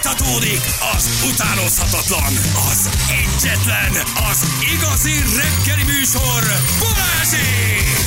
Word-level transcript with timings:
Fújtatódik 0.00 0.60
az 0.96 1.10
utánozhatatlan, 1.32 2.32
az 2.70 2.88
egyetlen, 3.08 3.92
az 4.30 4.44
igazi 4.74 5.14
reggeli 5.36 5.84
műsor, 5.84 6.42
Balázsék! 6.78 7.97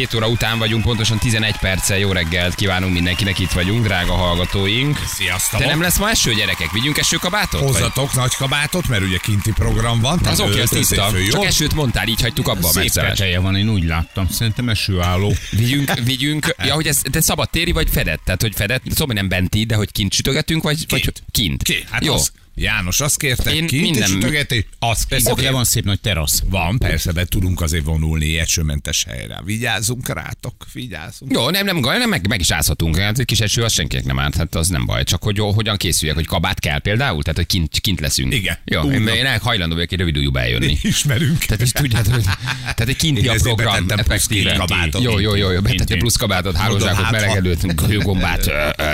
7 0.00 0.14
óra 0.14 0.28
után 0.28 0.58
vagyunk, 0.58 0.84
pontosan 0.84 1.18
11 1.18 1.56
perccel 1.56 1.98
jó 1.98 2.12
reggelt 2.12 2.54
kívánunk 2.54 2.92
mindenkinek, 2.92 3.38
itt 3.38 3.50
vagyunk, 3.50 3.84
drága 3.84 4.12
hallgatóink. 4.12 4.98
Sziasztok! 5.06 5.60
De 5.60 5.66
nem 5.66 5.80
lesz 5.80 5.98
ma 5.98 6.10
eső, 6.10 6.34
gyerekek? 6.34 6.70
Vigyünk 6.72 6.98
esőkabátot? 6.98 7.60
Vagy- 7.60 7.70
Hozzatok 7.70 8.14
nagy 8.14 8.34
kabátot, 8.34 8.88
mert 8.88 9.02
ugye 9.02 9.16
kinti 9.16 9.52
program 9.52 10.00
van. 10.00 10.20
Az 10.24 10.40
oké, 10.40 10.60
az 10.60 10.68
tiszta. 10.68 11.12
Csak 11.30 11.44
esőt 11.44 11.74
mondtál, 11.74 12.08
így 12.08 12.20
hagytuk 12.20 12.48
abba 12.48 12.68
a 12.68 12.70
Szép 12.70 13.40
van, 13.40 13.56
én 13.56 13.68
úgy 13.68 13.84
láttam. 13.84 14.28
Szerintem 14.28 14.68
esőálló. 14.68 15.34
Vigyünk, 15.50 15.92
vigyünk. 16.04 16.54
Ja, 16.64 16.74
hogy 16.74 16.86
ez 16.86 17.00
de 17.10 17.20
szabad 17.20 17.50
téri 17.50 17.72
vagy 17.72 17.88
fedett? 17.90 18.20
Tehát, 18.24 18.40
hogy 18.40 18.54
fedett, 18.54 18.82
szóval 18.94 19.14
nem 19.14 19.28
benti, 19.28 19.64
de 19.64 19.74
hogy 19.74 19.92
kint 19.92 20.12
sütögetünk, 20.12 20.62
vagy 20.62 20.84
vagy 20.88 21.00
Kint. 21.00 21.22
kint? 21.30 21.62
Ki? 21.62 21.84
Hát 21.90 22.04
Jó. 22.04 22.14
Az, 22.14 22.32
János, 22.54 23.00
azt 23.00 23.18
kérte, 23.18 23.54
Én 23.54 23.66
kint 23.66 23.82
minden- 23.82 24.08
sütögeti? 24.08 24.66
Az 24.78 25.06
persze, 25.06 25.30
okay. 25.30 25.50
van 25.50 25.64
szép 25.64 25.84
nagy 25.84 26.00
terasz. 26.00 26.42
Van, 26.48 26.78
persze, 26.78 27.12
de 27.12 27.24
tudunk 27.24 27.60
azért 27.60 27.84
vonulni 27.84 28.38
esőmentes 28.38 29.04
helyre. 29.08 29.40
Vigyázzunk 29.44 30.08
rátok, 30.08 30.66
vigyázzunk. 30.72 31.32
Jó, 31.32 31.50
nem, 31.50 31.64
nem, 31.64 31.78
nem 31.78 32.08
meg, 32.08 32.28
meg 32.28 32.40
is 32.40 32.50
ázhatunk. 32.50 32.96
Hát 32.96 33.18
egy 33.18 33.24
kis 33.24 33.40
eső 33.40 33.62
az 33.62 33.72
senkinek 33.72 34.04
nem 34.04 34.18
árt, 34.18 34.36
hát 34.36 34.54
az 34.54 34.68
nem 34.68 34.86
baj. 34.86 35.04
Csak 35.04 35.22
hogy 35.22 35.36
jó, 35.36 35.50
hogyan 35.52 35.76
készüljek, 35.76 36.16
hogy 36.16 36.26
kabát 36.26 36.60
kell 36.60 36.78
például, 36.78 37.22
tehát 37.22 37.36
hogy 37.36 37.46
kint, 37.46 37.80
kint 37.80 38.00
leszünk. 38.00 38.34
Igen. 38.34 38.58
Jó, 38.64 38.82
Úgy 38.82 38.92
én, 38.92 39.06
én 39.06 39.38
hajlandó 39.38 39.74
vagyok 39.74 39.92
egy 39.92 39.98
rövid 39.98 40.16
ujjúba 40.16 40.40
eljönni. 40.40 40.78
Ismerünk. 40.82 41.38
Tehát 41.38 41.62
is 41.62 41.72
tudjád, 41.72 42.06
hogy 42.06 42.22
tehát 42.60 42.88
egy 42.88 42.96
kinti 42.96 43.22
Én 43.22 43.28
a 43.28 43.34
program, 43.34 43.86
effektíve. 43.88 44.66
Jó, 45.00 45.18
jó, 45.18 45.34
jó, 45.34 45.50
jó, 45.50 45.60
Kinti. 45.62 45.96
plusz 45.96 46.16
kabátot, 46.16 46.56
hálózsákot, 46.56 47.02
hát, 47.02 47.12
melegedőt, 47.12 47.74
golyógombát, 47.74 48.50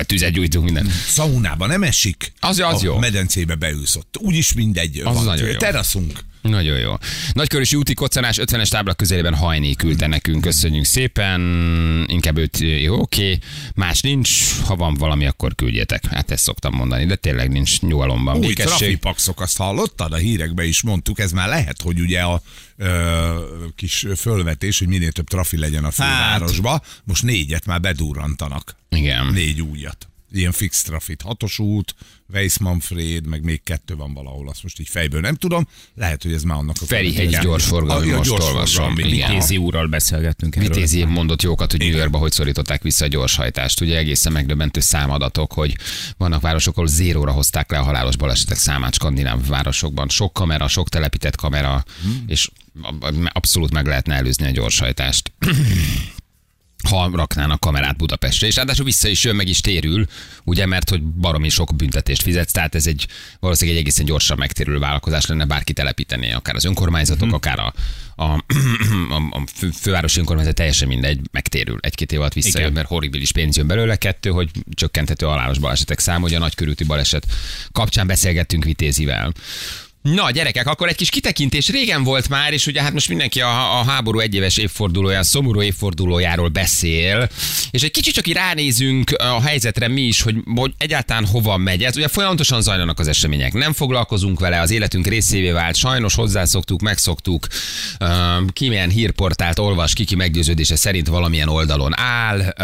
tüzet 0.06 0.30
gyújtunk, 0.32 0.64
minden. 0.64 0.90
Szaunába 1.06 1.66
nem 1.66 1.82
esik. 1.82 2.32
Az- 2.40 2.60
az 2.60 2.82
jó. 2.82 2.98
Medencébe 3.46 3.54
beülsz 3.54 3.96
ott. 3.96 4.16
Úgyis 4.18 4.52
mindegy. 4.52 4.98
Az 5.04 5.14
van. 5.14 5.24
nagyon 5.24 5.48
jó. 5.48 5.56
Teraszunk. 5.56 6.24
Nagyon 6.42 6.78
jó. 6.78 6.94
Nagykörösi 7.32 7.76
úti 7.76 7.94
koccanás 7.94 8.38
50-es 8.40 8.68
tábla 8.68 8.94
közelében 8.94 9.34
hajné 9.34 9.72
küldte 9.72 10.06
nekünk, 10.06 10.40
köszönjük 10.40 10.84
szépen. 10.84 11.40
Inkább 12.06 12.38
őt, 12.38 12.58
jó, 12.58 13.00
oké. 13.00 13.38
Más 13.74 14.00
nincs, 14.00 14.58
ha 14.64 14.76
van 14.76 14.94
valami, 14.94 15.26
akkor 15.26 15.54
küldjetek. 15.54 16.06
Hát 16.06 16.30
ezt 16.30 16.42
szoktam 16.42 16.74
mondani, 16.74 17.06
de 17.06 17.16
tényleg 17.16 17.50
nincs 17.50 17.80
nyugalomban. 17.80 18.36
Új 18.36 18.52
trafipaxok, 18.52 19.40
azt 19.40 19.56
hallottad? 19.56 20.12
A 20.12 20.16
hírekben 20.16 20.66
is 20.66 20.82
mondtuk, 20.82 21.18
ez 21.18 21.32
már 21.32 21.48
lehet, 21.48 21.82
hogy 21.82 22.00
ugye 22.00 22.20
a 22.20 22.42
ö, 22.76 23.38
kis 23.76 24.06
fölvetés, 24.16 24.78
hogy 24.78 24.88
minél 24.88 25.12
több 25.12 25.28
trafi 25.28 25.56
legyen 25.58 25.84
a 25.84 25.90
fővárosba. 25.90 26.82
Most 27.04 27.22
négyet 27.22 27.66
már 27.66 27.80
bedurrantanak. 27.80 28.76
Igen. 28.88 29.26
Négy 29.26 29.62
újat. 29.62 30.08
Ilyen 30.32 30.52
fix 30.52 30.82
trafit. 30.82 31.22
Hatos 31.22 31.58
út, 31.58 31.94
Weiss-Manfred, 32.32 33.26
meg 33.26 33.42
még 33.42 33.62
kettő 33.62 33.96
van 33.96 34.14
valahol, 34.14 34.48
azt 34.48 34.62
most 34.62 34.80
így 34.80 34.88
fejből 34.88 35.20
nem 35.20 35.34
tudom. 35.34 35.68
Lehet, 35.94 36.22
hogy 36.22 36.32
ez 36.32 36.42
már 36.42 36.56
annak 36.56 36.76
a 36.80 36.84
Ferihegy 36.84 37.38
gyorsforgalmi, 37.42 38.10
most 38.10 38.30
gyorsforgalmi, 38.30 39.02
olvasom. 39.02 39.30
Kézi 39.30 39.56
úrral 39.56 39.86
beszélgettünk 39.86 40.56
erről. 40.56 40.68
Vitézi 40.68 41.04
mondott 41.04 41.42
jókat, 41.42 41.70
hogy 41.70 41.80
New 41.80 41.96
Yorkba 41.96 42.18
hogy 42.18 42.32
szorították 42.32 42.82
vissza 42.82 43.04
a 43.04 43.08
gyorshajtást. 43.08 43.80
Ugye 43.80 43.96
egészen 43.96 44.32
megdöbbentő 44.32 44.80
számadatok, 44.80 45.52
hogy 45.52 45.76
vannak 46.16 46.40
városok, 46.40 46.76
ahol 46.76 46.88
zéróra 46.88 47.32
hozták 47.32 47.70
le 47.70 47.78
a 47.78 47.82
halálos 47.82 48.16
balesetek 48.16 48.56
számát 48.56 48.94
skandináv 48.94 49.46
városokban. 49.46 50.08
Sok 50.08 50.32
kamera, 50.32 50.68
sok 50.68 50.88
telepített 50.88 51.36
kamera, 51.36 51.84
és 52.26 52.50
abszolút 53.32 53.72
meg 53.72 53.86
lehetne 53.86 54.14
előzni 54.14 54.46
a 54.46 54.50
gyorshajtást. 54.50 55.32
Ha 56.88 57.10
raknának 57.14 57.60
kamerát 57.60 57.96
Budapestre, 57.96 58.46
és 58.46 58.56
ráadásul 58.56 58.84
vissza 58.84 59.08
is 59.08 59.24
jön, 59.24 59.36
meg 59.36 59.48
is 59.48 59.60
térül, 59.60 60.06
ugye, 60.44 60.66
mert 60.66 60.90
hogy 60.90 61.02
baromi 61.02 61.48
sok 61.48 61.76
büntetést 61.76 62.22
fizetsz, 62.22 62.52
tehát 62.52 62.74
ez 62.74 62.86
egy 62.86 63.06
valószínűleg 63.40 63.78
egy 63.78 63.86
egészen 63.86 64.04
gyorsan 64.04 64.38
megtérülő 64.38 64.78
vállalkozás 64.78 65.26
lenne, 65.26 65.44
bárki 65.44 65.72
telepítené, 65.72 66.32
akár 66.32 66.54
az 66.54 66.64
önkormányzatok, 66.64 67.32
akár 67.32 67.58
a, 67.58 67.74
a, 68.16 68.24
a, 68.24 68.44
a 69.30 69.42
fő, 69.54 69.70
fővárosi 69.70 70.18
önkormányzat, 70.18 70.54
teljesen 70.54 70.88
mindegy, 70.88 71.20
megtérül. 71.30 71.78
Egy-két 71.80 72.12
év 72.12 72.20
alatt 72.20 72.32
visszajön, 72.32 72.66
Igen. 72.66 72.72
mert 72.72 72.88
horribilis 72.88 73.32
pénz 73.32 73.56
jön 73.56 73.66
belőle, 73.66 73.96
kettő, 73.96 74.30
hogy 74.30 74.50
csökkenthető 74.74 75.26
halálos 75.26 75.58
balesetek 75.58 75.98
száma, 75.98 76.20
hogy 76.20 76.34
a 76.34 76.38
nagykörúti 76.38 76.84
baleset 76.84 77.26
kapcsán 77.72 78.06
beszélgettünk 78.06 78.64
Vitézivel. 78.64 79.32
Na, 80.14 80.30
gyerekek, 80.30 80.66
akkor 80.66 80.88
egy 80.88 80.96
kis 80.96 81.10
kitekintés. 81.10 81.68
Régen 81.68 82.04
volt 82.04 82.28
már, 82.28 82.52
és 82.52 82.66
ugye 82.66 82.82
hát 82.82 82.92
most 82.92 83.08
mindenki 83.08 83.40
a, 83.40 83.78
a 83.78 83.84
háború 83.84 84.18
egyéves 84.18 84.56
évfordulóján, 84.56 85.22
szomorú 85.22 85.62
évfordulójáról 85.62 86.48
beszél, 86.48 87.28
és 87.70 87.82
egy 87.82 87.90
kicsit 87.90 88.14
csak 88.14 88.26
így 88.26 88.34
ránézünk 88.34 89.10
a 89.10 89.42
helyzetre 89.42 89.88
mi 89.88 90.00
is, 90.00 90.22
hogy, 90.22 90.36
hogy 90.54 90.72
egyáltalán 90.78 91.26
hova 91.26 91.56
megy. 91.56 91.82
Ez. 91.82 91.96
Ugye 91.96 92.08
folyamatosan 92.08 92.62
zajlanak 92.62 92.98
az 92.98 93.08
események, 93.08 93.52
nem 93.52 93.72
foglalkozunk 93.72 94.40
vele, 94.40 94.60
az 94.60 94.70
életünk 94.70 95.06
részévé 95.06 95.50
vált, 95.50 95.76
sajnos 95.76 96.14
hozzászoktuk, 96.14 96.80
megszoktuk, 96.80 97.46
ki 98.52 98.68
milyen 98.68 98.90
hírportált 98.90 99.58
olvas, 99.58 99.92
ki 99.92 100.04
ki 100.04 100.14
meggyőződése 100.14 100.76
szerint 100.76 101.06
valamilyen 101.06 101.48
oldalon 101.48 101.98
áll, 101.98 102.54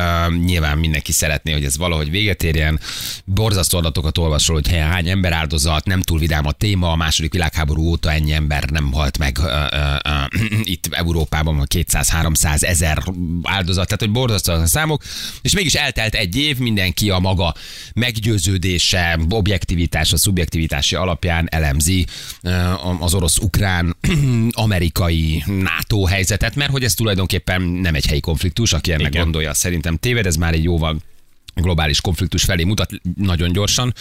nyilván 0.45 0.79
mindenki 0.79 1.13
szeretné, 1.13 1.53
hogy 1.53 1.65
ez 1.65 1.77
valahogy 1.77 2.11
véget 2.11 2.43
érjen, 2.43 2.81
borzasztó 3.25 3.79
adatokat 3.79 4.19
olvasol, 4.19 4.55
hogy 4.55 4.69
hány 4.69 5.09
ember 5.09 5.33
áldozat, 5.33 5.87
nem 5.87 6.03
túl 6.03 6.19
vidám 6.19 6.47
a 6.47 6.53
téma, 6.53 6.91
a 6.91 6.97
második 6.97 7.32
világháború 7.33 7.83
óta 7.83 8.13
ennyi 8.13 8.33
ember 8.33 8.65
nem 8.65 8.93
halt 8.93 9.19
meg 9.19 9.39
ö, 9.39 9.65
ö, 9.71 9.95
ö, 10.05 10.39
itt 10.75 10.89
Európában, 10.91 11.57
van 11.57 11.67
200-300 11.75 12.63
ezer 12.63 13.03
áldozat, 13.43 13.85
tehát 13.85 14.01
hogy 14.01 14.11
borzasztó 14.11 14.53
a 14.53 14.67
számok, 14.67 15.03
és 15.43 15.55
mégis 15.55 15.75
eltelt 15.75 16.15
egy 16.15 16.37
év, 16.37 16.59
mindenki 16.59 17.11
a 17.11 17.19
maga 17.19 17.55
meggyőződése, 17.95 19.19
objektivitása, 19.29 20.17
szubjektivitási 20.17 20.95
alapján 20.95 21.47
elemzi 21.51 22.07
az 23.01 23.15
orosz-ukrán 23.15 23.97
amerikai 24.51 25.45
NATO 25.47 26.05
helyzetet, 26.05 26.55
mert 26.55 26.71
hogy 26.71 26.85
ez 26.85 26.95
tulajdonképpen 26.95 27.63
nem 27.63 27.95
egy 27.95 28.07
helyi 28.07 28.21
konfliktus, 28.21 28.73
aki 28.73 28.93
ennek 28.93 29.09
Igen. 29.09 29.23
gondolja, 29.23 29.55
szerintem 29.55 29.97
téved, 29.97 30.27
ez 30.27 30.37
már 30.37 30.53
egy 30.55 30.65
jóval 30.65 30.97
globális 31.55 32.01
konfliktus 32.01 32.45
felé 32.45 32.65
mutat 32.65 32.91
nagyon 33.17 33.53
gyorsan 33.53 33.95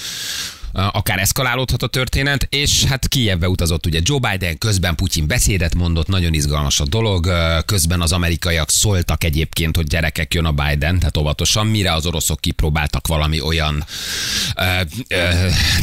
akár 0.71 1.19
eszkalálódhat 1.19 1.83
a 1.83 1.87
történet, 1.87 2.47
és 2.49 2.83
hát 2.83 3.07
Kijevbe 3.07 3.49
utazott 3.49 3.85
ugye 3.85 3.99
Joe 4.03 4.19
Biden, 4.19 4.57
közben 4.57 4.95
Putyin 4.95 5.27
beszédet 5.27 5.75
mondott, 5.75 6.07
nagyon 6.07 6.33
izgalmas 6.33 6.79
a 6.79 6.85
dolog, 6.85 7.31
közben 7.65 8.01
az 8.01 8.11
amerikaiak 8.11 8.71
szóltak 8.71 9.23
egyébként, 9.23 9.75
hogy 9.75 9.87
gyerekek 9.87 10.33
jön 10.33 10.45
a 10.45 10.51
Biden, 10.51 10.99
tehát 10.99 11.17
óvatosan, 11.17 11.67
mire 11.67 11.93
az 11.93 12.05
oroszok 12.05 12.39
kipróbáltak 12.39 13.07
valami 13.07 13.41
olyan 13.41 13.85
ö, 14.55 14.63
ö, 15.07 15.15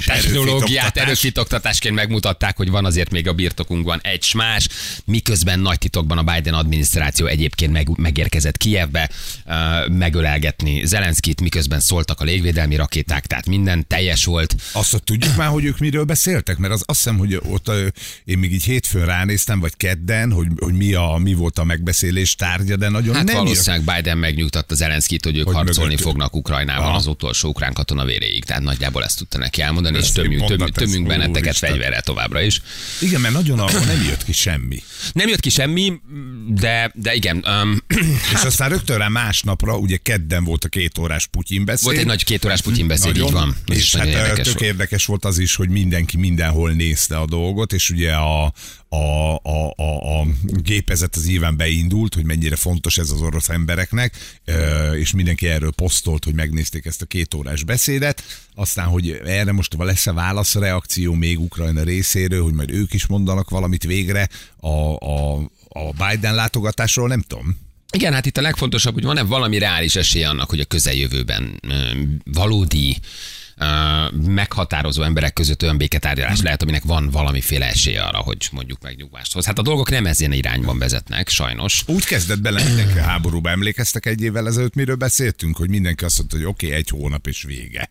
technológiát, 0.07 0.97
erőfitoktatás. 0.97 1.03
erőfitoktatásként 1.03 1.95
megmutatták, 1.95 2.57
hogy 2.57 2.71
van 2.71 2.85
azért 2.85 3.11
még 3.11 3.29
a 3.29 3.33
birtokunkban 3.33 4.01
egy 4.03 4.33
más, 4.35 4.69
miközben 5.05 5.61
nagy 5.61 5.79
titokban 5.79 6.19
a 6.19 6.35
Biden 6.35 6.55
adminisztráció 6.55 7.27
egyébként 7.27 7.73
meg, 7.73 7.99
megérkezett 7.99 8.57
Kijevbe 8.57 9.11
ö, 9.47 9.53
megölelgetni 9.89 10.87
Zelenszkit, 10.87 11.41
miközben 11.41 11.81
szóltak 11.81 12.21
a 12.21 12.25
légvédelmi 12.25 12.77
rakéták, 12.77 13.27
tehát 13.27 13.47
minden 13.47 13.87
teljes 13.87 14.25
volt. 14.25 14.55
Azt 14.79 14.91
hogy 14.91 15.03
tudjuk 15.03 15.37
már, 15.37 15.49
hogy 15.49 15.65
ők 15.65 15.79
miről 15.79 16.05
beszéltek? 16.05 16.59
Mert 16.59 16.73
az, 16.73 16.83
azt 16.87 16.99
hiszem, 16.99 17.19
hogy 17.19 17.41
ott 17.49 17.71
én 18.25 18.39
még 18.39 18.53
így 18.53 18.65
hétfőn 18.65 19.05
ránéztem, 19.05 19.61
vagy 19.61 19.77
kedden, 19.77 20.33
hogy, 20.33 20.47
hogy 20.59 20.75
mi, 20.75 20.93
a, 20.95 21.19
mi 21.23 21.35
volt 21.35 21.59
a 21.59 21.65
megbeszélés 21.65 22.35
tárgya, 22.35 22.77
de 22.77 22.89
nagyon 22.89 23.15
Hát 23.15 23.25
nem 23.25 23.37
valószínűleg 23.37 23.95
Biden 23.97 24.19
megnyugtatta 24.19 24.75
Zelenszkit, 24.75 25.25
hogy 25.25 25.37
ők 25.39 25.45
Hogy 25.45 25.55
harcolni 25.55 25.81
mögöttük. 25.83 26.07
fognak 26.07 26.37
Ukrajnában 26.37 26.87
Aha. 26.87 26.97
az 26.97 27.07
utolsó 27.07 27.49
ukrán 27.49 27.73
katona 27.73 28.05
véréig. 28.05 28.45
Tehát 28.45 28.63
nagyjából 28.63 29.05
ezt 29.05 29.19
tudta 29.19 29.39
neki 29.39 29.61
elmondani, 29.61 29.97
és 29.97 30.03
Ezt 30.03 30.15
tömjünk, 30.15 30.47
tömjünk, 30.47 30.77
ez 30.77 30.83
tömjünk 30.83 31.07
benneteket 31.07 31.57
fegyverrel 31.57 32.03
továbbra 32.03 32.41
is. 32.41 32.61
Igen, 33.01 33.21
mert 33.21 33.35
nagyon 33.35 33.59
arról 33.59 33.85
nem 33.85 34.03
jött 34.09 34.25
ki 34.25 34.33
semmi. 34.33 34.83
Nem 35.13 35.29
jött 35.29 35.41
ki 35.41 35.51
semmi, 35.51 35.93
de, 36.49 36.93
de 36.95 37.15
igen. 37.15 37.45
Um, 37.63 37.79
És 38.35 38.43
aztán 38.43 38.69
rögtön 38.69 38.99
rá 38.99 39.09
másnapra, 39.09 39.77
ugye 39.77 39.97
kedden 39.97 40.45
volt 40.45 40.65
a 40.65 40.69
két 40.69 40.99
órás 40.99 41.27
Putyin 41.27 41.65
beszéd. 41.65 41.85
volt 41.85 41.99
egy 41.99 42.07
nagy 42.07 42.25
kétórás 42.25 42.61
Putyin 42.61 42.87
beszéd, 42.87 43.17
így 43.17 43.31
van. 43.31 43.57
Ez 43.69 43.77
És 43.77 43.83
is 43.83 43.95
hát 43.97 44.05
nagyon 44.05 44.21
érdekes. 44.21 44.47
Érdekes 44.69 45.07
volt 45.07 45.25
az 45.25 45.39
is, 45.39 45.55
hogy 45.55 45.69
mindenki 45.69 46.17
mindenhol 46.17 46.71
nézte 46.71 47.19
a 47.19 47.27
dolgot, 47.27 47.73
és 47.73 47.91
ugye 47.91 48.13
a, 48.13 48.53
a, 48.89 49.35
a, 49.43 49.75
a, 49.77 50.21
a 50.21 50.27
gépezet 50.43 51.17
az 51.17 51.27
nyilván 51.27 51.57
beindult, 51.57 52.15
hogy 52.15 52.25
mennyire 52.25 52.57
fontos 52.57 52.99
ez 52.99 53.11
az 53.11 53.21
orosz 53.21 53.49
embereknek, 53.49 54.15
és 54.95 55.13
mindenki 55.13 55.47
erről 55.47 55.73
posztolt, 55.73 56.25
hogy 56.25 56.35
megnézték 56.35 56.87
ezt 56.87 57.03
a 57.03 57.07
két 57.07 57.35
órás 57.35 57.65
beszédet, 57.65 58.23
aztán, 58.55 58.87
hogy 58.87 59.21
erre 59.25 59.53
most 59.53 59.75
lesz-e 59.79 60.13
válaszreakció 60.13 61.15
még 61.15 61.41
Ukrajna 61.41 61.83
részéről, 61.83 62.43
hogy 62.43 62.55
majd 62.55 62.71
ők 62.71 62.95
is 62.95 63.07
mondanak 63.07 63.51
valamit 63.51 63.85
végre 63.85 64.29
a, 64.61 64.69
a, 64.95 65.37
a 65.69 65.93
Biden 66.09 66.35
látogatásról, 66.35 67.09
nem 67.09 67.23
tudom. 67.23 67.57
Igen, 67.93 68.13
hát 68.13 68.27
itt 68.27 68.37
a 68.37 68.41
legfontosabb, 68.41 68.95
hogy 68.95 69.05
van-e 69.05 69.23
valami 69.23 69.59
reális 69.59 69.97
esély 69.97 70.25
annak, 70.25 70.51
hogy 70.51 70.61
a 70.61 70.65
közeljövőben 70.65 71.61
valódi 72.25 72.97
meghatározó 74.27 75.03
emberek 75.03 75.33
között 75.33 75.63
olyan 75.63 75.77
béketárgyalás 75.77 76.41
lehet, 76.41 76.63
aminek 76.63 76.83
van 76.83 77.11
valamiféle 77.11 77.67
esélye 77.67 78.03
arra, 78.03 78.19
hogy 78.19 78.49
mondjuk 78.53 78.83
megnyugvást 78.83 79.33
hoz. 79.33 79.47
Hát 79.47 79.59
a 79.59 79.63
dolgok 79.63 79.91
nem 79.91 80.07
ezen 80.07 80.33
irányban 80.33 80.79
vezetnek, 80.79 81.29
sajnos. 81.29 81.83
Úgy 81.87 82.05
kezdett 82.05 82.41
bele 82.41 82.65
mindenki 82.65 82.99
a 82.99 83.03
háborúba. 83.03 83.51
Emlékeztek 83.51 84.07
egy 84.07 84.23
évvel 84.23 84.47
ezelőtt, 84.47 84.75
miről 84.75 84.97
beszéltünk, 84.97 85.57
hogy 85.57 85.69
mindenki 85.69 86.05
azt 86.05 86.19
mondta, 86.19 86.37
hogy 86.37 86.47
oké, 86.47 86.67
okay, 86.67 86.79
egy 86.79 86.89
hónap 86.89 87.27
és 87.27 87.43
vége. 87.43 87.91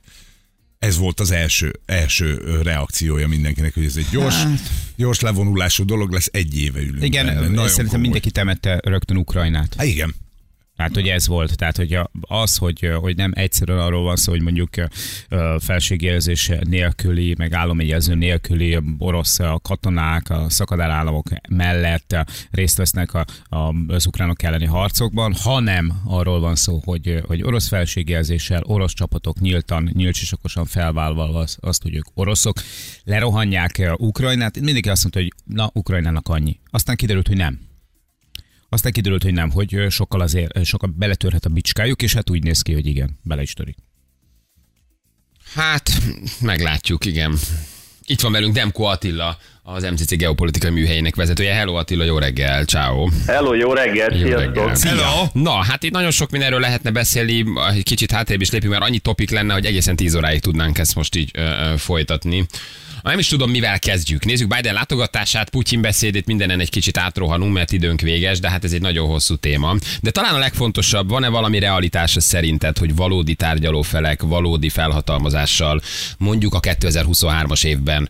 Ez 0.79 0.97
volt 0.97 1.19
az 1.19 1.31
első, 1.31 1.79
első 1.85 2.59
reakciója 2.61 3.27
mindenkinek, 3.27 3.73
hogy 3.73 3.85
ez 3.85 3.95
egy 3.95 4.07
gyors, 4.11 4.35
Hát. 4.35 4.59
gyors 4.95 5.19
levonulású 5.19 5.85
dolog 5.85 6.11
lesz, 6.11 6.29
egy 6.31 6.57
éve 6.57 6.79
ülünk. 6.79 7.03
Igen, 7.03 7.25
benne. 7.25 7.39
Nagyon 7.39 7.55
szerintem 7.55 7.85
komoly. 7.85 8.01
mindenki 8.01 8.31
temette 8.31 8.79
rögtön 8.83 9.17
Ukrajnát. 9.17 9.73
Há, 9.77 9.83
igen. 9.83 10.15
Tehát, 10.77 10.93
hogy 10.93 11.07
ez 11.07 11.27
volt. 11.27 11.55
Tehát, 11.55 11.77
hogy 11.77 11.99
az, 12.21 12.57
hogy, 12.57 12.91
hogy 12.99 13.15
nem 13.15 13.31
egyszerűen 13.35 13.79
arról 13.79 14.03
van 14.03 14.15
szó, 14.15 14.31
hogy 14.31 14.41
mondjuk 14.41 14.69
felségjelzés 15.59 16.51
nélküli, 16.63 17.35
meg 17.37 17.53
államegyező 17.53 18.15
nélküli 18.15 18.79
orosz 18.97 19.37
katonák 19.61 20.29
a 20.29 20.49
szakadárállamok 20.49 21.27
mellett 21.49 22.15
részt 22.51 22.77
vesznek 22.77 23.13
a, 23.13 23.25
a, 23.43 23.73
az 23.87 24.07
ukránok 24.07 24.43
elleni 24.43 24.65
harcokban, 24.65 25.33
hanem 25.33 26.01
arról 26.05 26.39
van 26.39 26.55
szó, 26.55 26.81
hogy, 26.83 27.23
hogy 27.27 27.43
orosz 27.43 27.67
felségjelzéssel, 27.67 28.61
orosz 28.63 28.93
csapatok 28.93 29.39
nyíltan, 29.39 29.89
nyílcsisakosan 29.93 30.65
felvállalva 30.65 31.39
azt, 31.39 31.57
azt, 31.61 31.83
hogy 31.83 31.95
ők 31.95 32.05
oroszok, 32.13 32.57
lerohanják 33.03 33.91
Ukrajnát. 33.97 34.59
Mindenki 34.59 34.89
azt 34.89 35.01
mondta, 35.01 35.19
hogy 35.19 35.55
na, 35.55 35.69
Ukrajnának 35.73 36.27
annyi. 36.27 36.59
Aztán 36.69 36.95
kiderült, 36.95 37.27
hogy 37.27 37.37
nem. 37.37 37.59
Aztán 38.69 38.91
kiderült, 38.91 39.23
hogy 39.23 39.33
nem, 39.33 39.51
hogy 39.51 39.85
sokkal 39.89 40.21
azért, 40.21 40.65
sokkal 40.65 40.93
beletörhet 40.95 41.45
a 41.45 41.49
bicskájuk, 41.49 42.01
és 42.01 42.13
hát 42.13 42.29
úgy 42.29 42.43
néz 42.43 42.61
ki, 42.61 42.73
hogy 42.73 42.85
igen, 42.85 43.19
bele 43.23 43.41
is 43.41 43.53
törik. 43.53 43.77
Hát, 45.53 45.91
meglátjuk, 46.41 47.05
igen. 47.05 47.37
Itt 48.05 48.21
van 48.21 48.31
velünk 48.31 48.53
Demko 48.53 48.83
Attila, 48.83 49.37
az 49.69 49.83
MCC 49.83 50.15
geopolitikai 50.15 50.69
műhelyének 50.69 51.15
vezetője. 51.15 51.53
Hello 51.53 51.73
Attila, 51.73 52.03
jó 52.03 52.17
reggel, 52.17 52.63
ciao. 52.63 53.07
Hello, 53.25 53.53
jó 53.53 53.73
reggel, 53.73 54.13
Jó 54.13 54.25
sziasztok! 54.27 54.55
reggel. 54.55 54.75
Hello! 54.81 55.25
Na, 55.33 55.51
hát 55.63 55.83
itt 55.83 55.91
nagyon 55.91 56.11
sok 56.11 56.29
mindenről 56.29 56.59
lehetne 56.59 56.91
beszélni, 56.91 57.43
egy 57.75 57.83
kicsit 57.83 58.11
hátrébb 58.11 58.41
is 58.41 58.51
lépünk, 58.51 58.71
mert 58.71 58.83
annyi 58.83 58.99
topik 58.99 59.29
lenne, 59.29 59.53
hogy 59.53 59.65
egészen 59.65 59.95
10 59.95 60.15
óráig 60.15 60.39
tudnánk 60.39 60.77
ezt 60.77 60.95
most 60.95 61.15
így 61.15 61.31
ö, 61.33 61.41
ö, 61.41 61.77
folytatni. 61.77 62.45
Nem 63.01 63.19
is 63.19 63.27
tudom, 63.27 63.49
mivel 63.49 63.79
kezdjük. 63.79 64.25
Nézzük 64.25 64.55
Biden 64.55 64.73
látogatását, 64.73 65.49
Putyin 65.49 65.81
beszédét, 65.81 66.25
mindenen 66.25 66.59
egy 66.59 66.69
kicsit 66.69 66.97
átrohanunk, 66.97 67.53
mert 67.53 67.71
időnk 67.71 68.01
véges, 68.01 68.39
de 68.39 68.49
hát 68.49 68.63
ez 68.63 68.71
egy 68.73 68.81
nagyon 68.81 69.07
hosszú 69.07 69.35
téma. 69.35 69.75
De 70.01 70.11
talán 70.11 70.33
a 70.35 70.37
legfontosabb, 70.37 71.09
van-e 71.09 71.27
valami 71.27 71.59
realitása 71.59 72.19
szerinted, 72.19 72.77
hogy 72.77 72.95
valódi 72.95 73.35
tárgyalófelek, 73.35 74.21
valódi 74.21 74.69
felhatalmazással 74.69 75.81
mondjuk 76.17 76.53
a 76.53 76.59
2023-as 76.59 77.65
évben 77.65 78.09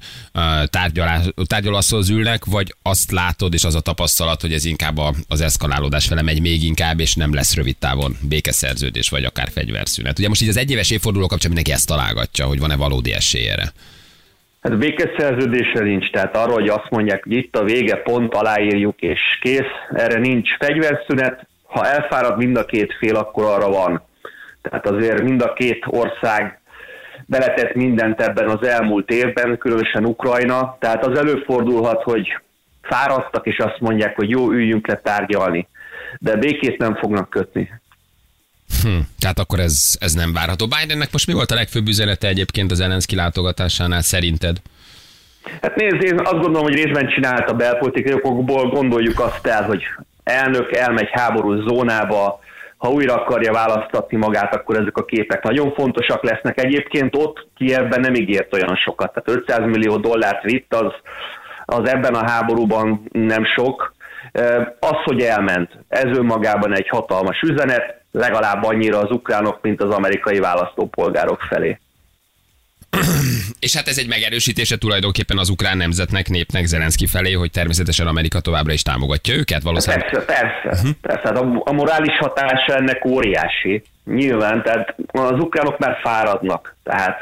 tárgyalás, 0.66 1.26
tárgyalóasztalhoz 1.48 2.10
ülnek, 2.10 2.46
vagy 2.46 2.76
azt 2.82 3.12
látod, 3.12 3.54
és 3.54 3.64
az 3.64 3.76
a 3.76 3.80
tapasztalat, 3.80 4.42
hogy 4.42 4.54
ez 4.54 4.66
inkább 4.66 4.98
a- 4.98 5.14
az 5.28 5.42
eszkalálódás 5.42 6.08
fele 6.08 6.22
megy 6.22 6.42
még 6.42 6.64
inkább, 6.64 7.00
és 7.00 7.16
nem 7.16 7.34
lesz 7.34 7.56
rövid 7.56 7.78
távon 7.78 8.16
békeszerződés, 8.30 9.10
vagy 9.10 9.24
akár 9.24 9.50
fegyverszünet. 9.52 10.20
Ugye 10.20 10.28
most 10.28 10.42
így 10.42 10.50
az 10.50 10.58
egyéves 10.58 10.92
évforduló 10.92 11.28
kapcsán 11.28 11.52
mindenki 11.52 11.72
ezt 11.72 11.88
találgatja, 11.88 12.46
hogy 12.46 12.60
van-e 12.60 12.76
valódi 12.76 13.14
esély 13.14 13.48
erre. 13.50 13.72
Hát 14.62 14.78
békeszerződésre 14.78 15.84
nincs, 15.84 16.10
tehát 16.10 16.36
arról, 16.38 16.54
hogy 16.54 16.70
azt 16.70 16.90
mondják, 16.90 17.24
hogy 17.24 17.32
itt 17.38 17.56
a 17.56 17.64
vége, 17.64 17.96
pont 17.96 18.34
aláírjuk 18.34 19.02
és 19.02 19.20
kész, 19.42 19.74
erre 19.94 20.20
nincs 20.20 20.50
fegyverszünet. 20.60 21.48
Ha 21.64 21.86
elfárad 21.86 22.38
mind 22.38 22.58
a 22.58 22.66
két 22.66 22.94
fél, 23.00 23.16
akkor 23.16 23.46
arra 23.46 23.70
van. 23.70 24.06
Tehát 24.62 24.88
azért 24.88 25.22
mind 25.22 25.42
a 25.42 25.54
két 25.54 25.84
ország 25.88 26.60
beletett 27.28 27.74
mindent 27.74 28.22
ebben 28.22 28.50
az 28.50 28.68
elmúlt 28.68 29.10
évben, 29.10 29.58
különösen 29.58 30.06
Ukrajna, 30.06 30.78
tehát 30.80 31.06
az 31.06 31.18
előfordulhat, 31.18 32.04
hogy 32.04 32.28
fáradtak, 32.82 33.46
és 33.46 33.58
azt 33.58 33.80
mondják, 33.80 34.16
hogy 34.16 34.30
jó, 34.30 34.52
üljünk 34.52 34.88
le 34.88 34.96
tárgyalni. 34.96 35.68
De 36.20 36.36
békét 36.36 36.78
nem 36.78 36.96
fognak 36.96 37.30
kötni. 37.30 37.70
Hm, 38.84 39.00
tehát 39.20 39.40
akkor 39.40 39.60
ez, 39.60 39.96
ez 40.00 40.14
nem 40.14 40.34
várható. 40.34 40.68
Bidennek 40.68 41.12
most 41.12 41.28
mi 41.28 41.34
volt 41.34 41.52
a 41.52 41.56
legfőbb 41.56 41.88
üzenete 41.88 42.28
egyébként 42.28 42.72
az 42.72 42.78
Zelenszky 42.78 43.16
látogatásánál 43.16 44.02
szerinted? 44.02 44.58
Hát 45.62 45.76
nézd, 45.76 46.04
én 46.04 46.20
azt 46.20 46.32
gondolom, 46.32 46.64
hogy 46.64 46.84
részben 46.84 47.08
csinálta 47.08 47.54
belpolitikai 47.54 48.14
okokból, 48.14 48.70
gondoljuk 48.70 49.20
azt 49.20 49.48
el, 49.48 49.64
hogy 49.64 49.84
elnök 50.24 50.76
elmegy 50.76 51.10
háborús 51.12 51.64
zónába, 51.64 52.40
ha 52.78 52.90
újra 52.90 53.14
akarja 53.14 53.52
választatni 53.52 54.18
magát, 54.18 54.56
akkor 54.56 54.78
ezek 54.78 54.98
a 54.98 55.06
képek 55.06 55.44
nagyon 55.44 55.74
fontosak 55.74 56.24
lesznek. 56.24 56.64
Egyébként 56.64 57.16
ott 57.16 57.48
Kievben 57.56 58.00
nem 58.00 58.14
ígért 58.14 58.54
olyan 58.54 58.76
sokat, 58.76 59.14
tehát 59.14 59.42
500 59.42 59.60
millió 59.60 59.98
dollárt 59.98 60.44
vitt, 60.44 60.74
az, 60.74 60.94
az 61.66 61.90
ebben 61.90 62.14
a 62.14 62.30
háborúban 62.30 63.08
nem 63.12 63.46
sok. 63.46 63.96
Az, 64.80 65.04
hogy 65.04 65.22
elment, 65.22 65.72
ez 65.88 66.18
önmagában 66.18 66.76
egy 66.76 66.88
hatalmas 66.90 67.42
üzenet, 67.42 68.02
legalább 68.12 68.64
annyira 68.64 69.00
az 69.00 69.12
ukránok, 69.12 69.62
mint 69.62 69.82
az 69.82 69.90
amerikai 69.90 70.40
választópolgárok 70.40 71.42
felé. 71.42 71.80
És 73.60 73.76
hát 73.76 73.88
ez 73.88 73.98
egy 73.98 74.08
megerősítése 74.08 74.78
tulajdonképpen 74.78 75.38
az 75.38 75.50
ukrán 75.50 75.78
nemzetnek, 75.78 76.30
népnek 76.30 76.66
Zelenszky 76.66 77.06
felé, 77.06 77.32
hogy 77.32 77.52
természetesen 77.52 78.08
Amerika 78.08 78.40
továbbra 78.40 78.74
is 78.74 78.82
támogatja 78.82 79.36
őket, 79.36 79.62
valószínűleg. 79.62 80.10
Persze, 80.10 80.26
persze. 80.26 80.80
Uh-huh. 80.80 80.96
persze. 81.02 81.22
Hát 81.24 81.38
a, 81.38 81.62
a 81.66 81.72
morális 81.72 82.18
hatása 82.18 82.76
ennek 82.76 83.06
óriási. 83.06 83.84
Nyilván, 84.08 84.64
tehát 84.64 84.96
az 85.12 85.40
ukránok 85.40 85.78
már 85.78 85.98
fáradnak. 86.04 86.76
Tehát, 86.84 87.20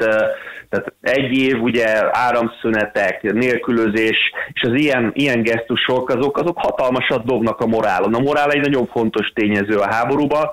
tehát 0.68 0.92
egy 1.00 1.32
év 1.32 1.62
ugye 1.62 2.16
áramszünetek, 2.16 3.22
nélkülözés, 3.22 4.16
és 4.52 4.62
az 4.62 4.74
ilyen, 4.74 5.10
ilyen 5.14 5.42
gesztusok, 5.42 6.08
azok, 6.08 6.38
azok 6.38 6.58
hatalmasat 6.58 7.24
dobnak 7.24 7.60
a 7.60 7.66
morálon. 7.66 8.14
A 8.14 8.18
morál 8.18 8.50
egy 8.50 8.60
nagyon 8.60 8.86
fontos 8.86 9.32
tényező 9.34 9.76
a 9.76 9.94
háborúban, 9.94 10.48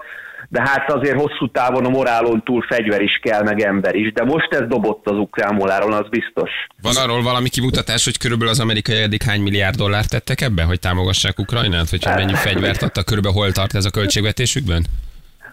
de 0.50 0.62
hát 0.62 0.92
azért 0.92 1.22
hosszú 1.22 1.52
távon 1.52 1.86
a 1.86 1.90
morálon 1.90 2.44
túl 2.44 2.62
fegyver 2.62 3.02
is 3.02 3.20
kell, 3.22 3.44
meg 3.44 3.62
ember 3.62 3.96
is. 3.96 4.12
De 4.12 4.24
most 4.24 4.54
ez 4.54 4.68
dobott 4.68 5.10
az 5.10 5.18
ukrán 5.18 5.56
moráron, 5.56 5.94
az 5.94 6.10
biztos. 6.10 6.50
Van 6.82 6.96
arról 6.96 7.22
valami 7.22 7.50
kimutatás, 7.50 8.04
hogy 8.04 8.18
körülbelül 8.18 8.54
az 8.54 8.60
amerikai 8.60 9.02
eddig 9.02 9.22
hány 9.22 9.42
milliárd 9.42 9.76
dollárt 9.76 10.10
tettek 10.10 10.42
ebbe, 10.42 10.64
hogy 10.64 10.80
támogassák 10.80 11.40
Ukrajnát, 11.40 11.90
hogy 11.90 12.06
mennyi 12.06 12.34
fegyvert 12.34 12.82
adtak, 12.82 13.06
körülbelül 13.06 13.38
hol 13.38 13.52
tart 13.52 13.76
ez 13.76 13.86
a 13.86 13.90
költségvetésükben? 13.90 14.86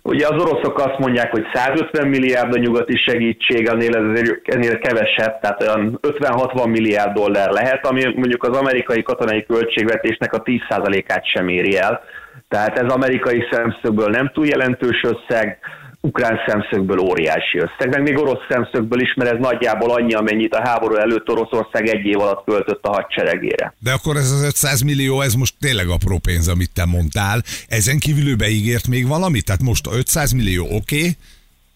Ugye 0.02 0.26
az 0.26 0.43
oroszok 0.43 0.79
azt 0.79 0.99
mondják, 0.99 1.31
hogy 1.31 1.44
150 1.52 2.08
milliárd 2.08 2.55
a 2.55 2.58
nyugati 2.58 2.97
segítség, 2.97 3.67
ennél, 3.67 3.97
azért, 3.97 4.55
ennél 4.55 4.79
kevesebb, 4.79 5.41
tehát 5.41 5.62
olyan 5.62 5.99
50-60 6.02 6.69
milliárd 6.69 7.12
dollár 7.12 7.50
lehet, 7.50 7.87
ami 7.87 8.05
mondjuk 8.05 8.43
az 8.43 8.56
amerikai 8.56 9.02
katonai 9.02 9.44
költségvetésnek 9.47 10.32
a 10.32 10.43
10%-át 10.43 11.26
sem 11.26 11.49
éri 11.49 11.76
el. 11.76 12.02
Tehát 12.49 12.79
ez 12.79 12.93
amerikai 12.93 13.44
szemszögből 13.50 14.08
nem 14.08 14.31
túl 14.35 14.47
jelentős 14.47 15.02
összeg, 15.02 15.59
ukrán 16.00 16.38
szemszögből 16.47 16.99
óriási 16.99 17.59
összeg, 17.59 17.88
meg 17.88 18.02
még 18.02 18.19
orosz 18.19 18.47
szemszögből 18.49 19.00
is, 19.00 19.14
mert 19.14 19.30
ez 19.30 19.38
nagyjából 19.38 19.90
annyi, 19.90 20.14
amennyit 20.14 20.54
a 20.54 20.69
háború 20.69 20.95
előtt 20.95 21.30
Oroszország 21.30 21.88
egy 21.88 22.07
év 22.07 22.21
alatt 22.21 22.45
költött 22.45 22.85
a 22.85 22.92
hadseregére. 22.92 23.75
De 23.78 23.92
akkor 23.92 24.16
ez 24.16 24.30
az 24.30 24.45
500 24.45 24.80
millió, 24.80 25.21
ez 25.21 25.35
most 25.35 25.54
tényleg 25.61 25.88
apró 25.88 26.19
pénz, 26.19 26.49
amit 26.49 26.71
te 26.75 26.85
mondtál. 26.85 27.42
Ezen 27.69 27.99
kívül 27.99 28.28
ő 28.28 28.37
beígért 28.37 28.88
még 28.88 29.07
valamit? 29.07 29.45
Tehát 29.45 29.62
most 29.62 29.87
500 29.92 30.33
millió 30.33 30.64
oké, 30.64 30.99
okay, 30.99 31.16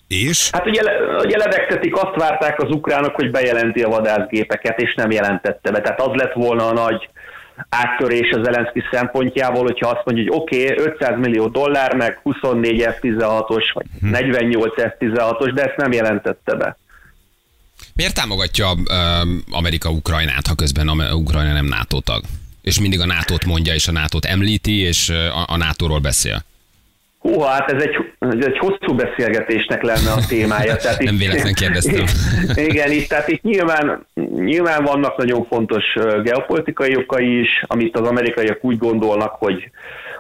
és? 0.09 0.51
Hát 0.51 0.67
ugye, 0.67 0.83
ugye 1.25 1.39
levegtetik, 1.39 1.97
azt 1.97 2.17
várták 2.17 2.63
az 2.63 2.71
ukránok, 2.71 3.15
hogy 3.15 3.31
bejelenti 3.31 3.83
a 3.83 3.89
vadászgépeket, 3.89 4.81
és 4.81 4.95
nem 4.95 5.11
jelentette 5.11 5.71
be. 5.71 5.81
Tehát 5.81 6.01
az 6.01 6.15
lett 6.15 6.33
volna 6.33 6.67
a 6.67 6.73
nagy 6.73 7.09
áttörés 7.69 8.31
az 8.31 8.45
Zelenszky 8.45 8.83
szempontjából, 8.91 9.63
hogyha 9.63 9.89
azt 9.89 10.05
mondja, 10.05 10.25
hogy 10.25 10.41
oké, 10.41 10.71
okay, 10.71 10.85
500 10.85 11.19
millió 11.19 11.49
dollár, 11.49 11.95
meg 11.95 12.21
24 12.23 12.83
F-16-os, 12.83 13.65
vagy 13.73 13.87
48 14.01 14.73
F-16-os, 14.77 15.51
de 15.55 15.63
ezt 15.63 15.77
nem 15.77 15.93
jelentette 15.93 16.55
be. 16.55 16.77
Miért 17.95 18.15
támogatja 18.15 18.71
Amerika 19.51 19.91
Ukrajnát, 19.91 20.47
ha 20.47 20.55
közben 20.55 20.89
Ukrajna 21.13 21.53
nem 21.53 21.67
NATO 21.67 22.01
tag? 22.01 22.25
És 22.63 22.81
mindig 22.81 23.01
a 23.01 23.07
NATO-t 23.07 23.45
mondja, 23.45 23.75
és 23.75 23.89
a 23.89 23.93
NATO-t 23.93 24.25
említi, 24.25 24.79
és 24.79 25.09
a, 25.09 25.45
a 25.47 25.57
NATO-ról 25.57 26.01
beszél. 26.01 26.45
Húha, 27.25 27.47
hát 27.49 27.73
ez 27.73 27.83
egy, 27.83 27.97
ez 28.19 28.47
egy 28.47 28.59
hosszú 28.59 28.95
beszélgetésnek 28.95 29.83
lenne 29.83 30.11
a 30.11 30.27
témája. 30.29 30.77
Tehát 30.77 31.03
Nem 31.11 31.17
véletlen 31.17 31.53
kérdeztem. 31.53 32.05
Igen, 32.71 32.91
itt, 32.91 33.09
tehát 33.09 33.29
itt 33.29 33.43
nyilván, 33.43 34.07
nyilván 34.35 34.85
vannak 34.85 35.17
nagyon 35.17 35.47
fontos 35.51 35.85
geopolitikai 36.23 36.97
okai 36.97 37.41
is, 37.41 37.63
amit 37.67 37.99
az 37.99 38.09
amerikaiak 38.09 38.65
úgy 38.65 38.79
gondolnak, 38.79 39.33
hogy, 39.39 39.71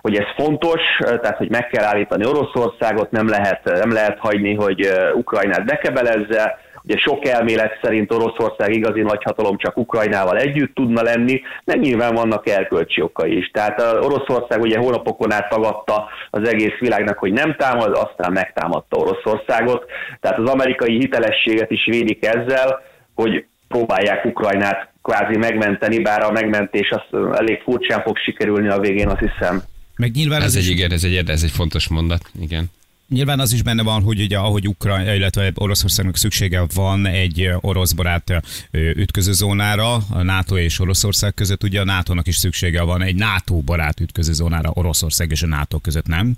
hogy 0.00 0.16
ez 0.16 0.26
fontos, 0.36 0.80
tehát 0.98 1.36
hogy 1.36 1.50
meg 1.50 1.66
kell 1.68 1.84
állítani 1.84 2.26
Oroszországot, 2.26 3.10
nem 3.10 3.28
lehet, 3.28 3.64
nem 3.64 3.92
lehet 3.92 4.18
hagyni, 4.18 4.54
hogy 4.54 4.90
Ukrajnát 5.14 5.64
bekebelezze. 5.64 6.58
Ugye 6.86 6.96
sok 6.96 7.26
elmélet 7.26 7.78
szerint 7.82 8.12
Oroszország 8.12 8.74
igazi 8.74 9.00
nagyhatalom 9.00 9.56
csak 9.58 9.76
Ukrajnával 9.76 10.38
együtt 10.38 10.74
tudna 10.74 11.02
lenni, 11.02 11.40
de 11.64 11.74
nyilván 11.74 12.14
vannak 12.14 12.48
erkölcsi 12.48 13.00
okai 13.02 13.36
is. 13.36 13.50
Tehát 13.50 13.80
Oroszország 13.80 14.60
ugye 14.60 14.78
hónapokon 14.78 15.32
át 15.32 15.48
tagadta 15.48 16.08
az 16.30 16.48
egész 16.48 16.78
világnak, 16.80 17.18
hogy 17.18 17.32
nem 17.32 17.54
támad, 17.58 17.96
aztán 17.96 18.32
megtámadta 18.32 18.96
Oroszországot. 18.96 19.84
Tehát 20.20 20.38
az 20.38 20.50
amerikai 20.50 20.98
hitelességet 20.98 21.70
is 21.70 21.84
védik 21.84 22.26
ezzel, 22.26 22.82
hogy 23.14 23.44
próbálják 23.68 24.24
Ukrajnát 24.24 24.92
kvázi 25.02 25.36
megmenteni, 25.36 25.98
bár 25.98 26.22
a 26.22 26.30
megmentés 26.30 26.90
az 26.90 27.36
elég 27.38 27.60
furcsán 27.62 28.02
fog 28.02 28.16
sikerülni 28.16 28.68
a 28.68 28.78
végén, 28.78 29.08
azt 29.08 29.18
hiszem. 29.30 29.62
Meg 29.96 30.10
nyilván 30.10 30.40
Ez 30.40 30.46
ez, 30.46 30.54
egy, 30.54 30.62
is, 30.62 30.70
igen, 30.70 30.92
ez 30.92 31.04
egy, 31.04 31.30
ez 31.30 31.42
egy 31.42 31.50
fontos 31.50 31.88
mondat, 31.88 32.30
igen. 32.40 32.70
Nyilván 33.08 33.40
az 33.40 33.52
is 33.52 33.62
benne 33.62 33.82
van, 33.82 34.02
hogy 34.02 34.20
ugye 34.20 34.36
ahogy 34.38 34.68
Ukrajna, 34.68 35.14
illetve 35.14 35.52
Oroszországnak 35.54 36.16
szüksége 36.16 36.62
van 36.74 37.06
egy 37.06 37.50
orosz 37.60 37.92
barát 37.92 38.42
ütközőzónára, 38.72 39.94
a 39.94 40.22
NATO 40.22 40.56
és 40.56 40.80
Oroszország 40.80 41.34
között, 41.34 41.62
ugye 41.62 41.80
a 41.80 41.84
NATO-nak 41.84 42.26
is 42.26 42.36
szüksége 42.36 42.82
van 42.82 43.02
egy 43.02 43.14
NATO 43.14 43.54
barát 43.54 44.00
ütközőzónára 44.00 44.70
Oroszország 44.74 45.30
és 45.30 45.42
a 45.42 45.46
NATO 45.46 45.78
között, 45.78 46.06
nem? 46.06 46.32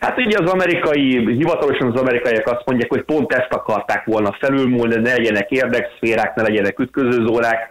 Hát 0.00 0.18
ugye 0.18 0.38
az 0.42 0.50
amerikai, 0.50 1.34
hivatalosan 1.34 1.92
az 1.92 2.00
amerikaiak 2.00 2.46
azt 2.46 2.62
mondják, 2.66 2.90
hogy 2.90 3.02
pont 3.02 3.32
ezt 3.32 3.52
akarták 3.52 4.04
volna 4.04 4.36
felülmúlni, 4.40 4.94
ne 4.94 5.12
legyenek 5.12 5.50
érdekszférák, 5.50 6.34
ne 6.34 6.42
legyenek 6.42 6.78
ütközőzónák. 6.78 7.68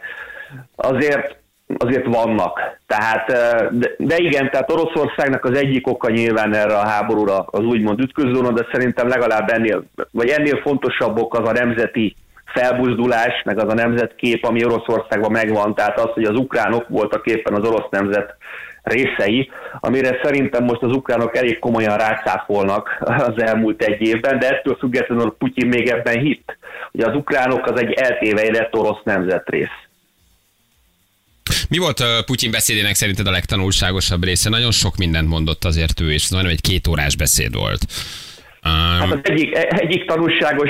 Azért 0.76 1.36
azért 1.78 2.06
vannak. 2.06 2.60
Tehát, 2.88 3.28
de, 3.72 3.90
de 3.98 4.16
igen, 4.18 4.50
tehát 4.52 4.72
Oroszországnak 4.72 5.46
az 5.46 5.58
egyik 5.58 5.88
oka 5.88 6.10
nyilván 6.10 6.54
erre 6.54 6.76
a 6.76 6.88
háborúra 6.88 7.38
az 7.38 7.64
úgymond 7.64 8.00
ütközőzóna, 8.00 8.52
de 8.52 8.68
szerintem 8.72 9.08
legalább 9.08 9.50
ennél, 9.50 9.84
vagy 10.12 10.30
ennél 10.30 10.62
fontosabb 10.62 11.20
ok 11.20 11.34
az 11.34 11.48
a 11.48 11.52
nemzeti 11.52 12.16
felbuzdulás, 12.46 13.42
meg 13.46 13.58
az 13.58 13.72
a 13.72 13.74
nemzetkép, 13.74 14.46
ami 14.46 14.66
Oroszországban 14.66 15.32
megvan, 15.32 15.76
tehát 15.76 16.00
az, 16.00 16.10
hogy 16.14 16.24
az 16.24 16.38
ukránok 16.40 16.88
voltak 16.88 17.26
éppen 17.26 17.54
az 17.54 17.68
orosz 17.68 17.90
nemzet 17.90 18.36
részei, 18.84 19.52
amire 19.80 20.20
szerintem 20.24 20.64
most 20.64 20.82
az 20.82 20.96
ukránok 20.96 21.38
elég 21.38 21.60
komolyan 21.60 21.98
rácáfolnak 21.98 22.98
az 23.00 23.42
elmúlt 23.42 23.84
egy 23.84 24.02
évben, 24.02 24.40
de 24.40 24.50
ettől 24.50 24.76
függetlenül 24.76 25.36
Putyin 25.38 25.68
még 25.68 25.88
ebben 25.88 26.20
hitt, 26.20 26.58
hogy 26.92 27.02
az 27.02 27.16
ukránok 27.16 27.66
az 27.66 27.82
egy 27.82 27.94
eltévejedett 27.94 28.76
orosz 28.76 29.04
nemzetrész. 29.04 29.85
Mi 31.70 31.78
volt 31.78 32.04
Putyin 32.26 32.52
beszédének 32.52 32.94
szerinted 32.94 33.28
a 33.28 33.32
legtanulságosabb 33.32 34.24
része? 34.24 34.50
Nagyon 34.50 34.72
sok 34.72 34.98
mindent 34.98 35.30
mondott 35.30 35.64
azért 35.64 36.00
ő, 36.00 36.12
és 36.12 36.32
majdnem 36.32 36.54
egy 36.54 36.62
két 36.62 36.88
órás 36.88 37.16
beszéd 37.16 37.56
volt. 37.56 37.86
Hát 39.00 39.12
az 39.12 39.20
egyik, 39.24 39.58
egyik 39.58 40.06
tanulságos 40.06 40.70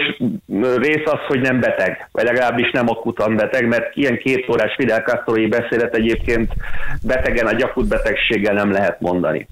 rész 0.78 1.06
az, 1.06 1.20
hogy 1.28 1.42
nem 1.42 1.60
beteg, 1.60 2.08
vagy 2.12 2.24
legalábbis 2.24 2.72
nem 2.72 2.90
akutan 2.90 3.36
beteg, 3.36 3.68
mert 3.68 3.96
ilyen 3.96 4.18
két 4.18 4.50
órás 4.50 4.74
Fidel 4.78 5.02
Castro-i 5.02 5.48
beszédet 5.48 5.96
egyébként 5.96 6.54
betegen 7.02 7.48
a 7.48 7.54
gyakut 7.54 7.88
betegséggel 7.88 8.54
nem 8.54 8.72
lehet 8.72 9.02
mondani. 9.02 9.48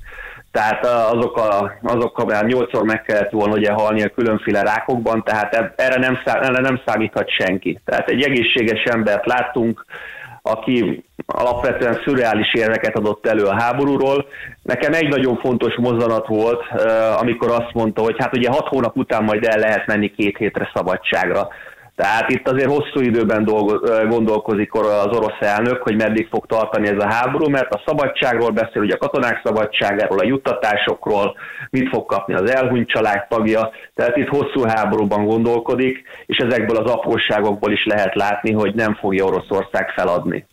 Tehát 0.51 0.85
azok 0.85 1.37
a, 1.37 1.79
azok 1.81 2.17
a 2.17 2.25
már 2.25 2.45
nyolcszor 2.45 2.83
meg 2.83 3.01
kellett 3.01 3.31
volna 3.31 3.53
ugye 3.53 3.71
halni 3.71 4.03
a 4.03 4.09
különféle 4.09 4.61
rákokban, 4.61 5.23
tehát 5.23 5.73
erre 5.75 5.99
nem, 5.99 6.19
szá, 6.25 6.39
erre 6.39 6.61
nem 6.61 6.81
számíthat 6.85 7.29
senki. 7.29 7.79
Tehát 7.85 8.09
egy 8.09 8.23
egészséges 8.23 8.83
embert 8.83 9.25
láttunk, 9.25 9.85
aki 10.45 11.03
alapvetően 11.25 12.01
szürreális 12.05 12.53
érveket 12.53 12.97
adott 12.97 13.27
elő 13.27 13.43
a 13.43 13.61
háborúról. 13.61 14.25
Nekem 14.61 14.93
egy 14.93 15.07
nagyon 15.07 15.37
fontos 15.37 15.75
mozzanat 15.75 16.27
volt, 16.27 16.63
eh, 16.71 17.21
amikor 17.21 17.51
azt 17.51 17.73
mondta, 17.73 18.01
hogy 18.01 18.15
hát 18.17 18.35
ugye 18.37 18.49
hat 18.49 18.67
hónap 18.67 18.97
után 18.97 19.23
majd 19.23 19.45
el 19.45 19.59
lehet 19.59 19.87
menni 19.87 20.11
két 20.11 20.37
hétre 20.37 20.71
szabadságra. 20.73 21.47
Tehát 21.95 22.29
itt 22.29 22.47
azért 22.47 22.69
hosszú 22.69 22.99
időben 22.99 23.43
dolgo, 23.43 23.77
gondolkozik 24.07 24.73
az 24.73 25.07
orosz 25.07 25.39
elnök, 25.39 25.81
hogy 25.81 25.95
meddig 25.95 26.27
fog 26.27 26.45
tartani 26.45 26.87
ez 26.87 27.03
a 27.03 27.13
háború, 27.13 27.49
mert 27.49 27.73
a 27.73 27.83
szabadságról 27.85 28.49
beszél, 28.49 28.81
ugye 28.81 28.93
a 28.93 28.97
katonák 28.97 29.41
szabadságáról, 29.43 30.19
a 30.19 30.25
juttatásokról, 30.25 31.35
mit 31.69 31.89
fog 31.89 32.05
kapni 32.05 32.33
az 32.33 32.51
elhunyt 32.51 32.89
család 32.89 33.27
tagja, 33.27 33.71
tehát 33.95 34.17
itt 34.17 34.27
hosszú 34.27 34.63
háborúban 34.63 35.25
gondolkodik, 35.25 36.03
és 36.25 36.37
ezekből 36.37 36.77
az 36.77 36.91
apróságokból 36.91 37.71
is 37.71 37.85
lehet 37.85 38.15
látni, 38.15 38.51
hogy 38.51 38.75
nem 38.75 38.95
fogja 38.95 39.25
Oroszország 39.25 39.89
feladni. 39.89 40.45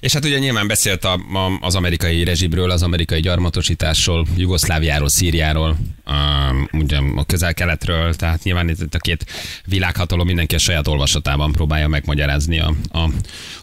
És 0.00 0.12
hát 0.12 0.24
ugye 0.24 0.38
nyilván 0.38 0.66
beszélt 0.66 1.04
a, 1.04 1.12
a, 1.12 1.58
az 1.60 1.74
amerikai 1.74 2.24
rezsimről, 2.24 2.70
az 2.70 2.82
amerikai 2.82 3.20
gyarmatosításról, 3.20 4.26
Jugoszláviáról, 4.36 5.08
Szíriáról, 5.08 5.76
um, 6.06 6.68
ugye 6.72 6.98
a 7.16 7.24
közel-keletről, 7.24 8.14
tehát 8.14 8.42
nyilván 8.42 8.68
itt 8.68 8.94
a 8.94 8.98
két 8.98 9.24
világhatalom 9.66 10.26
mindenki 10.26 10.54
a 10.54 10.58
saját 10.58 10.88
olvasatában 10.88 11.52
próbálja 11.52 11.88
megmagyarázni 11.88 12.60
a, 12.60 12.72
a, 12.92 13.08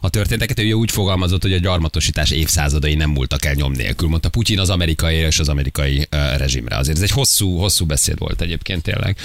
a 0.01 0.09
történteket. 0.09 0.59
Ő 0.59 0.71
úgy 0.71 0.91
fogalmazott, 0.91 1.41
hogy 1.41 1.53
a 1.53 1.59
gyarmatosítás 1.59 2.31
évszázadai 2.31 2.95
nem 2.95 3.09
múltak 3.09 3.45
el 3.45 3.53
nyom 3.53 3.71
nélkül, 3.71 4.09
mondta 4.09 4.29
Putyin 4.29 4.59
az 4.59 4.69
amerikai 4.69 5.15
és 5.15 5.39
az 5.39 5.49
amerikai 5.49 5.97
uh, 5.97 6.37
rezsimre. 6.37 6.77
Azért 6.77 6.97
ez 6.97 7.03
egy 7.03 7.11
hosszú, 7.11 7.57
hosszú 7.57 7.85
beszéd 7.85 8.17
volt 8.19 8.41
egyébként 8.41 8.83
tényleg. 8.83 9.17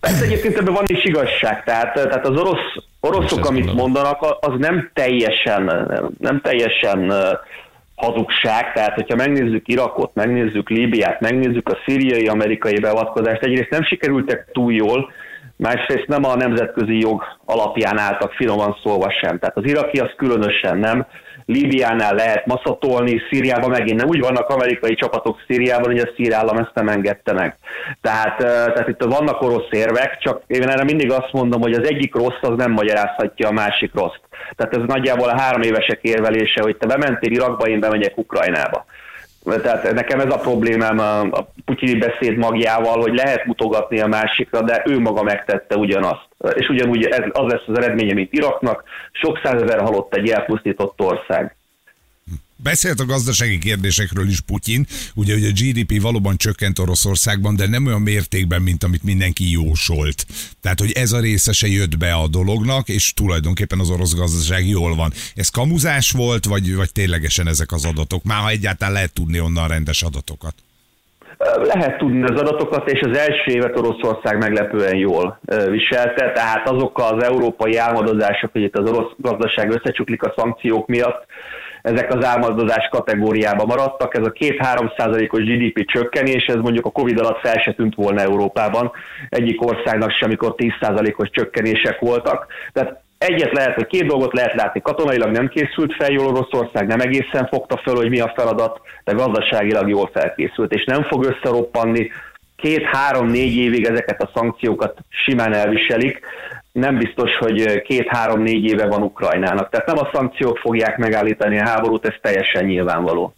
Persze 0.00 0.24
egyébként 0.24 0.56
ebben 0.56 0.72
van 0.72 0.84
is 0.86 1.04
igazság, 1.04 1.64
tehát, 1.64 1.94
tehát 1.94 2.26
az 2.26 2.36
orosz, 2.36 2.84
oroszok, 3.00 3.46
amit 3.46 3.72
mondanak, 3.72 4.18
az 4.40 4.52
nem 4.58 4.90
teljesen, 4.94 5.68
nem 6.18 6.40
teljesen 6.40 7.12
hazugság, 7.94 8.72
tehát 8.72 8.94
hogyha 8.94 9.16
megnézzük 9.16 9.68
Irakot, 9.68 10.14
megnézzük 10.14 10.68
Líbiát, 10.68 11.20
megnézzük 11.20 11.68
a 11.68 11.78
szíriai 11.86 12.26
amerikai 12.26 12.80
beavatkozást, 12.80 13.42
egyrészt 13.42 13.70
nem 13.70 13.82
sikerültek 13.82 14.48
túl 14.52 14.72
jól, 14.72 15.12
másrészt 15.56 16.06
nem 16.06 16.24
a 16.24 16.36
nemzetközi 16.36 16.98
jog 16.98 17.22
alapján 17.44 17.98
álltak 17.98 18.32
finoman 18.32 18.76
szólva 18.82 19.10
sem. 19.10 19.38
Tehát 19.38 19.56
az 19.56 19.64
iraki 19.64 19.98
az 19.98 20.12
különösen 20.16 20.78
nem. 20.78 21.06
Líbiánál 21.46 22.14
lehet 22.14 22.46
maszatolni, 22.46 23.20
Szíriában 23.30 23.70
megint 23.70 24.00
nem. 24.00 24.08
Úgy 24.08 24.20
vannak 24.20 24.48
amerikai 24.48 24.94
csapatok 24.94 25.42
Szíriában, 25.46 25.90
hogy 25.90 25.98
a 25.98 26.10
szír 26.16 26.34
állam 26.34 26.56
ezt 26.56 26.74
nem 26.74 26.88
engedte 26.88 27.32
meg. 27.32 27.56
Tehát, 28.00 28.42
eh, 28.42 28.72
tehát 28.72 28.88
itt 28.88 29.02
vannak 29.02 29.42
orosz 29.42 29.68
érvek, 29.70 30.18
csak 30.18 30.42
én 30.46 30.68
erre 30.68 30.84
mindig 30.84 31.12
azt 31.12 31.32
mondom, 31.32 31.60
hogy 31.60 31.72
az 31.72 31.88
egyik 31.88 32.14
rossz 32.14 32.40
az 32.40 32.56
nem 32.56 32.72
magyarázhatja 32.72 33.48
a 33.48 33.52
másik 33.52 33.94
rossz. 33.94 34.18
Tehát 34.56 34.76
ez 34.76 34.82
nagyjából 34.86 35.28
a 35.28 35.40
három 35.40 35.62
évesek 35.62 35.98
érvelése, 36.02 36.62
hogy 36.62 36.76
te 36.76 36.86
bementél 36.86 37.32
Irakba, 37.32 37.68
én 37.68 37.80
bemegyek 37.80 38.18
Ukrajnába. 38.18 38.84
Tehát 39.44 39.92
nekem 39.92 40.20
ez 40.20 40.32
a 40.34 40.38
problémám 40.38 40.98
a, 40.98 41.20
a 41.20 41.48
putyini 41.64 41.98
beszéd 41.98 42.36
magjával, 42.36 43.00
hogy 43.00 43.14
lehet 43.14 43.44
mutogatni 43.44 44.00
a 44.00 44.06
másikra, 44.06 44.62
de 44.62 44.82
ő 44.86 44.98
maga 44.98 45.22
megtette 45.22 45.76
ugyanazt. 45.76 46.33
És 46.54 46.68
ugyanúgy 46.68 47.04
ez, 47.04 47.24
az 47.32 47.52
lesz 47.52 47.62
az 47.66 47.78
eredménye, 47.78 48.14
mint 48.14 48.32
Iraknak. 48.32 48.84
Sok 49.12 49.40
százezer 49.42 49.80
halott 49.80 50.14
egy 50.14 50.28
elpusztított 50.28 51.00
ország. 51.00 51.56
Beszélt 52.56 53.00
a 53.00 53.04
gazdasági 53.04 53.58
kérdésekről 53.58 54.28
is 54.28 54.40
Putyin, 54.40 54.86
ugye, 55.14 55.32
hogy 55.32 55.44
a 55.44 55.50
GDP 55.50 56.02
valóban 56.02 56.36
csökkent 56.36 56.78
Oroszországban, 56.78 57.56
de 57.56 57.68
nem 57.68 57.86
olyan 57.86 58.02
mértékben, 58.02 58.62
mint 58.62 58.84
amit 58.84 59.02
mindenki 59.02 59.50
jósolt. 59.50 60.26
Tehát, 60.60 60.80
hogy 60.80 60.92
ez 60.92 61.12
a 61.12 61.20
része 61.20 61.52
se 61.52 61.66
jött 61.66 61.98
be 61.98 62.14
a 62.14 62.28
dolognak, 62.28 62.88
és 62.88 63.12
tulajdonképpen 63.12 63.78
az 63.78 63.90
orosz 63.90 64.14
gazdaság 64.14 64.68
jól 64.68 64.94
van. 64.94 65.12
Ez 65.34 65.48
kamuzás 65.48 66.10
volt, 66.10 66.44
vagy, 66.44 66.74
vagy 66.74 66.92
ténylegesen 66.92 67.46
ezek 67.46 67.72
az 67.72 67.84
adatok? 67.84 68.24
Már 68.24 68.40
ha 68.40 68.48
egyáltalán 68.48 68.94
lehet 68.94 69.12
tudni 69.12 69.40
onnan 69.40 69.68
rendes 69.68 70.02
adatokat. 70.02 70.54
Lehet 71.62 71.98
tudni 71.98 72.22
az 72.22 72.40
adatokat, 72.40 72.90
és 72.90 73.00
az 73.00 73.18
első 73.18 73.50
évet 73.50 73.78
Oroszország 73.78 74.38
meglepően 74.38 74.96
jól 74.96 75.38
viselte, 75.70 76.32
tehát 76.32 76.68
azok 76.68 76.98
az 76.98 77.22
európai 77.24 77.76
álmodozások, 77.76 78.52
hogy 78.52 78.62
itt 78.62 78.78
az 78.78 78.90
orosz 78.90 79.12
gazdaság 79.16 79.70
összecsuklik 79.70 80.22
a 80.22 80.34
szankciók 80.36 80.86
miatt, 80.86 81.26
ezek 81.82 82.14
az 82.14 82.24
álmodozás 82.24 82.88
kategóriába 82.90 83.64
maradtak. 83.64 84.16
Ez 84.16 84.26
a 84.26 84.32
2-3 84.32 84.96
százalékos 84.96 85.44
GDP 85.44 85.84
csökkenés, 85.84 86.44
ez 86.46 86.54
mondjuk 86.54 86.86
a 86.86 86.90
Covid 86.90 87.18
alatt 87.18 87.40
fel 87.40 87.58
se 87.58 87.72
tűnt 87.72 87.94
volna 87.94 88.20
Európában. 88.20 88.92
Egyik 89.28 89.66
országnak 89.66 90.10
sem, 90.10 90.28
amikor 90.28 90.54
10 90.54 90.70
százalékos 90.80 91.30
csökkenések 91.30 91.98
voltak. 92.00 92.46
Tehát 92.72 93.03
egyet 93.24 93.52
lehet, 93.52 93.76
vagy 93.76 93.86
két 93.86 94.06
dolgot 94.06 94.32
lehet 94.32 94.54
látni. 94.54 94.80
Katonailag 94.80 95.30
nem 95.30 95.48
készült 95.48 95.94
fel 95.94 96.12
jól 96.12 96.26
Oroszország, 96.26 96.86
nem 96.86 97.00
egészen 97.00 97.46
fogta 97.46 97.80
fel, 97.84 97.94
hogy 97.94 98.08
mi 98.08 98.20
a 98.20 98.32
feladat, 98.36 98.80
de 99.04 99.12
gazdaságilag 99.12 99.88
jól 99.88 100.10
felkészült, 100.12 100.72
és 100.72 100.84
nem 100.84 101.02
fog 101.02 101.24
összeroppanni. 101.24 102.10
Két-három-négy 102.56 103.56
évig 103.56 103.84
ezeket 103.84 104.22
a 104.22 104.30
szankciókat 104.34 104.98
simán 105.08 105.54
elviselik. 105.54 106.20
Nem 106.72 106.98
biztos, 106.98 107.36
hogy 107.38 107.82
két-három-négy 107.82 108.64
éve 108.64 108.86
van 108.86 109.02
Ukrajnának. 109.02 109.70
Tehát 109.70 109.86
nem 109.86 109.98
a 109.98 110.10
szankciók 110.12 110.58
fogják 110.58 110.96
megállítani 110.96 111.58
a 111.58 111.68
háborút, 111.68 112.06
ez 112.06 112.14
teljesen 112.20 112.64
nyilvánvaló. 112.64 113.34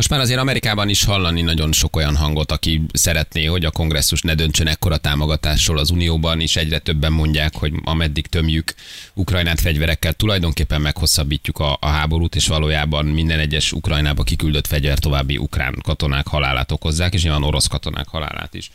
Most 0.00 0.12
már 0.12 0.20
azért 0.20 0.40
Amerikában 0.40 0.88
is 0.88 1.04
hallani 1.04 1.42
nagyon 1.42 1.72
sok 1.72 1.96
olyan 1.96 2.16
hangot, 2.16 2.52
aki 2.52 2.82
szeretné, 2.92 3.44
hogy 3.44 3.64
a 3.64 3.70
kongresszus 3.70 4.22
ne 4.22 4.34
döntsön 4.34 4.66
ekkora 4.66 4.96
támogatásról 4.96 5.78
az 5.78 5.90
Unióban, 5.90 6.40
is 6.40 6.56
egyre 6.56 6.78
többen 6.78 7.12
mondják, 7.12 7.54
hogy 7.54 7.72
ameddig 7.84 8.26
tömjük 8.26 8.74
Ukrajnát 9.14 9.60
fegyverekkel, 9.60 10.12
tulajdonképpen 10.12 10.80
meghosszabbítjuk 10.80 11.58
a, 11.58 11.76
a 11.80 11.86
háborút, 11.86 12.34
és 12.34 12.46
valójában 12.46 13.04
minden 13.04 13.38
egyes 13.38 13.72
Ukrajnába 13.72 14.22
kiküldött 14.22 14.66
fegyver 14.66 14.98
további 14.98 15.36
ukrán 15.36 15.74
katonák 15.82 16.26
halálát 16.26 16.72
okozzák, 16.72 17.14
és 17.14 17.22
nyilván 17.22 17.42
orosz 17.42 17.66
katonák 17.66 18.08
halálát 18.08 18.54
is. 18.54 18.70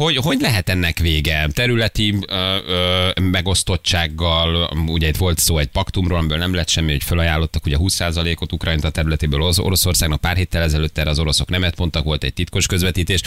Hogy, 0.00 0.16
hogy 0.16 0.40
lehet 0.40 0.68
ennek 0.68 0.98
vége? 0.98 1.48
Területi 1.52 2.18
ö, 2.28 2.56
ö, 2.66 3.10
megosztottsággal, 3.20 4.70
ugye 4.86 5.08
itt 5.08 5.16
volt 5.16 5.38
szó 5.38 5.58
egy 5.58 5.66
paktumról, 5.66 6.18
amiből 6.18 6.38
nem 6.38 6.54
lett 6.54 6.68
semmi, 6.68 6.90
hogy 6.90 7.02
felajánlottak 7.02 7.66
ugye 7.66 7.76
20%-ot 7.78 8.52
Ukrajna 8.52 8.90
területéből 8.90 9.40
Orosz- 9.40 9.58
Oroszországnak, 9.58 10.20
pár 10.20 10.36
héttel 10.36 10.62
ezelőtt 10.62 10.98
erre 10.98 11.10
az 11.10 11.18
oroszok 11.18 11.48
nemet 11.48 11.78
mondtak, 11.78 12.04
volt 12.04 12.24
egy 12.24 12.32
titkos 12.32 12.66
közvetítés. 12.66 13.20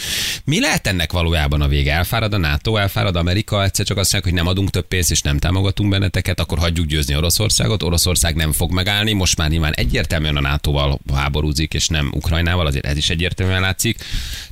Mi 0.46 0.60
lehet 0.60 0.88
ennek 0.88 1.12
valójában 1.12 1.62
a 1.62 1.68
vége? 1.68 1.94
Elfárad 1.94 2.34
a 2.34 2.38
NATO, 2.38 2.76
elfárad 2.76 3.16
Amerika, 3.16 3.64
egyszer 3.64 3.86
csak 3.86 3.98
azt 3.98 4.12
mondják, 4.12 4.34
hogy 4.34 4.44
nem 4.44 4.52
adunk 4.52 4.70
több 4.70 4.88
pénzt 4.88 5.12
és 5.12 5.22
nem 5.22 5.38
támogatunk 5.38 5.90
benneteket, 5.90 6.40
akkor 6.40 6.58
hagyjuk 6.58 6.86
győzni 6.86 7.16
Oroszországot, 7.16 7.84
Oroszország 7.84 8.36
nem 8.36 8.52
fog 8.52 8.72
megállni, 8.72 9.14
most 9.14 9.38
már 9.38 9.50
nyilván 9.50 9.74
egyértelműen 9.74 10.38
a 10.38 10.42
NATO-val 10.42 11.00
háborúzik, 11.14 11.74
és 11.74 11.88
nem 11.88 12.12
Ukrajnával, 12.16 12.66
azért 12.66 12.86
ez 12.86 12.98
is 12.98 13.10
egyértelműen 13.10 13.62
látszik. 13.62 13.98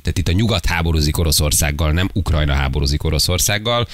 Tehát 0.02 0.18
itt 0.18 0.28
a 0.28 0.32
nyugat 0.32 0.66
háborúzik 0.66 1.18
Oroszországgal, 1.18 1.92
nem 1.92 2.10
Ukrajna 2.12 2.52
háborúzik 2.52 3.04
Oroszországgal. 3.04 3.88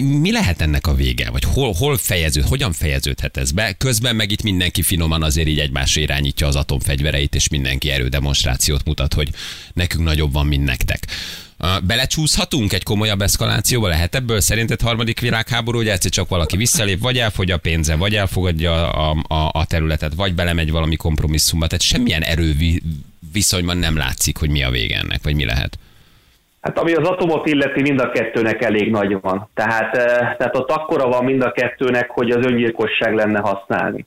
Mi, 0.00 0.32
lehet 0.32 0.60
ennek 0.60 0.86
a 0.86 0.94
vége? 0.94 1.30
Vagy 1.30 1.44
hol, 1.44 1.72
hol 1.72 1.96
fejeződ, 1.96 2.44
hogyan 2.44 2.72
fejeződhet 2.72 3.36
ez 3.36 3.50
be? 3.52 3.72
Közben 3.72 4.16
meg 4.16 4.30
itt 4.30 4.42
mindenki 4.42 4.82
finoman 4.82 5.22
azért 5.22 5.48
így 5.48 5.58
egymásra 5.58 6.00
irányítja 6.00 6.46
az 6.46 6.56
atomfegyvereit, 6.56 7.34
és 7.34 7.48
mindenki 7.48 7.90
erődemonstrációt 7.90 8.84
mutat, 8.84 9.14
hogy 9.14 9.28
nekünk 9.72 10.04
nagyobb 10.04 10.32
van, 10.32 10.46
mint 10.46 10.64
nektek. 10.64 11.06
Belecsúszhatunk 11.82 12.72
egy 12.72 12.82
komolyabb 12.82 13.22
eszkalációba? 13.22 13.88
Lehet 13.88 14.14
ebből 14.14 14.40
szerinted 14.40 14.80
harmadik 14.80 15.20
világháború, 15.20 15.78
hogy 15.78 15.88
egyszer 15.88 16.10
csak 16.10 16.28
valaki 16.28 16.56
visszalép, 16.56 17.00
vagy 17.00 17.18
elfogy 17.18 17.50
a 17.50 17.56
pénze, 17.56 17.94
vagy 17.94 18.14
elfogadja 18.14 18.92
a, 18.92 19.24
a, 19.28 19.50
a 19.52 19.64
területet, 19.66 20.14
vagy 20.14 20.34
belemegy 20.34 20.70
valami 20.70 20.96
kompromisszumba. 20.96 21.66
Tehát 21.66 21.82
semmilyen 21.82 22.22
erő 22.22 22.56
viszonyban 23.32 23.76
nem 23.76 23.96
látszik, 23.96 24.36
hogy 24.36 24.50
mi 24.50 24.62
a 24.62 24.70
vége 24.70 24.98
ennek, 24.98 25.22
vagy 25.22 25.34
mi 25.34 25.44
lehet. 25.44 25.78
Hát 26.60 26.78
ami 26.78 26.92
az 26.92 27.08
atomot 27.08 27.46
illeti, 27.46 27.80
mind 27.80 28.00
a 28.00 28.10
kettőnek 28.10 28.62
elég 28.62 28.90
nagy 28.90 29.20
van. 29.20 29.48
Tehát, 29.54 29.96
eh, 29.96 30.34
tehát 30.36 30.56
ott 30.56 30.70
akkora 30.70 31.08
van 31.08 31.24
mind 31.24 31.42
a 31.42 31.52
kettőnek, 31.52 32.10
hogy 32.10 32.30
az 32.30 32.46
öngyilkosság 32.46 33.14
lenne 33.14 33.40
használni. 33.40 34.06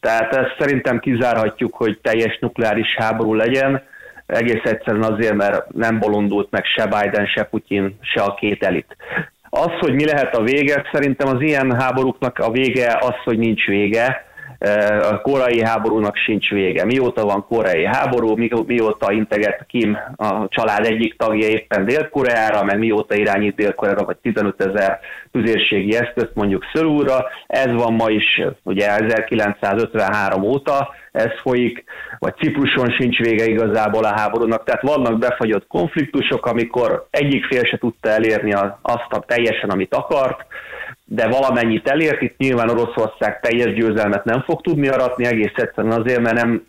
Tehát 0.00 0.34
ezt 0.36 0.56
szerintem 0.58 0.98
kizárhatjuk, 0.98 1.74
hogy 1.74 1.98
teljes 2.02 2.38
nukleáris 2.40 2.94
háború 2.96 3.34
legyen, 3.34 3.82
egész 4.26 4.62
egyszerűen 4.64 5.12
azért, 5.12 5.34
mert 5.34 5.72
nem 5.72 5.98
bolondult 5.98 6.50
meg 6.50 6.64
se 6.64 6.86
Biden, 6.86 7.26
se 7.26 7.42
Putin, 7.42 7.98
se 8.00 8.22
a 8.22 8.34
két 8.34 8.64
elit. 8.64 8.96
Az, 9.50 9.70
hogy 9.80 9.94
mi 9.94 10.04
lehet 10.04 10.36
a 10.36 10.42
vége, 10.42 10.88
szerintem 10.92 11.28
az 11.28 11.40
ilyen 11.40 11.80
háborúknak 11.80 12.38
a 12.38 12.50
vége 12.50 12.98
az, 13.00 13.14
hogy 13.24 13.38
nincs 13.38 13.66
vége, 13.66 14.24
a 15.10 15.20
korai 15.20 15.62
háborúnak 15.64 16.16
sincs 16.16 16.50
vége. 16.50 16.84
Mióta 16.84 17.24
van 17.24 17.46
korai 17.48 17.84
háború, 17.84 18.36
mióta 18.66 19.12
integet 19.12 19.64
Kim 19.68 19.98
a 20.16 20.48
család 20.48 20.84
egyik 20.84 21.16
tagja 21.16 21.48
éppen 21.48 21.84
Dél-Koreára, 21.84 22.62
meg 22.62 22.78
mióta 22.78 23.14
irányít 23.14 23.54
Dél-Koreára, 23.54 24.04
vagy 24.04 24.16
15 24.16 24.60
ezer 24.60 25.00
tüzérségi 25.32 25.94
eszközt 25.94 26.34
mondjuk 26.34 26.64
Szörúra, 26.72 27.26
ez 27.46 27.72
van 27.72 27.94
ma 27.94 28.10
is, 28.10 28.42
ugye 28.62 28.94
1953 28.94 30.42
óta, 30.42 30.94
ez 31.12 31.30
folyik, 31.42 31.84
vagy 32.18 32.34
Cipruson 32.36 32.90
sincs 32.90 33.18
vége 33.18 33.44
igazából 33.44 34.04
a 34.04 34.18
háborúnak, 34.18 34.64
tehát 34.64 34.82
vannak 34.82 35.18
befagyott 35.18 35.66
konfliktusok, 35.66 36.46
amikor 36.46 37.06
egyik 37.10 37.44
fél 37.44 37.64
se 37.64 37.78
tudta 37.78 38.08
elérni 38.08 38.52
azt 38.82 39.10
a 39.10 39.20
teljesen, 39.26 39.70
amit 39.70 39.94
akart, 39.94 40.46
de 41.08 41.28
valamennyit 41.28 41.88
elért, 41.88 42.22
itt 42.22 42.36
nyilván 42.36 42.68
Oroszország 42.68 43.40
teljes 43.40 43.74
győzelmet 43.74 44.24
nem 44.24 44.42
fog 44.42 44.60
tudni 44.60 44.88
aratni, 44.88 45.24
egész 45.24 45.52
egyszerűen 45.54 46.00
azért, 46.00 46.20
mert 46.20 46.36
nem 46.42 46.66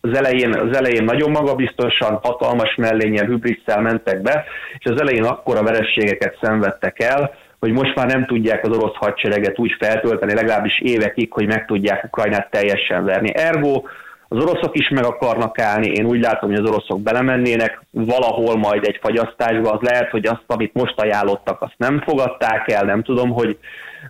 az 0.00 0.16
elején, 0.16 0.54
az 0.54 0.76
elején 0.76 1.04
nagyon 1.04 1.30
magabiztosan, 1.30 2.18
hatalmas 2.22 2.74
mellényen, 2.74 3.26
hübrisszel 3.26 3.80
mentek 3.80 4.22
be, 4.22 4.44
és 4.78 4.90
az 4.90 5.00
elején 5.00 5.24
akkora 5.24 5.62
verességeket 5.62 6.38
szenvedtek 6.42 7.00
el, 7.00 7.34
hogy 7.60 7.72
most 7.72 7.94
már 7.94 8.06
nem 8.06 8.26
tudják 8.26 8.66
az 8.66 8.76
orosz 8.76 8.94
hadsereget 8.94 9.58
úgy 9.58 9.76
feltölteni, 9.78 10.34
legalábbis 10.34 10.80
évekig, 10.80 11.32
hogy 11.32 11.46
meg 11.46 11.66
tudják 11.66 12.04
Ukrajnát 12.04 12.50
teljesen 12.50 13.04
verni. 13.04 13.34
Ergo 13.34 13.82
az 14.32 14.42
oroszok 14.42 14.78
is 14.78 14.88
meg 14.88 15.04
akarnak 15.04 15.58
állni, 15.58 15.86
én 15.86 16.06
úgy 16.06 16.20
látom, 16.20 16.50
hogy 16.50 16.58
az 16.58 16.70
oroszok 16.70 17.00
belemennének. 17.00 17.82
Valahol 17.90 18.56
majd 18.56 18.84
egy 18.84 18.98
fagyasztásba, 19.02 19.70
az 19.70 19.80
lehet, 19.80 20.10
hogy 20.10 20.26
azt, 20.26 20.44
amit 20.46 20.74
most 20.74 21.00
ajánlottak, 21.00 21.62
azt 21.62 21.74
nem 21.76 22.02
fogadták 22.06 22.70
el, 22.70 22.84
nem 22.84 23.02
tudom, 23.02 23.30
hogy, 23.30 23.58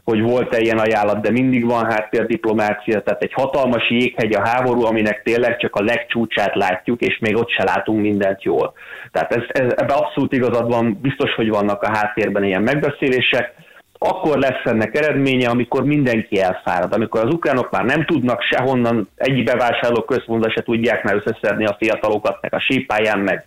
hogy 0.04 0.20
volt-e 0.20 0.58
ilyen 0.60 0.78
ajánlat, 0.78 1.20
de 1.20 1.30
mindig 1.30 1.66
van 1.66 1.84
hát 1.84 2.26
diplomácia, 2.26 3.02
tehát 3.02 3.22
egy 3.22 3.32
hatalmas 3.32 3.90
jéghegy 3.90 4.34
a 4.34 4.48
háború, 4.48 4.84
aminek 4.84 5.22
tényleg 5.22 5.56
csak 5.56 5.74
a 5.74 5.82
legcsúcsát 5.82 6.54
látjuk, 6.54 7.00
és 7.00 7.18
még 7.18 7.36
ott 7.36 7.50
se 7.50 7.64
látunk 7.64 8.00
mindent 8.00 8.42
jól. 8.42 8.72
Tehát 9.12 9.36
ez, 9.36 9.42
ez, 9.48 9.72
ebbe 9.76 9.92
abszolút 9.92 10.32
igazad 10.32 10.70
van, 10.70 10.98
biztos, 11.02 11.34
hogy 11.34 11.48
vannak 11.48 11.82
a 11.82 11.96
háttérben 11.96 12.44
ilyen 12.44 12.62
megbeszélések, 12.62 13.54
akkor 14.02 14.38
lesz 14.38 14.64
ennek 14.64 14.96
eredménye, 14.96 15.48
amikor 15.48 15.84
mindenki 15.84 16.40
elfárad, 16.40 16.92
amikor 16.92 17.24
az 17.24 17.32
ukránok 17.34 17.70
már 17.70 17.84
nem 17.84 18.04
tudnak 18.04 18.42
sehonnan, 18.42 19.08
egy 19.16 19.44
bevásárló 19.44 20.02
központba 20.02 20.50
se 20.50 20.62
tudják 20.62 21.02
már 21.02 21.14
összeszedni 21.14 21.66
a 21.66 21.76
fiatalokat, 21.78 22.38
meg 22.40 22.54
a 22.54 22.60
sípáján, 22.60 23.18
meg, 23.18 23.44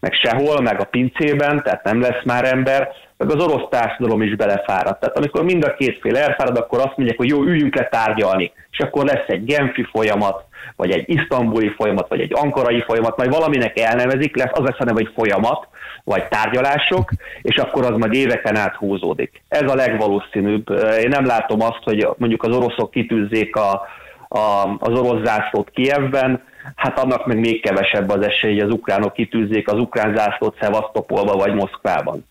meg 0.00 0.12
sehol, 0.12 0.60
meg 0.60 0.80
a 0.80 0.84
pincében, 0.84 1.62
tehát 1.62 1.84
nem 1.84 2.00
lesz 2.00 2.24
már 2.24 2.44
ember, 2.44 2.88
meg 3.20 3.36
az 3.36 3.44
orosz 3.44 3.68
társadalom 3.70 4.22
is 4.22 4.36
belefárad. 4.36 4.98
Tehát 4.98 5.16
amikor 5.16 5.44
mind 5.44 5.64
a 5.64 5.74
két 5.74 5.98
fél 6.00 6.16
elfárad, 6.16 6.56
akkor 6.56 6.78
azt 6.78 6.96
mondják, 6.96 7.18
hogy 7.18 7.28
jó, 7.28 7.42
üljünk 7.42 7.76
le 7.76 7.88
tárgyalni, 7.88 8.52
és 8.70 8.78
akkor 8.78 9.04
lesz 9.04 9.26
egy 9.26 9.44
genfi 9.44 9.86
folyamat, 9.92 10.44
vagy 10.76 10.90
egy 10.90 11.04
isztambuli 11.06 11.68
folyamat, 11.68 12.08
vagy 12.08 12.20
egy 12.20 12.32
ankarai 12.34 12.82
folyamat, 12.86 13.16
majd 13.16 13.30
valaminek 13.30 13.78
elnevezik, 13.78 14.36
lesz 14.36 14.50
az 14.52 14.64
lesz 14.64 14.78
a 14.78 14.84
neve, 14.84 15.02
hogy 15.02 15.12
folyamat, 15.14 15.68
vagy 16.04 16.28
tárgyalások, 16.28 17.10
és 17.42 17.56
akkor 17.56 17.84
az 17.84 17.96
majd 17.96 18.14
éveken 18.14 18.56
át 18.56 18.74
húzódik. 18.74 19.42
Ez 19.48 19.70
a 19.70 19.74
legvalószínűbb. 19.74 20.70
Én 21.02 21.08
nem 21.08 21.24
látom 21.24 21.60
azt, 21.60 21.82
hogy 21.84 22.08
mondjuk 22.16 22.42
az 22.42 22.56
oroszok 22.56 22.90
kitűzzék 22.90 23.56
a, 23.56 23.86
a, 24.28 24.76
az 24.78 24.98
orosz 24.98 25.24
zászlót 25.24 25.70
Kievben, 25.70 26.42
hát 26.76 26.98
annak 26.98 27.26
meg 27.26 27.38
még 27.38 27.62
kevesebb 27.62 28.08
az 28.08 28.26
esély, 28.26 28.52
hogy 28.52 28.68
az 28.68 28.74
ukránok 28.74 29.12
kitűzzék 29.12 29.68
az 29.68 29.78
ukrán 29.78 30.16
zászlót 30.16 30.56
Szevasztopolba 30.60 31.32
vagy 31.32 31.54
Moszkvában. 31.54 32.28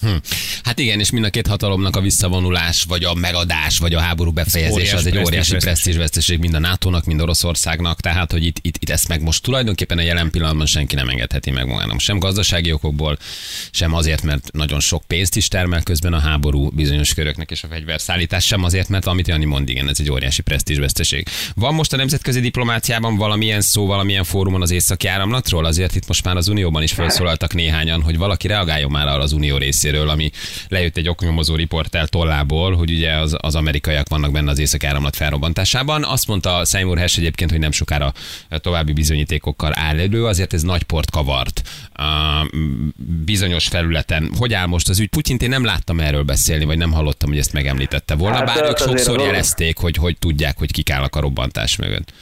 Hm. 0.00 0.18
Hát 0.64 0.78
igen, 0.78 1.00
és 1.00 1.10
mind 1.10 1.24
a 1.24 1.30
két 1.30 1.46
hatalomnak 1.46 1.96
a 1.96 2.00
visszavonulás, 2.00 2.82
vagy 2.82 3.04
a 3.04 3.14
megadás, 3.14 3.78
vagy 3.78 3.94
a 3.94 4.00
háború 4.00 4.30
befejezése 4.30 4.96
az 4.96 5.06
egy 5.06 5.18
óriási 5.18 5.56
presztízsveszteség 5.56 6.38
mind 6.38 6.54
a 6.54 6.58
NATO-nak, 6.58 7.04
mind 7.04 7.20
Oroszországnak, 7.20 8.00
tehát 8.00 8.32
hogy 8.32 8.44
itt, 8.44 8.58
itt, 8.60 8.76
itt 8.78 8.90
ezt 8.90 9.08
meg 9.08 9.22
most 9.22 9.42
tulajdonképpen 9.42 9.98
a 9.98 10.02
jelen 10.02 10.30
pillanatban 10.30 10.66
senki 10.66 10.94
nem 10.94 11.08
engedheti 11.08 11.50
meg 11.50 11.66
magának. 11.66 12.00
Sem 12.00 12.18
gazdasági 12.18 12.72
okokból, 12.72 13.18
sem 13.70 13.94
azért, 13.94 14.22
mert 14.22 14.52
nagyon 14.52 14.80
sok 14.80 15.04
pénzt 15.06 15.36
is 15.36 15.48
termel 15.48 15.82
közben 15.82 16.12
a 16.12 16.18
háború 16.18 16.68
bizonyos 16.70 17.14
köröknek 17.14 17.50
és 17.50 17.62
a 17.62 17.68
fegyverszállítás, 17.68 18.46
sem 18.46 18.64
azért, 18.64 18.88
mert 18.88 19.06
amit 19.06 19.28
Jani 19.28 19.44
mond, 19.44 19.68
igen, 19.68 19.88
ez 19.88 20.00
egy 20.00 20.10
óriási 20.10 20.42
presztízsveszteség. 20.42 21.28
Van 21.54 21.74
most 21.74 21.92
a 21.92 21.96
nemzetközi 21.96 22.40
diplomáciában 22.40 23.16
valamilyen 23.16 23.60
szó, 23.60 23.86
valamilyen 23.86 24.24
fórumon 24.24 24.62
az 24.62 24.70
északi 24.70 25.06
áramlatról? 25.06 25.64
Azért 25.64 25.94
itt 25.94 26.06
most 26.06 26.24
már 26.24 26.36
az 26.36 26.48
Unióban 26.48 26.82
is 26.82 26.92
felszólaltak 26.92 27.54
néhányan, 27.54 28.02
hogy 28.02 28.16
valaki 28.16 28.46
reagáljon 28.46 28.90
már 28.90 29.06
arra 29.06 29.22
az 29.22 29.32
Unió 29.32 29.56
részéről, 29.56 30.08
ami 30.08 30.30
lejött 30.68 30.96
egy 30.96 31.08
oknyomozó 31.08 31.54
riportel 31.54 32.06
tollából, 32.06 32.76
hogy 32.76 32.90
ugye 32.90 33.12
az, 33.12 33.36
az 33.40 33.54
amerikaiak 33.54 34.08
vannak 34.08 34.32
benne 34.32 34.50
az 34.50 34.58
észak 34.58 34.84
áramlat 34.84 35.16
felrobbantásában. 35.16 36.04
Azt 36.04 36.26
mondta 36.26 36.64
Seymour 36.64 36.98
Hersh 36.98 37.18
egyébként, 37.18 37.50
hogy 37.50 37.60
nem 37.60 37.72
sokára 37.72 38.12
további 38.48 38.92
bizonyítékokkal 38.92 39.72
áll 39.74 39.98
elő, 39.98 40.24
azért 40.24 40.52
ez 40.52 40.62
nagy 40.62 40.82
port 40.82 41.10
kavart 41.10 41.62
a 41.92 42.46
bizonyos 43.24 43.66
felületen. 43.66 44.30
Hogy 44.38 44.54
áll 44.54 44.66
most 44.66 44.88
az 44.88 45.00
ügy? 45.00 45.08
Putyint 45.08 45.42
én 45.42 45.48
nem 45.48 45.64
láttam 45.64 46.00
erről 46.00 46.22
beszélni, 46.22 46.64
vagy 46.64 46.78
nem 46.78 46.92
hallottam, 46.92 47.28
hogy 47.28 47.38
ezt 47.38 47.52
megemlítette 47.52 48.14
volna, 48.14 48.36
hát, 48.36 48.46
bár 48.46 48.68
ők 48.68 48.78
sokszor 48.78 49.20
jelezték, 49.20 49.78
hogy, 49.78 49.96
hogy 49.96 50.18
tudják, 50.18 50.58
hogy 50.58 50.72
kik 50.72 50.90
állnak 50.90 51.16
a 51.16 51.20
robbantás 51.20 51.76
mögött. 51.76 52.12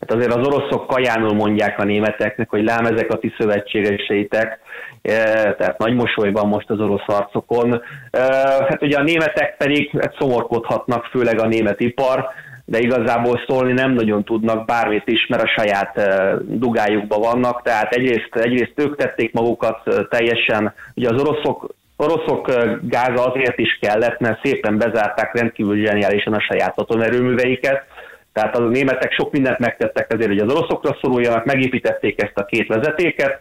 Hát 0.00 0.12
azért 0.12 0.34
az 0.34 0.46
oroszok 0.46 0.86
kajánul 0.86 1.34
mondják 1.34 1.78
a 1.78 1.84
németeknek, 1.84 2.50
hogy 2.50 2.64
lám 2.64 2.84
ezek 2.84 3.12
a 3.12 3.18
ti 3.18 3.34
szövetségeseitek, 3.38 4.58
e, 5.02 5.12
tehát 5.54 5.78
nagy 5.78 5.94
mosoly 5.94 6.30
van 6.32 6.48
most 6.48 6.70
az 6.70 6.80
orosz 6.80 7.06
arcokon. 7.06 7.82
E, 8.10 8.20
hát 8.68 8.82
ugye 8.82 8.96
a 8.96 9.02
németek 9.02 9.56
pedig 9.56 9.90
hát 10.00 10.16
szomorkodhatnak, 10.18 11.04
főleg 11.04 11.40
a 11.40 11.46
német 11.46 11.80
ipar, 11.80 12.28
de 12.64 12.78
igazából 12.78 13.44
szólni 13.46 13.72
nem 13.72 13.92
nagyon 13.92 14.24
tudnak, 14.24 14.66
bármit 14.66 15.06
is, 15.08 15.26
mert 15.26 15.42
a 15.42 15.52
saját 15.56 15.96
e, 15.96 16.34
dugájukban 16.46 17.20
vannak, 17.20 17.62
tehát 17.62 17.92
egyrészt, 17.94 18.34
egyrészt 18.34 18.72
ők 18.76 18.96
tették 18.96 19.32
magukat 19.32 20.08
teljesen, 20.08 20.74
ugye 20.94 21.08
az 21.08 21.20
oroszok 21.20 21.76
oroszok 22.00 22.52
gáza 22.82 23.24
azért 23.24 23.58
is 23.58 23.78
kellett, 23.80 24.20
mert 24.20 24.40
szépen 24.44 24.78
bezárták 24.78 25.34
rendkívül 25.34 25.84
zseniálisan 25.86 26.32
a 26.32 26.40
saját 26.40 26.78
atomerőműveiket, 26.78 27.84
tehát 28.38 28.56
a 28.56 28.60
németek 28.60 29.12
sok 29.12 29.32
mindent 29.32 29.58
megtettek 29.58 30.12
azért, 30.12 30.28
hogy 30.28 30.38
az 30.38 30.52
oroszokra 30.52 30.98
szoruljanak, 31.00 31.44
megépítették 31.44 32.22
ezt 32.22 32.38
a 32.38 32.44
két 32.44 32.66
vezetéket, 32.66 33.38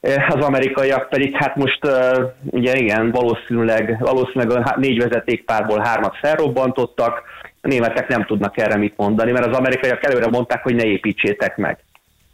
eh, 0.00 0.28
az 0.28 0.44
amerikaiak 0.44 1.08
pedig 1.08 1.36
hát 1.36 1.56
most 1.56 1.84
uh, 1.84 2.24
ugye 2.44 2.76
igen, 2.76 3.10
valószínűleg, 3.10 3.96
valószínűleg 4.00 4.50
a 4.50 4.74
négy 4.76 4.98
vezetékpárból 4.98 5.78
hármat 5.78 6.16
felrobbantottak, 6.16 7.22
a 7.60 7.68
németek 7.68 8.08
nem 8.08 8.24
tudnak 8.24 8.58
erre 8.58 8.76
mit 8.76 8.96
mondani, 8.96 9.32
mert 9.32 9.46
az 9.46 9.56
amerikaiak 9.56 10.04
előre 10.04 10.26
mondták, 10.26 10.62
hogy 10.62 10.74
ne 10.74 10.84
építsétek 10.84 11.56
meg. 11.56 11.78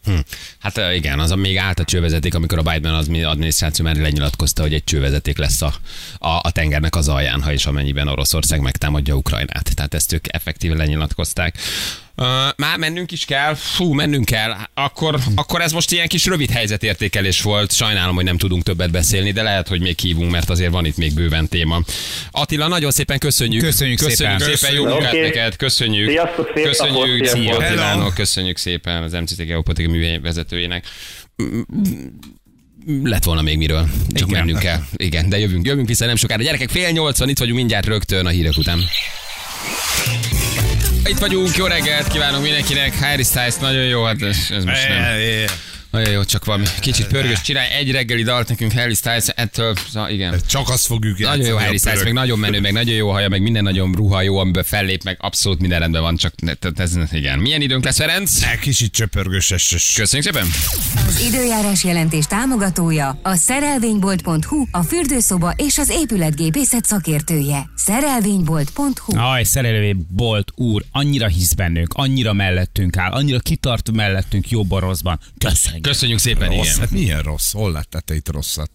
Hm. 0.05 0.13
Hát 0.59 0.81
igen, 0.95 1.19
az 1.19 1.31
a 1.31 1.37
még 1.37 1.59
állt 1.59 1.79
a 1.79 1.85
csővezeték, 1.85 2.35
amikor 2.35 2.59
a 2.59 2.63
Biden 2.63 2.95
az 2.95 3.09
adminisztráció 3.09 3.85
már 3.85 3.97
lenyilatkozta, 3.97 4.63
hogy 4.63 4.75
egy 4.75 4.85
csővezeték 4.85 5.39
lesz 5.39 5.63
a, 5.63 5.75
a, 6.19 6.29
a 6.43 6.51
tengernek 6.51 6.97
az 6.97 7.09
alján, 7.09 7.43
ha 7.43 7.53
és 7.53 7.67
amennyiben 7.67 8.09
Oroszország 8.09 8.61
megtámadja 8.61 9.15
Ukrajnát. 9.15 9.75
Tehát 9.75 9.95
ezt 9.95 10.13
ők 10.13 10.35
effektíve 10.35 10.77
lenyilatkozták. 10.77 11.59
Uh, 12.19 12.27
már 12.57 12.79
mennünk 12.79 13.13
is 13.13 13.25
kell, 13.25 13.55
fú, 13.55 13.93
mennünk 13.93 14.25
kell. 14.25 14.57
Akkor, 14.75 15.19
akkor 15.35 15.61
ez 15.61 15.73
most 15.73 15.93
ilyen 15.93 16.07
kis 16.07 16.27
rövid 16.27 16.51
helyzetértékelés 16.51 17.43
volt. 17.43 17.73
Sajnálom, 17.73 18.15
hogy 18.15 18.25
nem 18.25 18.39
tudunk 18.39 18.63
többet 18.63 18.91
beszélni, 18.91 19.33
de 19.33 19.43
lehet, 19.43 19.69
hogy 19.69 19.81
még 19.81 19.99
hívunk, 19.99 20.31
mert 20.31 20.51
azért 20.51 20.71
van 20.71 20.85
itt 20.85 20.97
még 20.97 21.15
bőven 21.15 21.49
téma. 21.49 21.81
Attila, 22.31 22.69
nagyon 22.69 22.91
szépen 22.91 23.19
köszönjük. 23.19 23.63
Köszönjük 23.63 23.99
szépen. 23.99 24.39
szépen. 24.39 24.57
szépen. 24.57 24.75
Jó 24.75 24.87
munkát 24.87 25.13
Oké. 25.13 25.21
neked, 25.21 25.57
köszönjük. 25.57 26.11
Sziasztok, 26.11 26.51
szép 26.55 26.65
köszönjük, 26.65 27.25
napot, 27.25 27.29
szia. 27.29 27.57
Attilának, 27.57 28.15
köszönjük 28.15 28.57
szépen 28.57 29.03
az 29.03 29.13
MCT 29.13 29.43
Geopolitika 29.43 29.91
művei 29.91 30.19
vezetőjének. 30.19 30.85
Lett 33.03 33.25
volna 33.25 33.43
még 33.43 33.57
miről, 33.57 33.89
csak 34.15 34.29
Igen. 34.29 34.41
mennünk 34.41 34.59
kell. 34.59 34.81
Igen, 34.97 35.29
de 35.29 35.39
jövünk, 35.39 35.67
jövünk 35.67 35.89
vissza 35.89 36.07
nem 36.07 36.17
sokára. 36.17 36.43
Gyerekek, 36.43 36.69
fél 36.69 36.91
nyolcvan, 36.91 37.29
itt 37.29 37.39
vagyunk 37.39 37.57
mindjárt 37.57 37.87
rögtön 37.87 38.27
a 38.27 38.29
hírek 38.29 38.57
után. 38.57 38.81
Itt 41.09 41.19
vagyunk, 41.19 41.57
jó 41.57 41.67
reggelt 41.67 42.09
kívánunk 42.09 42.43
mindenkinek. 42.43 42.99
Harry 42.99 43.23
Styles, 43.23 43.57
nagyon 43.57 43.85
jó, 43.85 44.05
hát 44.05 44.23
ez, 44.23 44.37
ez 44.51 44.65
most 44.65 44.89
nem. 44.89 45.05
Nagyon 45.97 46.13
jó, 46.13 46.25
csak 46.25 46.45
valami 46.45 46.65
kicsit 46.81 47.07
pörgős. 47.07 47.41
Csinálj 47.41 47.69
egy 47.73 47.91
reggeli 47.91 48.23
dalt 48.23 48.49
nekünk 48.49 48.73
Harry 48.73 48.95
Styles, 48.95 49.25
ettől, 49.29 49.75
szóval 49.93 50.11
igen. 50.11 50.41
Csak 50.49 50.69
azt 50.69 50.87
fogjuk 50.87 51.19
játszani. 51.19 51.43
Nagyon 51.43 51.59
jó 51.59 51.65
Harry 51.65 51.79
Styles, 51.79 52.03
meg 52.03 52.13
nagyon 52.13 52.39
menő, 52.39 52.61
meg 52.61 52.73
nagyon 52.73 52.95
jó 52.95 53.11
haja, 53.11 53.29
meg 53.29 53.43
minden 53.43 53.63
nagyon 53.63 53.93
ruha 53.93 54.23
jó, 54.23 54.39
amiben 54.39 54.65
fellép, 54.65 55.03
meg 55.03 55.17
abszolút 55.21 55.61
minden 55.61 55.79
rendben 55.79 56.03
van, 56.03 56.17
csak 56.17 56.35
ez, 56.77 56.93
igen. 57.13 57.39
Milyen 57.39 57.61
időnk 57.61 57.85
lesz, 57.85 57.97
Ferenc? 57.97 58.43
Egy 58.43 58.59
kicsit 58.59 58.93
csöpörgős. 58.93 59.51
es- 59.51 59.73
es- 59.73 59.95
Köszönjük 59.95 60.33
szépen! 60.35 60.49
Az 61.07 61.21
időjárás 61.21 61.85
jelentés 61.85 62.27
támogatója 62.27 63.19
a 63.23 63.35
szerelvénybolt.hu, 63.35 64.65
a 64.71 64.83
fürdőszoba 64.83 65.53
és 65.57 65.79
az 65.79 65.89
épületgépészet 65.91 66.85
szakértője. 66.85 67.71
Szerelvénybolt.hu 67.77 69.19
Aj, 69.19 69.45
szerelővé 69.45 69.97
bolt 70.09 70.53
úr, 70.55 70.85
annyira 70.93 71.27
hisz 71.27 71.53
bennünk, 71.53 71.93
annyira 71.95 72.33
mellettünk 72.33 72.97
áll, 72.97 73.11
annyira 73.11 73.39
kitart 73.39 73.93
mellettünk 73.93 74.51
jobb 74.51 74.79
rosszban. 74.79 75.19
Köszönjük. 75.39 75.83
Köszönjük 75.87 76.19
szépen, 76.19 76.49
Rossz, 76.49 76.67
igen. 76.67 76.79
hát 76.79 76.91
milyen 76.91 77.23
rossz? 77.23 77.53
Hol 77.53 77.73
láttál 77.73 78.01
te 78.01 78.15
itt 78.15 78.29
rosszat? 78.29 78.71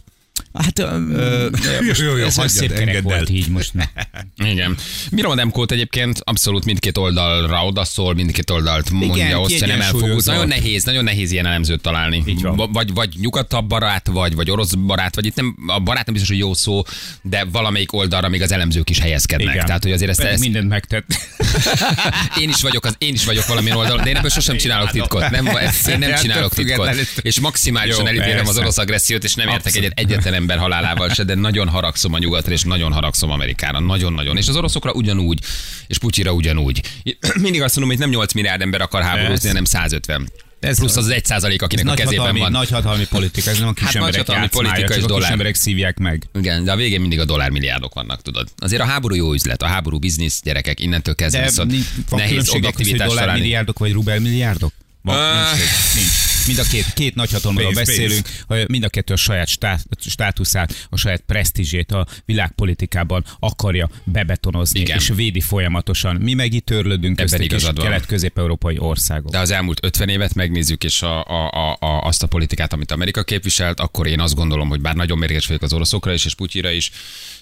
Hát 0.54 0.80
ö, 0.80 1.48
Jó, 1.98 2.06
jó, 2.06 2.18
jó, 2.18 2.26
ez 2.26 2.36
hagyjad, 2.36 2.50
szép 2.56 2.70
kerek 2.70 2.88
engedd 2.88 2.96
el. 2.96 3.02
volt 3.18 3.30
így 3.30 3.48
most. 3.48 3.74
Ne. 3.74 3.84
Igen. 4.52 4.78
Bírom 5.12 5.32
a 5.32 5.36
Demkót 5.36 5.72
egyébként 5.72 6.20
abszolút 6.24 6.66
mindkét 6.66 6.98
oldalra 6.98 7.66
odaszól, 7.66 8.14
mindkét 8.14 8.50
oldalt 8.50 8.90
mondja, 8.90 9.26
Igen, 9.26 9.38
osztja, 9.38 9.68
nem 9.68 9.82
elfogult. 9.82 10.26
Nagyon 10.26 10.48
nehéz, 10.48 10.84
nagyon 10.84 11.04
nehéz 11.04 11.32
ilyen 11.32 11.46
elemzőt 11.46 11.82
találni. 11.82 12.24
Így 12.26 12.42
van. 12.42 12.56
Va- 12.56 12.70
Vagy, 12.74 12.94
vagy 12.94 13.10
nyugatabb 13.20 13.68
barát, 13.68 14.08
vagy, 14.08 14.36
vagy 14.36 14.52
orosz 14.52 14.74
barát, 14.74 15.16
vagy 15.16 15.26
itt 15.26 15.36
nem, 15.36 15.56
a 15.68 15.80
barát 15.80 16.06
nem 16.06 16.14
biztos, 16.14 16.32
hogy 16.32 16.40
jó 16.40 16.54
szó, 16.54 16.84
de 17.22 17.46
valamelyik 17.52 17.94
oldalra 17.94 18.30
még 18.30 18.42
az 18.42 18.52
elemzők 18.52 18.90
is 18.90 19.00
helyezkednek. 19.00 19.54
Igen. 19.54 19.66
Tehát, 19.66 19.84
hogy 19.84 19.92
azért 19.92 20.10
ezt, 20.10 20.20
ezt 20.20 20.40
mindent 20.40 20.70
megtett. 20.70 21.06
én 22.42 22.50
is 22.50 22.62
vagyok, 22.62 22.86
az, 22.86 22.96
én 22.98 23.14
is 23.14 23.26
vagyok 23.26 23.46
valamilyen 23.48 23.78
oldalon, 23.78 24.04
de 24.04 24.10
én 24.10 24.16
ebből 24.16 24.30
sosem 24.30 24.58
csinálok 24.58 24.92
titkot. 24.92 25.30
Nem, 25.30 25.48
ezt, 25.48 25.88
én 25.88 26.00
nem 26.00 26.16
csinálok 26.16 26.54
titkot. 26.54 26.96
És 27.22 27.40
maximálisan 27.40 28.08
elítélem 28.08 28.48
az 28.48 28.58
orosz 28.58 28.78
agressziót, 28.78 29.24
és 29.24 29.36
nem 29.36 29.48
értek 29.48 29.76
egyet 29.76 29.92
egyetlen 30.00 30.34
ember 30.42 30.58
halálával 30.58 31.10
se, 31.10 31.24
de 31.24 31.36
nagyon 31.36 31.68
haragszom 31.68 32.14
a 32.14 32.18
nyugatra, 32.18 32.52
és 32.52 32.62
nagyon 32.64 32.92
haragszom 32.92 33.32
Amerikára. 33.32 33.80
Nagyon-nagyon. 33.80 34.38
És 34.38 34.48
az 34.48 34.56
oroszokra 34.56 34.92
ugyanúgy, 34.92 35.40
és 35.88 35.98
Putyira 35.98 36.32
ugyanúgy. 36.32 36.82
Mindig 37.40 37.62
azt 37.62 37.76
mondom, 37.76 37.96
hogy 37.98 38.06
nem 38.06 38.10
8 38.10 38.34
milliárd 38.34 38.62
ember 38.62 38.82
akar 38.82 39.02
háborúzni, 39.02 39.48
hanem 39.48 39.64
150. 39.66 40.32
Ez 40.60 40.78
Plusz 40.78 40.96
az 40.96 41.10
1 41.10 41.26
százalék, 41.26 41.62
akinek 41.62 41.86
a 41.86 41.88
nagy 41.88 41.98
kezében 41.98 42.20
hatalmi, 42.20 42.40
van. 42.40 42.52
nagy 42.52 42.70
hatalmi 42.70 43.06
politika, 43.10 43.50
ez 43.50 43.60
nem 43.60 43.68
a 43.68 43.74
kis 43.74 43.84
Hát 43.84 43.94
nagy 43.94 44.04
emberek 44.04 44.28
játszmája, 44.28 44.70
politika 44.70 44.96
és 44.98 45.04
a 45.04 45.08
dollár. 45.08 45.32
emberek 45.32 45.56
szívják 45.56 45.98
meg. 45.98 46.28
Igen, 46.34 46.64
de 46.64 46.72
a 46.72 46.76
végén 46.76 47.00
mindig 47.02 47.20
a 47.20 47.26
dollármilliárdok 47.26 47.94
vannak, 47.94 48.22
tudod. 48.22 48.48
Azért 48.58 48.82
a 48.82 48.86
háború 48.86 49.16
jó 49.16 49.34
üzlet, 49.34 49.62
a 49.62 49.66
háború 49.66 50.00
biznisz, 50.00 50.42
gyerekek, 50.44 50.80
innentől 50.80 51.16
kezdve 51.16 51.44
viszont 51.44 51.74
nehéz 52.10 52.50
a 52.50 52.56
objektivitást 52.56 53.00
találni. 53.00 53.20
dollármilliárdok 53.20 53.80
vagy 53.80 53.92
rubelmilliárdok? 53.92 54.74
Van, 55.02 55.16
Öh. 55.18 55.58
nincs, 55.58 55.96
nincs. 55.96 56.31
Mind 56.48 56.60
a 56.60 56.64
két, 56.64 56.94
két 56.94 57.16
nagy 57.16 57.32
hatalomról 57.32 57.74
Pénz, 57.74 57.88
beszélünk, 57.88 58.28
hogy 58.48 58.70
mind 58.70 58.84
a 58.84 58.90
kettő 58.90 59.14
a 59.14 59.18
saját 59.18 59.48
stát, 59.48 59.86
státuszát, 60.00 60.88
a 60.90 60.98
saját 60.98 61.22
presztízsét 61.22 61.92
a 61.92 62.08
világpolitikában 62.26 63.26
akarja 63.40 63.90
bebetonozni, 64.04 64.80
Igen. 64.80 64.98
és 64.98 65.12
védi 65.16 65.42
folyamatosan. 65.42 66.16
Mi 66.16 66.34
meg 66.34 66.54
itt 66.54 66.66
törlődünk 66.66 67.20
Ebben 67.20 67.42
igazad 67.42 67.76
van. 67.76 67.86
kelet-közép-európai 67.86 68.78
országok. 68.80 69.32
De 69.32 69.40
az 69.40 69.52
elmúlt 69.52 69.86
50 69.86 70.10
évet 70.10 70.34
megnézzük, 70.34 70.84
és 70.84 71.02
a, 71.02 71.26
a, 71.26 71.50
a, 71.52 71.78
a, 71.80 72.02
azt 72.02 72.24
a 72.24 72.28
politikát, 72.28 72.74
amit 72.74 72.92
Amerika 72.92 73.24
képviselt, 73.24 73.80
akkor 73.80 74.08
én 74.08 74.20
azt 74.20 74.36
gondolom, 74.36 74.70
hogy 74.70 74.82
bár 74.82 74.96
nagyon 74.96 75.18
mérges 75.18 75.48
vagyok 75.48 75.62
az 75.62 75.74
oroszokra 75.74 76.14
is, 76.14 76.26
és 76.26 76.36
Putyira 76.36 76.70
is, 76.70 76.92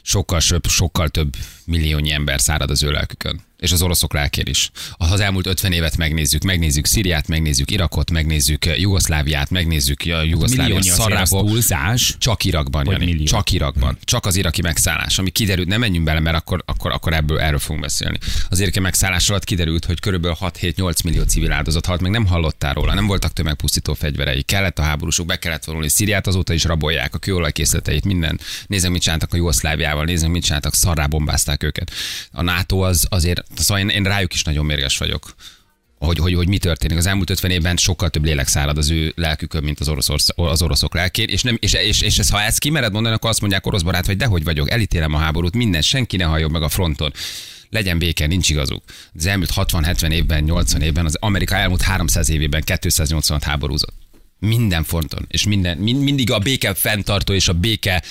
sokkal, 0.01 0.39
sokkal 0.67 1.09
több 1.09 1.35
milliónyi 1.65 2.11
ember 2.11 2.41
szárad 2.41 2.69
az 2.69 2.83
ő 2.83 2.91
lelkükön. 2.91 3.47
És 3.59 3.71
az 3.71 3.81
oroszok 3.81 4.13
lelkén 4.13 4.45
is. 4.47 4.71
Ha 4.97 5.13
az 5.13 5.19
elmúlt 5.19 5.47
50 5.47 5.71
évet 5.71 5.97
megnézzük, 5.97 6.43
megnézzük 6.43 6.85
Szíriát, 6.85 7.27
megnézzük 7.27 7.71
Irakot, 7.71 8.11
megnézzük 8.11 8.65
Jugoszláviát, 8.65 9.49
megnézzük 9.49 10.01
a 10.05 10.23
Jugoszlávia 10.23 10.63
Milliónyi 10.63 10.89
azért 10.89 10.97
az 10.97 11.27
szarrából. 11.27 11.45
túlzás. 11.45 12.15
Csak 12.19 12.43
Irakban, 12.43 12.85
Jani. 12.91 13.05
millió. 13.05 13.25
Csak 13.25 13.51
Irakban. 13.51 13.97
Csak 14.03 14.25
az 14.25 14.35
iraki 14.35 14.61
megszállás, 14.61 15.19
ami 15.19 15.29
kiderült, 15.29 15.67
nem 15.67 15.79
menjünk 15.79 16.05
bele, 16.05 16.19
mert 16.19 16.35
akkor, 16.37 16.63
akkor, 16.65 16.91
akkor 16.91 17.13
ebből 17.13 17.39
erről 17.39 17.59
fogunk 17.59 17.81
beszélni. 17.81 18.17
Az 18.49 18.59
iraki 18.59 18.79
megszállás 18.79 19.29
alatt 19.29 19.43
kiderült, 19.43 19.85
hogy 19.85 19.99
körülbelül 19.99 20.37
6-7-8 20.41 21.03
millió 21.03 21.23
civil 21.23 21.51
áldozat 21.51 21.85
halt, 21.85 22.01
meg 22.01 22.11
nem 22.11 22.25
hallottál 22.25 22.73
róla, 22.73 22.93
nem 22.93 23.07
voltak 23.07 23.33
tömegpusztító 23.33 23.93
fegyverei, 23.93 24.41
kellett 24.41 24.79
a 24.79 24.81
háborúsok, 24.81 25.25
be 25.25 25.35
kellett 25.35 25.65
vonulni. 25.65 25.89
Szíriát 25.89 26.27
azóta 26.27 26.53
is 26.53 26.63
rabolják, 26.63 27.15
a 27.15 27.17
kőolajkészleteit, 27.17 28.05
minden. 28.05 28.39
Nézzük, 28.67 28.91
mit 28.91 29.01
csináltak 29.01 29.33
a 29.33 29.35
Jugoszláviával, 29.35 30.05
nézzük, 30.05 30.29
mit 30.29 30.43
csináltak, 30.43 30.73
szarrá 30.73 31.05
bombázták 31.05 31.63
őket. 31.63 31.91
A 32.31 32.41
NATO 32.41 32.79
az 32.79 33.05
azért, 33.09 33.43
szóval 33.55 33.83
én, 33.83 33.89
én 33.89 34.03
rájuk 34.03 34.33
is 34.33 34.43
nagyon 34.43 34.65
mérges 34.65 34.97
vagyok 34.97 35.35
hogy, 35.99 36.17
hogy, 36.17 36.33
hogy 36.33 36.47
mi 36.47 36.57
történik. 36.57 36.97
Az 36.97 37.05
elmúlt 37.05 37.29
50 37.29 37.51
évben 37.51 37.77
sokkal 37.77 38.09
több 38.09 38.23
lélek 38.23 38.47
szárad 38.47 38.77
az 38.77 38.89
ő 38.89 39.13
lelkükön, 39.15 39.63
mint 39.63 39.79
az, 39.79 39.89
orosz, 39.89 40.09
az 40.35 40.61
oroszok 40.61 40.93
lelkén, 40.93 41.27
és, 41.29 41.41
nem, 41.41 41.57
és, 41.59 41.73
és, 41.73 42.01
és 42.01 42.17
ez, 42.17 42.29
ha 42.29 42.41
ezt 42.41 42.59
kimered 42.59 42.91
mondani, 42.91 43.15
akkor 43.15 43.29
azt 43.29 43.41
mondják 43.41 43.65
orosz 43.65 43.81
barát, 43.81 44.05
hogy 44.05 44.17
dehogy 44.17 44.43
vagyok, 44.43 44.71
elítélem 44.71 45.13
a 45.13 45.17
háborút, 45.17 45.55
minden, 45.55 45.81
senki 45.81 46.17
ne 46.17 46.23
halljon 46.23 46.51
meg 46.51 46.61
a 46.61 46.69
fronton. 46.69 47.13
Legyen 47.69 47.99
béke, 47.99 48.27
nincs 48.27 48.49
igazuk. 48.49 48.83
Az 49.15 49.25
elmúlt 49.25 49.51
60-70 49.55 50.11
évben, 50.11 50.43
80 50.43 50.81
évben, 50.81 51.05
az 51.05 51.15
Amerika 51.15 51.55
elmúlt 51.55 51.81
300 51.81 52.29
évében 52.29 52.61
286 52.61 53.43
háborúzott. 53.43 53.98
Minden 54.39 54.83
fronton, 54.83 55.25
és 55.27 55.45
minden, 55.45 55.77
mind, 55.77 56.03
mindig 56.03 56.31
a 56.31 56.39
béke 56.39 56.73
fenntartó 56.73 57.33
és 57.33 57.47
a 57.47 57.53
béke 57.53 58.03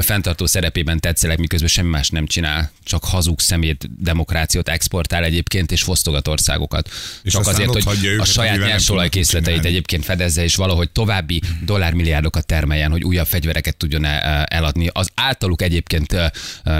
fenntartó 0.00 0.46
szerepében 0.46 1.00
tetszelek, 1.00 1.38
miközben 1.38 1.68
semmi 1.68 1.88
más 1.88 2.08
nem 2.08 2.26
csinál, 2.26 2.70
csak 2.84 3.04
hazug 3.04 3.40
szemét 3.40 4.02
demokrációt 4.02 4.68
exportál 4.68 5.24
egyébként, 5.24 5.72
és 5.72 5.82
fosztogat 5.82 6.28
országokat. 6.28 6.90
És 7.22 7.32
csak 7.32 7.46
azért, 7.46 7.82
hogy 7.82 8.06
a 8.18 8.24
saját 8.24 8.58
nyersolajkészleteit 8.58 9.64
egyébként 9.64 10.04
fedezze, 10.04 10.42
és 10.42 10.54
valahogy 10.54 10.90
további 10.90 11.42
dollármilliárdokat 11.64 12.46
termeljen, 12.46 12.90
hogy 12.90 13.04
újabb 13.04 13.26
fegyvereket 13.26 13.76
tudjon 13.76 14.04
el- 14.04 14.44
eladni. 14.44 14.90
Az 14.92 15.10
általuk 15.14 15.62
egyébként 15.62 16.16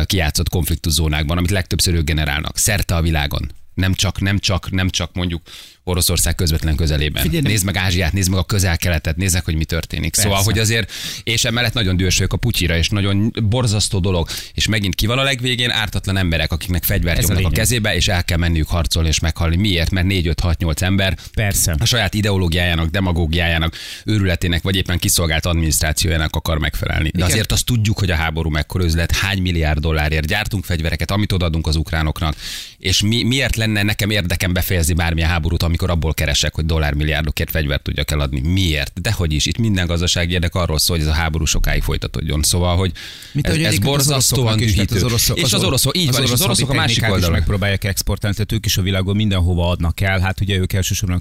kijátszott 0.04 0.48
konfliktuszónákban, 0.48 1.38
amit 1.38 1.50
legtöbbször 1.50 1.94
ők 1.94 2.04
generálnak, 2.04 2.58
szerte 2.58 2.94
a 2.94 3.02
világon. 3.02 3.50
Nem 3.74 3.94
csak, 3.94 4.20
nem 4.20 4.38
csak, 4.38 4.70
nem 4.70 4.90
csak 4.90 5.12
mondjuk 5.12 5.42
Oroszország 5.84 6.34
közvetlen 6.34 6.76
közelében. 6.76 7.22
Figyelj, 7.22 7.42
nézd 7.42 7.64
meg 7.64 7.76
Ázsiát, 7.76 8.12
nézd 8.12 8.30
meg 8.30 8.38
a 8.38 8.44
közel-keletet, 8.44 9.16
nézd 9.16 9.34
meg, 9.34 9.44
hogy 9.44 9.54
mi 9.54 9.64
történik. 9.64 10.10
Persze. 10.14 10.28
Szóval, 10.28 10.42
hogy 10.44 10.58
azért, 10.58 10.92
és 11.22 11.44
emellett 11.44 11.72
nagyon 11.72 11.96
dühös 11.96 12.20
a 12.20 12.36
Putyira, 12.36 12.76
és 12.76 12.88
nagyon 12.88 13.32
borzasztó 13.42 13.98
dolog, 13.98 14.28
és 14.54 14.66
megint 14.66 14.94
ki 14.94 15.06
van 15.06 15.18
a 15.18 15.22
legvégén, 15.22 15.70
ártatlan 15.70 16.16
emberek, 16.16 16.52
akiknek 16.52 16.84
fegyvert 16.84 17.18
Ez 17.18 17.24
a 17.24 17.26
nyomnak 17.26 17.44
a, 17.44 17.48
lényeg. 17.48 17.64
kezébe, 17.66 17.94
és 17.94 18.08
el 18.08 18.24
kell 18.24 18.38
menniük 18.38 18.68
harcolni 18.68 19.08
és 19.08 19.18
meghalni. 19.18 19.56
Miért? 19.56 19.90
Mert 19.90 20.06
4, 20.06 20.26
5, 20.26 20.40
6, 20.40 20.58
8 20.58 20.82
ember 20.82 21.16
Persze. 21.34 21.76
a 21.78 21.84
saját 21.84 22.14
ideológiájának, 22.14 22.88
demagógiájának, 22.88 23.76
őrületének, 24.04 24.62
vagy 24.62 24.76
éppen 24.76 24.98
kiszolgált 24.98 25.46
adminisztrációjának 25.46 26.36
akar 26.36 26.58
megfelelni. 26.58 27.08
De 27.10 27.10
Igen. 27.14 27.28
azért 27.30 27.52
azt 27.52 27.64
tudjuk, 27.64 27.98
hogy 27.98 28.10
a 28.10 28.14
háború 28.14 28.50
mekkora 28.50 28.84
üzlet, 28.84 29.16
hány 29.16 29.42
milliárd 29.42 29.80
dollárért 29.80 30.26
gyártunk 30.26 30.64
fegyvereket, 30.64 31.10
amit 31.10 31.32
odaadunk 31.32 31.66
az 31.66 31.76
ukránoknak, 31.76 32.34
és 32.78 33.02
mi, 33.02 33.22
miért 33.22 33.56
lenne 33.56 33.82
nekem 33.82 34.10
érdekem 34.10 34.52
befejezni 34.52 34.94
bármilyen 34.94 35.28
háborút, 35.28 35.62
amikor 35.72 35.90
abból 35.90 36.14
keresek, 36.14 36.54
hogy 36.54 36.66
dollármilliárdokért 36.66 37.50
fegyvert 37.50 37.82
tudjak 37.82 38.10
eladni. 38.10 38.40
Miért? 38.40 39.00
Dehogy 39.00 39.32
is. 39.32 39.46
Itt 39.46 39.58
minden 39.58 39.86
gazdasági 39.86 40.32
érdek 40.32 40.54
arról 40.54 40.78
szól, 40.78 40.96
hogy 40.96 41.06
ez 41.06 41.12
a 41.12 41.16
háború 41.16 41.44
sokáig 41.44 41.82
folytatódjon. 41.82 42.42
Szóval, 42.42 42.76
hogy 42.76 42.92
Mit 43.32 43.46
ez, 43.46 43.56
ez 43.56 43.72
az 43.72 43.78
borzasztóan 43.78 44.56
dühítő. 44.56 44.96
Az 44.96 45.02
oroszok, 45.02 45.38
és 45.38 45.52
az 45.52 45.64
oroszok, 45.64 45.96
így 45.96 46.12
van, 46.12 46.22
és 46.22 46.30
az 46.30 46.42
oroszok 46.42 46.70
a 46.70 46.74
másik 46.74 47.02
oldalon. 47.02 47.30
megpróbálják 47.30 47.84
exportálni, 47.84 48.36
tehát 48.36 48.52
ők 48.52 48.66
is 48.66 48.76
a 48.76 48.82
világon 48.82 49.16
mindenhova 49.16 49.68
adnak 49.68 50.00
el. 50.00 50.20
Hát 50.20 50.40
ugye 50.40 50.56
ők 50.56 50.72
elsősorban 50.72 51.20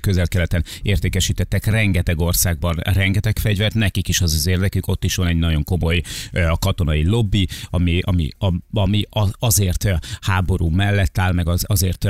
közel-keleten 0.00 0.64
értékesítettek 0.82 1.66
rengeteg 1.66 2.20
országban 2.20 2.76
rengeteg 2.82 3.38
fegyvert, 3.38 3.74
nekik 3.74 4.08
is 4.08 4.20
az 4.20 4.34
az 4.34 4.46
érdekük, 4.46 4.86
ott 4.86 5.04
is 5.04 5.14
van 5.14 5.26
egy 5.26 5.38
nagyon 5.38 5.64
komoly 5.64 6.02
a 6.32 6.58
katonai 6.58 7.04
lobby, 7.06 7.48
ami, 7.70 8.00
ami, 8.04 8.30
ami 8.72 9.04
azért 9.38 9.88
háború 10.20 10.68
mellett 10.68 11.18
áll, 11.18 11.32
meg 11.32 11.48
az, 11.48 11.64
azért 11.66 12.06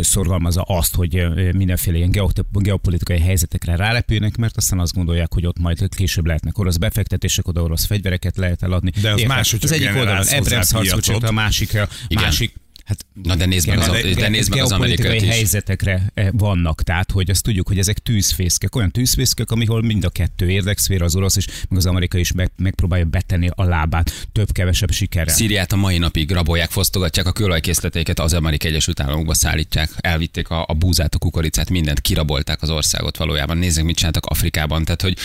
szorgalmazza 0.00 0.61
célozza 0.62 0.78
azt, 0.78 0.94
hogy 0.94 1.26
mindenféle 1.54 1.96
ilyen 1.96 2.30
geopolitikai 2.52 3.18
helyzetekre 3.20 3.76
rálepülnek, 3.76 4.36
mert 4.36 4.56
aztán 4.56 4.78
azt 4.78 4.94
gondolják, 4.94 5.32
hogy 5.32 5.46
ott 5.46 5.58
majd 5.58 5.88
később 5.88 6.26
lehetnek 6.26 6.58
orosz 6.58 6.76
befektetések, 6.76 7.48
oda 7.48 7.62
orosz 7.62 7.84
fegyvereket 7.84 8.36
lehet 8.36 8.62
eladni. 8.62 8.90
De 9.00 9.10
az 9.10 9.18
Érted? 9.18 9.36
más, 9.36 9.50
hogyha 9.50 9.66
az 9.66 9.72
egyik 9.72 9.88
oldalon 9.88 10.24
harckocsit, 10.26 10.84
piacot. 10.84 11.22
a 11.22 11.32
másik, 11.32 11.74
a 11.74 11.88
másik 12.14 12.54
Hát 12.84 13.06
Na 13.22 13.34
de 13.34 13.46
nézd 13.46 13.68
meg 13.68 13.78
az, 13.78 13.98
igen, 14.04 14.14
de 14.14 14.28
nézd 14.28 14.50
meg 14.50 14.60
az 14.60 14.72
amerikai 14.72 15.16
is. 15.16 15.28
helyzetekre 15.28 16.10
eh, 16.14 16.28
vannak, 16.32 16.82
tehát 16.82 17.10
hogy 17.10 17.30
azt 17.30 17.42
tudjuk, 17.42 17.68
hogy 17.68 17.78
ezek 17.78 17.98
tűzfészkek, 17.98 18.74
olyan 18.74 18.90
tűzfészkek, 18.90 19.50
amihol 19.50 19.82
mind 19.82 20.04
a 20.04 20.08
kettő 20.08 20.50
érdekszféra, 20.50 21.04
az 21.04 21.16
orosz 21.16 21.36
is, 21.36 21.46
meg 21.46 21.78
az 21.78 21.86
amerikai 21.86 22.20
is 22.20 22.32
meg, 22.32 22.50
megpróbálja 22.56 23.04
betenni 23.04 23.48
a 23.54 23.64
lábát 23.64 24.28
több-kevesebb 24.32 24.90
sikerrel. 24.90 25.34
Szíriát 25.34 25.72
a 25.72 25.76
mai 25.76 25.98
napig 25.98 26.30
rabolják, 26.30 26.70
fosztogatják, 26.70 27.26
a 27.26 27.32
kőolajkészleteiket 27.32 28.20
az 28.20 28.32
Amerikai 28.32 28.70
Egyesült 28.70 29.00
Államokba 29.00 29.34
szállítják, 29.34 29.90
elvitték 29.96 30.48
a, 30.48 30.64
a 30.68 30.74
búzát, 30.74 31.14
a 31.14 31.18
kukoricát, 31.18 31.70
mindent, 31.70 32.00
kirabolták 32.00 32.62
az 32.62 32.70
országot 32.70 33.16
valójában. 33.16 33.56
Nézzük, 33.56 33.84
mit 33.84 33.96
csináltak 33.96 34.26
Afrikában. 34.26 34.84
Tehát, 34.84 35.02
hogy, 35.02 35.16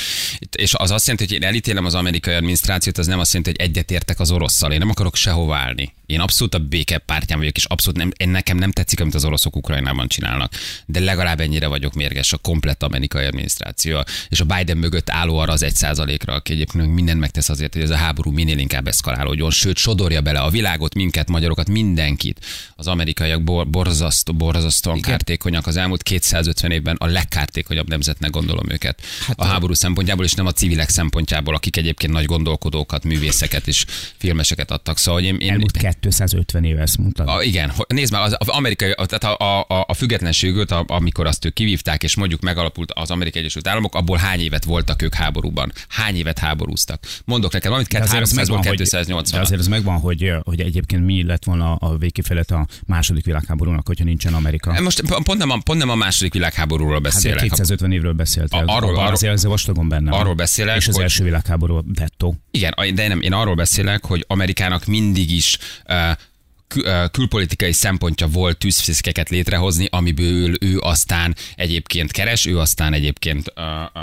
és 0.57 0.73
az 0.73 0.91
azt 0.91 1.07
jelenti, 1.07 1.27
hogy 1.27 1.41
én 1.41 1.47
elítélem 1.47 1.85
az 1.85 1.93
amerikai 1.93 2.33
adminisztrációt, 2.33 2.97
az 2.97 3.07
nem 3.07 3.19
azt 3.19 3.33
jelenti, 3.33 3.55
hogy 3.57 3.69
egyetértek 3.69 4.19
az 4.19 4.31
orosszal. 4.31 4.71
Én 4.71 4.79
nem 4.79 4.89
akarok 4.89 5.15
sehova 5.15 5.55
állni. 5.55 5.93
Én 6.05 6.19
abszolút 6.19 6.53
a 6.53 6.59
béke 6.59 6.97
pártján 6.97 7.39
vagyok, 7.47 7.57
és 7.57 7.65
abszolút 7.65 7.97
nem, 7.97 8.11
én 8.17 8.29
nekem 8.29 8.57
nem 8.57 8.71
tetszik, 8.71 8.99
amit 8.99 9.15
az 9.15 9.25
oroszok 9.25 9.55
Ukrajnában 9.55 10.07
csinálnak. 10.07 10.53
De 10.85 10.99
legalább 10.99 11.39
ennyire 11.39 11.67
vagyok 11.67 11.93
mérges 11.93 12.33
a 12.33 12.37
komplett 12.37 12.83
amerikai 12.83 13.25
adminisztráció. 13.25 14.03
És 14.29 14.39
a 14.39 14.45
Biden 14.45 14.77
mögött 14.77 15.09
álló 15.09 15.37
arra 15.37 15.51
az 15.51 15.63
egy 15.63 15.75
százalékra, 15.75 16.33
aki 16.33 16.53
egyébként 16.53 16.93
mindent 16.93 17.19
megtesz 17.19 17.49
azért, 17.49 17.73
hogy 17.73 17.81
ez 17.81 17.89
a 17.89 17.95
háború 17.95 18.31
minél 18.31 18.57
inkább 18.57 18.87
eszkalálódjon, 18.87 19.51
sőt, 19.51 19.77
sodorja 19.77 20.21
bele 20.21 20.39
a 20.39 20.49
világot, 20.49 20.93
minket, 20.93 21.29
magyarokat, 21.29 21.69
mindenkit. 21.69 22.45
Az 22.75 22.87
amerikaiak 22.87 23.43
bor, 23.43 23.67
borzasztó, 23.67 24.33
borzasztóan 24.33 25.01
kártékonyak. 25.01 25.67
Az 25.67 25.77
elmúlt 25.77 26.03
250 26.03 26.71
évben 26.71 26.95
a 26.99 27.05
legkártékonyabb 27.05 27.89
nemzetnek 27.89 28.29
gondolom 28.29 28.69
őket. 28.69 29.01
Hát, 29.27 29.39
a 29.39 29.45
háború 29.45 29.73
szempontjából, 29.73 30.25
és 30.25 30.33
nem 30.33 30.45
a 30.45 30.51
civilek 30.51 30.89
szempontjából, 30.89 31.55
akik 31.55 31.77
egyébként 31.77 32.13
nagy 32.13 32.25
gondolkodókat, 32.25 33.03
művészeket 33.03 33.67
és 33.67 33.85
filmeseket 34.17 34.71
adtak. 34.71 34.97
Szóval 34.97 35.21
én, 35.21 35.35
én, 35.35 35.51
Elmúlt 35.51 35.77
250 35.77 36.63
éve 36.63 36.81
ezt 36.81 36.97
mondtad. 36.97 37.27
A, 37.37 37.43
igen, 37.43 37.71
nézd 37.87 38.11
meg, 38.11 38.21
az, 38.21 38.35
az 38.37 38.47
amerikai, 38.47 38.93
tehát 39.05 39.23
a, 39.41 39.59
a, 39.61 39.85
a 39.87 39.93
függetlenségült, 39.93 40.71
a, 40.71 40.83
amikor 40.87 41.25
azt 41.25 41.45
ők 41.45 41.53
kivívták, 41.53 42.03
és 42.03 42.15
mondjuk 42.15 42.41
megalapult 42.41 42.91
az 42.91 43.11
Amerikai 43.11 43.41
Egyesült 43.41 43.67
Államok, 43.67 43.95
abból 43.95 44.17
hány 44.17 44.39
évet 44.39 44.63
voltak 44.63 45.01
ők 45.01 45.13
háborúban? 45.13 45.71
Hány 45.89 46.15
évet 46.15 46.39
háborúztak? 46.39 47.03
Mondok 47.25 47.51
neked 47.53 47.67
valamit, 47.69 47.89
De 47.91 47.99
azért 47.99 48.21
az 48.21 48.31
300-ból 48.31 48.35
megvan, 48.35 48.57
hogy, 48.65 48.75
280. 48.75 49.39
de 49.39 49.45
azért 49.45 49.59
az 49.59 49.67
megvan, 49.67 49.99
hogy, 49.99 50.33
hogy 50.43 50.59
egyébként 50.61 51.05
mi 51.05 51.23
lett 51.23 51.43
volna 51.43 51.73
a 51.75 51.97
végkifejlet 51.97 52.51
a 52.51 52.67
második 52.85 53.25
világháborúnak, 53.25 53.87
hogyha 53.87 54.03
nincsen 54.03 54.33
Amerika. 54.33 54.81
Most 54.81 55.01
pont 55.23 55.37
nem, 55.37 55.49
a, 55.49 55.57
pont 55.63 55.79
nem 55.79 55.89
a 55.89 55.95
második 55.95 56.33
világháborúról 56.33 56.93
Hát 56.93 57.01
beszélek. 57.01 57.39
250 57.41 57.91
évről 57.91 58.13
beszéltél. 58.13 58.63
Arról- 58.65 58.97
arról- 58.97 59.11
azért 59.11 59.33
ez 59.33 59.45
vastagon 59.45 59.89
benne 59.89 60.11
arról 60.11 60.33
beszélek, 60.33 60.75
És 60.75 60.87
az 60.87 60.93
hogy- 60.93 61.03
első 61.03 61.23
világháború 61.23 61.81
dettó. 61.93 62.35
Igen, 62.51 62.73
de 62.95 63.07
nem, 63.07 63.21
én 63.21 63.33
arról 63.33 63.55
beszélek, 63.55 64.05
hogy 64.05 64.23
Amerikának 64.27 64.85
mindig 64.85 65.31
is 65.31 65.57
uh, 65.89 65.95
kül- 66.67 67.11
külpolitikai 67.11 67.71
szempontja 67.71 68.27
volt 68.27 68.57
tűzfészkeket 68.57 69.29
létrehozni, 69.29 69.87
amiből 69.89 70.55
ő 70.59 70.79
aztán 70.79 71.35
egyébként 71.55 72.11
keres, 72.11 72.45
ő 72.45 72.59
aztán 72.59 72.93
egyébként 72.93 73.53
uh, 73.55 73.63
uh, 73.63 74.01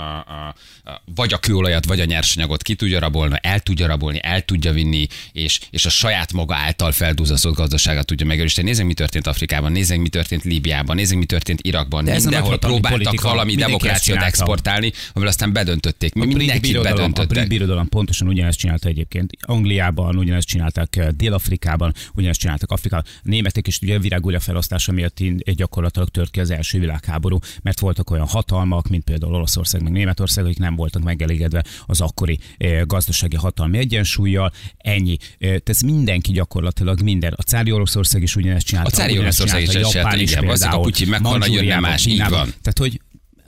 uh, 0.85 0.93
vagy 1.15 1.33
a 1.33 1.37
kőolajat, 1.37 1.85
vagy 1.85 1.99
a 1.99 2.05
nyersanyagot 2.05 2.61
ki 2.61 2.75
tudja 2.75 2.99
rabolni, 2.99 3.35
el 3.41 3.59
tudja 3.59 3.87
rabolni, 3.87 4.19
el 4.21 4.41
tudja 4.41 4.71
vinni, 4.71 5.07
és, 5.31 5.59
és 5.69 5.85
a 5.85 5.89
saját 5.89 6.33
maga 6.33 6.55
által 6.55 6.91
feldúzazott 6.91 7.55
gazdaságát 7.55 8.05
tudja 8.05 8.25
megerősíteni. 8.25 8.67
Nézzük, 8.67 8.85
mi 8.85 8.93
történt 8.93 9.27
Afrikában, 9.27 9.71
nézzük, 9.71 9.97
mi 10.01 10.09
történt 10.09 10.43
Líbiában, 10.43 10.95
nézzük, 10.95 11.17
mi 11.17 11.25
történt 11.25 11.59
Irakban. 11.61 12.05
De 12.05 12.11
a 12.11 12.15
Mindenhol 12.15 12.57
próbáltak 12.57 12.91
politika, 12.91 13.29
valami 13.29 13.55
demokráciát 13.55 14.23
exportálni, 14.23 14.91
amivel 15.13 15.31
aztán 15.31 15.53
bedöntötték. 15.53 16.13
Mi 16.13 16.21
A 16.21 16.25
mindenkit 16.25 16.61
birodalom, 16.61 16.91
a 16.91 16.95
bedöntöttek. 16.95 17.27
brit 17.37 17.47
birodalom 17.47 17.89
pontosan 17.89 18.27
ugyanezt 18.27 18.57
csinálta 18.57 18.87
egyébként. 18.87 19.31
Angliában 19.41 20.17
ugyanezt 20.17 20.47
csinálták, 20.47 20.99
Dél-Afrikában 21.15 21.93
ugyanezt 22.13 22.39
csináltak 22.55 22.71
Afrikában. 22.71 23.05
A 23.17 23.19
németek 23.23 23.67
is 23.67 23.79
ugye 23.81 23.99
virágújra 23.99 24.39
felosztása 24.39 24.91
miatt 24.91 25.23
gyakorlatilag 25.43 26.09
tört 26.09 26.31
ki 26.31 26.39
az 26.39 26.49
első 26.49 26.79
világháború, 26.79 27.39
mert 27.61 27.79
voltak 27.79 28.09
olyan 28.09 28.27
hatalmak, 28.27 28.87
mint 28.87 29.03
például 29.03 29.33
Olaszország, 29.33 29.81
meg 29.81 29.91
Németország, 29.91 30.45
akik 30.45 30.57
nem 30.57 30.75
voltak 30.75 31.03
megelégedve 31.03 31.63
az 31.85 32.01
akkori 32.01 32.39
eh, 32.57 32.81
gazdasági 32.85 33.35
hatalmi 33.35 33.77
egyensúlyjal. 33.77 34.51
Ennyi. 34.77 35.17
Eh, 35.17 35.57
Tehát 35.57 35.81
mindenki 35.83 36.31
gyakorlatilag 36.31 37.01
minden. 37.01 37.33
A 37.35 37.41
cári 37.41 37.71
Oroszország 37.71 38.21
is 38.21 38.35
ugyanezt 38.35 38.65
csinálta. 38.65 38.89
A 38.89 38.93
cári 38.93 39.19
Oroszország 39.19 39.61
is 39.61 39.73
ezt 39.73 39.93
Japán 39.93 40.19
is 40.19 40.31
igen, 40.31 40.45
basszik, 40.45 40.65
a 40.65 40.69
például, 40.69 40.83
Putyin 40.83 41.07
meghalna, 41.07 41.45
jönne 41.45 41.79
más, 41.79 42.05
így 42.05 42.17
van. 42.17 42.29
Tehát, 42.61 42.77
hogy 42.77 43.01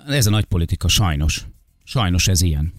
ez 0.08 0.26
a 0.26 0.30
nagy 0.30 0.46
politika, 0.46 0.88
sajnos. 0.88 1.46
Sajnos 1.84 2.28
ez 2.28 2.42
ilyen. 2.42 2.74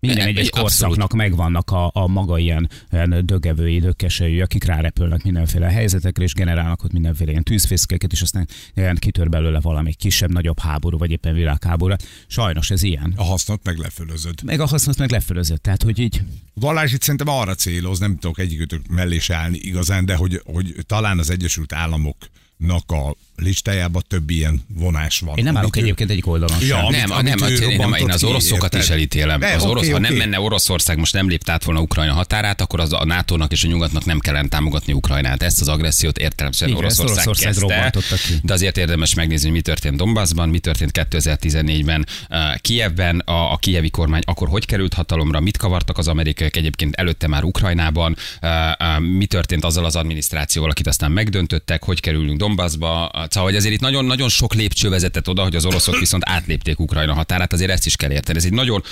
Minden 0.00 0.26
egyes 0.26 0.50
korszaknak 0.50 1.12
megvannak 1.12 1.70
a, 1.70 1.90
a 1.92 2.06
maga 2.06 2.38
ilyen, 2.38 2.70
ilyen 2.92 3.26
dögevői, 3.26 3.78
dökkesei, 3.78 4.40
akik 4.40 4.64
rárepülnek 4.64 5.22
mindenféle 5.22 5.70
helyzetekre, 5.70 6.24
és 6.24 6.32
generálnak 6.32 6.84
ott 6.84 6.92
mindenféle 6.92 7.30
ilyen 7.30 7.42
tűzfészkeket, 7.42 8.12
és 8.12 8.22
aztán 8.22 8.48
ilyen 8.74 8.96
kitör 8.96 9.28
belőle 9.28 9.60
valami 9.60 9.94
kisebb, 9.94 10.32
nagyobb 10.32 10.58
háború, 10.58 10.98
vagy 10.98 11.10
éppen 11.10 11.34
világháború. 11.34 11.94
Sajnos 12.26 12.70
ez 12.70 12.82
ilyen. 12.82 13.12
A 13.16 13.24
hasznot 13.24 13.64
meg 13.64 13.76
lefölözöd. 13.76 14.42
Meg 14.44 14.60
a 14.60 14.66
hasznot 14.66 14.98
meg 14.98 15.10
lefölözött. 15.10 15.62
Tehát, 15.62 15.82
hogy 15.82 15.98
így 15.98 16.22
Valás 16.60 16.92
itt 16.92 17.02
szerintem 17.02 17.28
arra 17.28 17.54
céloz, 17.54 17.98
nem 17.98 18.18
tudok 18.18 18.38
egyikőtök 18.38 18.86
mellé 18.88 19.18
se 19.18 19.34
állni 19.34 19.58
igazán, 19.58 20.04
de 20.04 20.14
hogy, 20.14 20.42
hogy 20.44 20.74
talán 20.86 21.18
az 21.18 21.30
Egyesült 21.30 21.72
Államoknak 22.58 22.90
a 22.90 23.16
listájában 23.42 24.02
több 24.08 24.30
ilyen 24.30 24.64
vonás 24.74 25.18
van. 25.18 25.36
én 25.36 25.44
nem 25.44 25.56
állok 25.56 25.76
amit 25.76 25.76
ő- 25.76 25.86
egyébként 25.86 26.10
egyik 26.10 26.26
oldalon 26.26 26.58
sem. 26.58 26.68
Ja, 26.68 26.84
amit- 26.84 27.00
nem, 27.00 27.10
amit 27.10 27.40
nem, 27.40 27.50
ő 27.50 27.54
én, 27.54 27.76
nem, 27.76 27.92
én 27.94 28.10
az 28.10 28.24
oroszokat 28.24 28.62
érted? 28.62 28.80
is 28.80 28.88
elítélem. 28.88 29.40
De, 29.40 29.54
az 29.54 29.62
oké, 29.62 29.70
orosz, 29.70 29.90
ha 29.90 29.98
nem 29.98 30.14
menne 30.14 30.40
Oroszország, 30.40 30.98
most 30.98 31.12
nem 31.12 31.28
lépte 31.28 31.52
át 31.52 31.64
volna 31.64 31.80
Ukrajna 31.80 32.12
határát, 32.12 32.60
akkor 32.60 32.80
az 32.80 32.92
a 32.92 33.04
NATO-nak 33.04 33.52
és 33.52 33.64
a 33.64 33.68
nyugatnak 33.68 34.04
nem 34.04 34.18
kellene 34.18 34.48
támogatni 34.48 34.92
Ukrajnát. 34.92 35.42
Ezt 35.42 35.60
az 35.60 35.68
agressziót 35.68 36.18
értelemszerűen 36.18 36.78
Oroszország, 36.78 37.26
Oroszország 37.26 37.52
kezdte, 37.52 38.16
ki. 38.26 38.34
de 38.42 38.52
azért 38.52 38.76
érdemes 38.76 39.14
megnézni, 39.14 39.46
hogy 39.46 39.56
mi 39.56 39.62
történt 39.62 39.96
Donbassban, 39.96 40.48
mi 40.48 40.58
történt 40.58 40.90
2014-ben 41.10 42.06
uh, 42.30 42.38
Kijevben, 42.56 43.18
a, 43.18 43.52
a 43.52 43.56
kijevi 43.56 43.90
kormány 43.90 44.22
akkor 44.24 44.48
hogy 44.48 44.66
került 44.66 44.94
hatalomra, 44.94 45.40
mit 45.40 45.56
kavartak 45.56 45.98
az 45.98 46.08
amerikaiak 46.08 46.56
egyébként 46.56 46.94
előtte 46.94 47.28
már 47.28 47.44
Ukrajnában, 47.44 48.16
uh, 48.42 48.50
uh, 48.50 49.00
mi 49.00 49.26
történt 49.26 49.64
azzal 49.64 49.84
az 49.84 49.96
adminisztrációval, 49.96 50.70
akit 50.70 50.86
aztán 50.86 51.12
megdöntöttek, 51.12 51.84
hogy 51.84 52.00
kerülünk 52.00 52.38
Donbassba. 52.46 53.10
Szóval, 53.12 53.48
hogy 53.48 53.56
azért 53.56 53.74
itt 53.74 53.80
nagyon, 53.80 54.04
nagyon 54.04 54.28
sok 54.28 54.54
lépcső 54.54 54.88
vezetett 54.88 55.28
oda, 55.28 55.42
hogy 55.42 55.56
az 55.56 55.64
oroszok 55.64 55.98
viszont 55.98 56.22
átlépték 56.26 56.78
Ukrajna 56.78 57.14
határát, 57.14 57.52
azért 57.52 57.70
ezt 57.70 57.86
is 57.86 57.96
kell 57.96 58.10
érteni. 58.10 58.38
Ez 58.38 58.44
egy 58.44 58.52
nagyon 58.52 58.82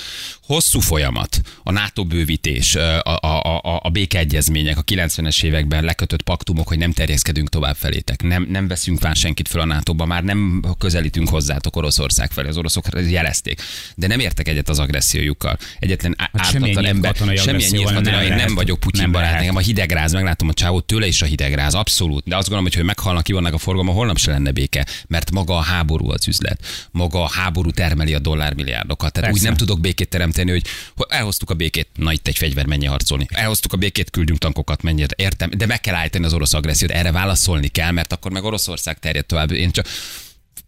hosszú 0.43 0.79
folyamat. 0.79 1.41
A 1.63 1.71
NATO 1.71 2.05
bővítés, 2.05 2.75
a, 2.75 3.17
a, 3.21 3.59
a, 3.61 3.79
a 3.83 3.89
békeegyezmények, 3.89 4.77
a 4.77 4.83
90-es 4.83 5.43
években 5.43 5.83
lekötött 5.83 6.21
paktumok, 6.21 6.67
hogy 6.67 6.77
nem 6.77 6.91
terjeszkedünk 6.91 7.49
tovább 7.49 7.75
felétek, 7.75 8.23
nem, 8.23 8.47
nem 8.49 8.67
veszünk 8.67 9.01
már 9.01 9.15
senkit 9.15 9.47
föl 9.47 9.61
a 9.61 9.65
NATO-ba, 9.65 10.05
már 10.05 10.23
nem 10.23 10.63
közelítünk 10.77 11.29
hozzátok 11.29 11.75
Oroszország 11.75 12.31
felé, 12.31 12.47
az 12.47 12.57
oroszok 12.57 12.85
jelezték. 13.09 13.61
De 13.95 14.07
nem 14.07 14.19
értek 14.19 14.47
egyet 14.47 14.69
az 14.69 14.79
agressziójukkal. 14.79 15.57
Egyetlen 15.79 16.15
hát 16.17 16.29
ártatlan 16.33 16.85
ember, 16.85 17.15
semmilyen 17.15 17.71
nyílt 17.71 17.85
nem 17.85 18.03
katonai, 18.03 18.23
én 18.23 18.29
lehet. 18.29 18.45
nem 18.45 18.55
vagyok 18.55 18.79
Putyin 18.79 19.01
Nem 19.01 19.11
barát, 19.11 19.39
nekem 19.39 19.55
a 19.55 19.59
hidegráz, 19.59 20.13
meglátom 20.13 20.49
a 20.49 20.53
csávót, 20.53 20.85
tőle 20.85 21.07
is 21.07 21.21
a 21.21 21.25
hidegráz, 21.25 21.73
abszolút. 21.73 22.23
De 22.27 22.35
azt 22.35 22.49
gondolom, 22.49 22.71
hogy 22.73 22.81
ő 22.81 22.85
meghalnak, 22.85 23.27
kivonnak 23.45 23.53
a 23.53 23.57
forgalma, 23.57 23.91
holnap 23.91 24.17
se 24.17 24.31
lenne 24.31 24.51
béke, 24.51 24.85
mert 25.07 25.31
maga 25.31 25.57
a 25.57 25.61
háború 25.61 26.09
az 26.09 26.27
üzlet. 26.27 26.65
Maga 26.91 27.23
a 27.23 27.29
háború 27.29 27.71
termeli 27.71 28.13
a 28.13 28.19
dollármilliárdokat. 28.19 29.13
Tehát 29.13 29.29
Persze. 29.29 29.41
úgy 29.41 29.47
nem 29.47 29.57
tudok 29.57 29.79
békét 29.79 30.09
teremteni, 30.09 30.51
hogy 30.51 30.65
elhoztuk 31.07 31.49
a 31.49 31.53
békét, 31.53 31.87
na 31.95 32.11
itt 32.11 32.27
egy 32.27 32.37
fegyver, 32.37 32.65
menj 32.65 32.85
harcolni. 32.85 33.25
Elhoztuk 33.29 33.73
a 33.73 33.77
békét, 33.77 34.09
küldjünk 34.09 34.39
tankokat, 34.39 34.81
menj 34.81 35.05
értem, 35.15 35.49
de 35.57 35.65
meg 35.65 35.81
kell 35.81 35.95
állítani 35.95 36.25
az 36.25 36.33
orosz 36.33 36.53
agressziót, 36.53 36.91
erre 36.91 37.11
válaszolni 37.11 37.67
kell, 37.67 37.91
mert 37.91 38.13
akkor 38.13 38.31
meg 38.31 38.43
Oroszország 38.43 38.99
terjed 38.99 39.25
tovább. 39.25 39.51
Én 39.51 39.71
csak 39.71 39.87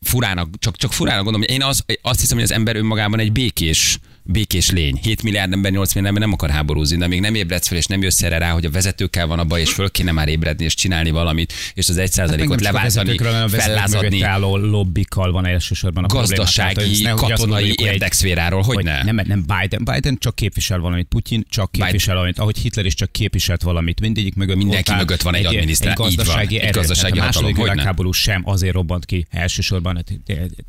furának, 0.02 0.50
csak, 0.60 0.78
csak 0.78 0.94
furának 0.94 1.24
gondolom, 1.24 1.48
én 1.50 1.64
az, 1.64 1.84
azt 2.02 2.20
hiszem, 2.20 2.36
hogy 2.38 2.46
az 2.46 2.52
ember 2.52 2.76
önmagában 2.76 3.20
egy 3.20 3.32
békés, 3.32 4.00
békés 4.28 4.70
lény. 4.72 5.00
7 5.02 5.24
milliárd 5.24 5.54
ember, 5.54 5.72
8 5.72 5.94
milliárd 5.94 6.16
ember 6.16 6.28
nem 6.30 6.38
akar 6.38 6.50
háborúzni, 6.50 6.98
de 6.98 7.08
még 7.08 7.20
nem 7.20 7.36
ébredsz 7.36 7.68
fel, 7.68 7.78
és 7.78 7.86
nem 7.86 8.02
jössz 8.02 8.22
erre 8.22 8.38
rá, 8.38 8.52
hogy 8.52 8.66
a 8.66 8.70
vezetőkkel 8.70 9.28
van 9.28 9.40
a 9.40 9.44
baj, 9.44 9.62
és 9.62 9.72
föl 9.72 9.92
kéne 9.92 10.12
már 10.12 10.28
ébredni, 10.28 10.66
és 10.66 10.74
csinálni 10.74 11.10
valamit, 11.10 11.54
és 11.74 11.90
az 11.90 11.98
egy 11.98 12.16
Hát 12.18 12.38
meg 12.38 12.52
a 12.52 12.56
leváltani, 12.60 13.18
a 13.18 13.48
fellázadni 13.50 14.22
álló 14.22 14.58
lobbikkal 14.58 15.32
van 15.32 15.46
elsősorban 15.46 16.04
a. 16.04 16.08
Tehát, 16.08 16.28
gazdasági, 16.28 17.06
azt 17.06 17.22
katonai 17.22 17.70
egy- 17.70 17.82
érdekszféráról, 17.82 18.62
hogy, 18.62 18.76
hogy 18.76 18.84
ne? 18.84 19.04
nem, 19.04 19.16
nem 19.16 19.46
Biden, 19.46 19.84
Biden 19.94 20.18
csak 20.20 20.36
képvisel 20.36 20.80
valamit, 20.80 21.06
Putyin 21.08 21.46
csak 21.50 21.72
képvisel 21.72 22.16
valamit, 22.16 22.40
ahogy 22.40 22.58
Hitler 22.58 22.86
is 22.86 22.94
csak 22.94 23.12
képviselt 23.12 23.62
valamit, 23.62 24.00
mindegyik 24.00 24.36
mögött 24.36 24.56
Mindenki 24.56 24.90
ott 24.90 24.96
áll 24.96 25.00
mögött 25.00 25.22
van 25.22 25.36
egy 25.36 25.46
egy 25.56 25.70
így 25.70 25.86
van, 25.86 25.94
gazdasági 25.96 26.56
egy 26.56 26.64
erő. 26.64 26.72
gazdasági 26.80 27.14
Tehát 27.14 27.24
a 27.24 27.26
második 27.26 27.56
hatalom, 27.56 27.70
világháború 27.74 28.12
sem 28.12 28.42
azért 28.46 28.74
robbant 28.74 29.06
ki 29.06 29.28
elsősorban, 29.30 29.96
hát 29.96 30.12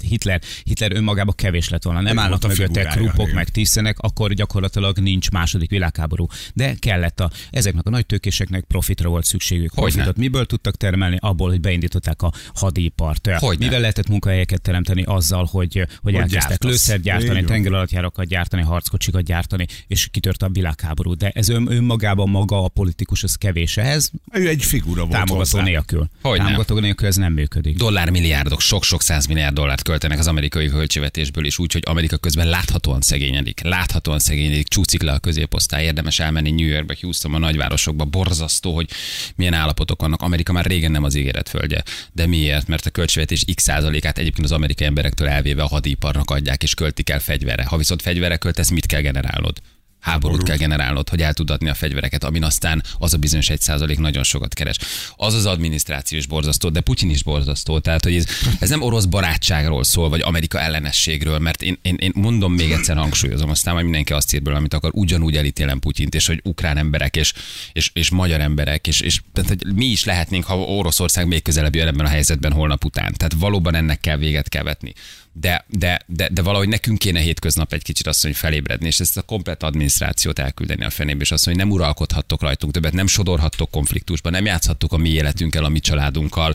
Hitler, 0.08 0.40
Hitler 0.64 0.92
önmagában 0.92 1.34
kevés 1.36 1.68
lett 1.68 1.82
volna, 1.82 2.00
nem 2.00 2.14
Meg 2.14 2.24
állnak 2.24 2.44
a 2.44 2.48
mögötte 2.48 2.84
krupok, 2.84 3.28
igen. 3.28 3.46
Meg 3.48 3.56
megtisztenek, 3.56 3.98
akkor 3.98 4.32
gyakorlatilag 4.32 4.98
nincs 4.98 5.30
második 5.30 5.70
világháború. 5.70 6.26
De 6.54 6.74
kellett 6.78 7.20
a, 7.20 7.30
ezeknek 7.50 7.86
a 7.86 7.90
nagy 7.90 8.06
tőkéseknek 8.06 8.64
profitra 8.64 9.08
volt 9.08 9.24
szükségük. 9.24 9.72
Hogyne. 9.72 9.90
Profitot 9.92 10.16
miből 10.16 10.46
tudtak 10.46 10.76
termelni? 10.76 11.16
Abból, 11.20 11.48
hogy 11.48 11.60
beindították 11.60 12.22
a 12.22 12.32
hadipart. 12.54 13.28
Hogyne. 13.30 13.64
Mivel 13.64 13.80
lehetett 13.80 14.08
munkahelyeket 14.08 14.62
teremteni 14.62 15.02
azzal, 15.02 15.48
hogy, 15.50 15.86
hogy 16.02 16.14
elkezdtek 16.14 16.48
gyártasz. 16.48 16.70
lőszert 16.70 17.02
gyártani, 17.02 17.44
tengeralattjárokat 17.44 18.26
gyártani, 18.26 18.62
harckocsikat 18.62 19.22
gyártani, 19.22 19.66
és 19.86 20.08
kitört 20.10 20.42
a 20.42 20.48
világháború. 20.48 21.14
De 21.14 21.30
ez 21.34 21.48
ön, 21.48 21.70
önmagában 21.70 22.28
maga 22.28 22.64
a 22.64 22.68
politikus, 22.68 23.22
az 23.22 23.34
kevés 23.34 23.76
ehhez, 23.76 24.10
Ő 24.32 24.48
egy 24.48 24.64
figura 24.64 25.00
volt 25.00 25.12
támogató 25.12 25.36
hozzá. 25.36 25.62
nélkül. 25.62 26.08
Hogyne. 26.22 26.44
Támogató 26.44 26.78
nélkül 26.78 27.06
ez 27.06 27.16
nem 27.16 27.32
működik. 27.32 27.76
dollármilliárdok, 27.76 28.60
sok-sok 28.60 29.02
százmilliárd 29.02 29.54
dollárt 29.54 29.82
költenek 29.82 30.18
az 30.18 30.26
amerikai 30.26 30.68
költségvetésből 30.68 31.44
is, 31.44 31.58
úgyhogy 31.58 31.82
Amerika 31.86 32.16
közben 32.16 32.48
láthatóan 32.48 33.00
szegényedik. 33.38 33.60
Láthatóan 33.62 34.18
szegényedik, 34.18 34.68
csúszik 34.68 35.02
le 35.02 35.12
a 35.12 35.18
középosztály, 35.18 35.84
érdemes 35.84 36.18
elmenni 36.18 36.50
New 36.50 36.66
Yorkba, 36.66 36.94
Houstonba, 37.00 37.38
nagyvárosokba, 37.38 38.04
borzasztó, 38.04 38.74
hogy 38.74 38.90
milyen 39.36 39.54
állapotok 39.54 40.00
vannak. 40.00 40.22
Amerika 40.22 40.52
már 40.52 40.64
régen 40.64 40.90
nem 40.90 41.04
az 41.04 41.14
ígéret 41.14 41.48
földje. 41.48 41.82
De 42.12 42.26
miért? 42.26 42.66
Mert 42.66 42.86
a 42.86 42.90
költségvetés 42.90 43.44
x 43.54 43.62
százalékát 43.62 44.18
egyébként 44.18 44.44
az 44.44 44.52
amerikai 44.52 44.86
emberektől 44.86 45.28
elvéve 45.28 45.62
a 45.62 45.66
hadiparnak 45.66 46.30
adják 46.30 46.62
és 46.62 46.74
költik 46.74 47.10
el 47.10 47.20
fegyverre. 47.20 47.64
Ha 47.64 47.76
viszont 47.76 48.02
fegyverre 48.02 48.36
költesz, 48.36 48.70
mit 48.70 48.86
kell 48.86 49.00
generálnod? 49.00 49.60
Háborút 50.08 50.42
kell 50.42 50.56
generálnod, 50.56 51.08
hogy 51.08 51.22
el 51.22 51.32
tud 51.32 51.50
adni 51.50 51.68
a 51.68 51.74
fegyvereket, 51.74 52.24
amin 52.24 52.44
aztán 52.44 52.82
az 52.98 53.14
a 53.14 53.16
bizonyos 53.16 53.50
egy 53.50 53.60
százalék 53.60 53.98
nagyon 53.98 54.22
sokat 54.22 54.54
keres. 54.54 54.76
Az 55.16 55.34
az 55.34 55.46
adminisztráció 55.46 56.18
is 56.18 56.26
borzasztó, 56.26 56.68
de 56.68 56.80
Putyin 56.80 57.10
is 57.10 57.22
borzasztó. 57.22 57.78
Tehát, 57.78 58.04
hogy 58.04 58.14
ez, 58.14 58.26
ez 58.60 58.68
nem 58.68 58.82
orosz 58.82 59.04
barátságról 59.04 59.84
szól, 59.84 60.08
vagy 60.08 60.20
Amerika 60.20 60.60
ellenességről, 60.60 61.38
mert 61.38 61.62
én, 61.62 61.78
én, 61.82 61.96
én 61.98 62.12
mondom 62.14 62.52
még 62.52 62.70
egyszer 62.70 62.96
hangsúlyozom, 62.96 63.50
aztán 63.50 63.72
majd 63.72 63.84
mindenki 63.84 64.12
azt 64.12 64.34
ír 64.34 64.42
belőle, 64.42 64.58
amit 64.58 64.74
akar, 64.74 64.90
ugyanúgy 64.94 65.36
elítélem 65.36 65.78
Putyint, 65.78 66.14
és 66.14 66.26
hogy 66.26 66.40
ukrán 66.44 66.76
emberek, 66.76 67.16
és, 67.16 67.32
és, 67.72 67.90
és 67.92 68.10
magyar 68.10 68.40
emberek, 68.40 68.86
és, 68.86 69.00
és 69.00 69.20
tehát, 69.32 69.48
hogy 69.48 69.74
mi 69.74 69.84
is 69.84 70.04
lehetnénk, 70.04 70.44
ha 70.44 70.58
Oroszország 70.58 71.26
még 71.26 71.42
közelebb 71.42 71.74
jön 71.74 71.86
ebben 71.86 72.06
a 72.06 72.08
helyzetben 72.08 72.52
holnap 72.52 72.84
után. 72.84 73.14
Tehát 73.16 73.34
valóban 73.38 73.74
ennek 73.74 74.00
kell 74.00 74.16
véget 74.16 74.48
kell 74.48 74.62
vetni 74.62 74.92
de, 75.40 75.64
de, 75.68 76.00
de, 76.06 76.28
de 76.32 76.42
valahogy 76.42 76.68
nekünk 76.68 76.98
kéne 76.98 77.20
hétköznap 77.20 77.72
egy 77.72 77.82
kicsit 77.82 78.06
azt, 78.06 78.22
hogy 78.22 78.36
felébredni, 78.36 78.86
és 78.86 79.00
ezt 79.00 79.16
a 79.16 79.22
komplet 79.22 79.62
adminisztrációt 79.62 80.38
elküldeni 80.38 80.84
a 80.84 80.90
fenébe, 80.90 81.20
és 81.20 81.30
azt, 81.30 81.44
hogy 81.44 81.56
nem 81.56 81.70
uralkodhattok 81.70 82.42
rajtunk 82.42 82.72
többet, 82.72 82.92
nem 82.92 83.06
sodorhattok 83.06 83.70
konfliktusba, 83.70 84.30
nem 84.30 84.44
játszhattok 84.44 84.92
a 84.92 84.96
mi 84.96 85.08
életünkkel, 85.08 85.64
a 85.64 85.68
mi 85.68 85.80
családunkkal, 85.80 86.54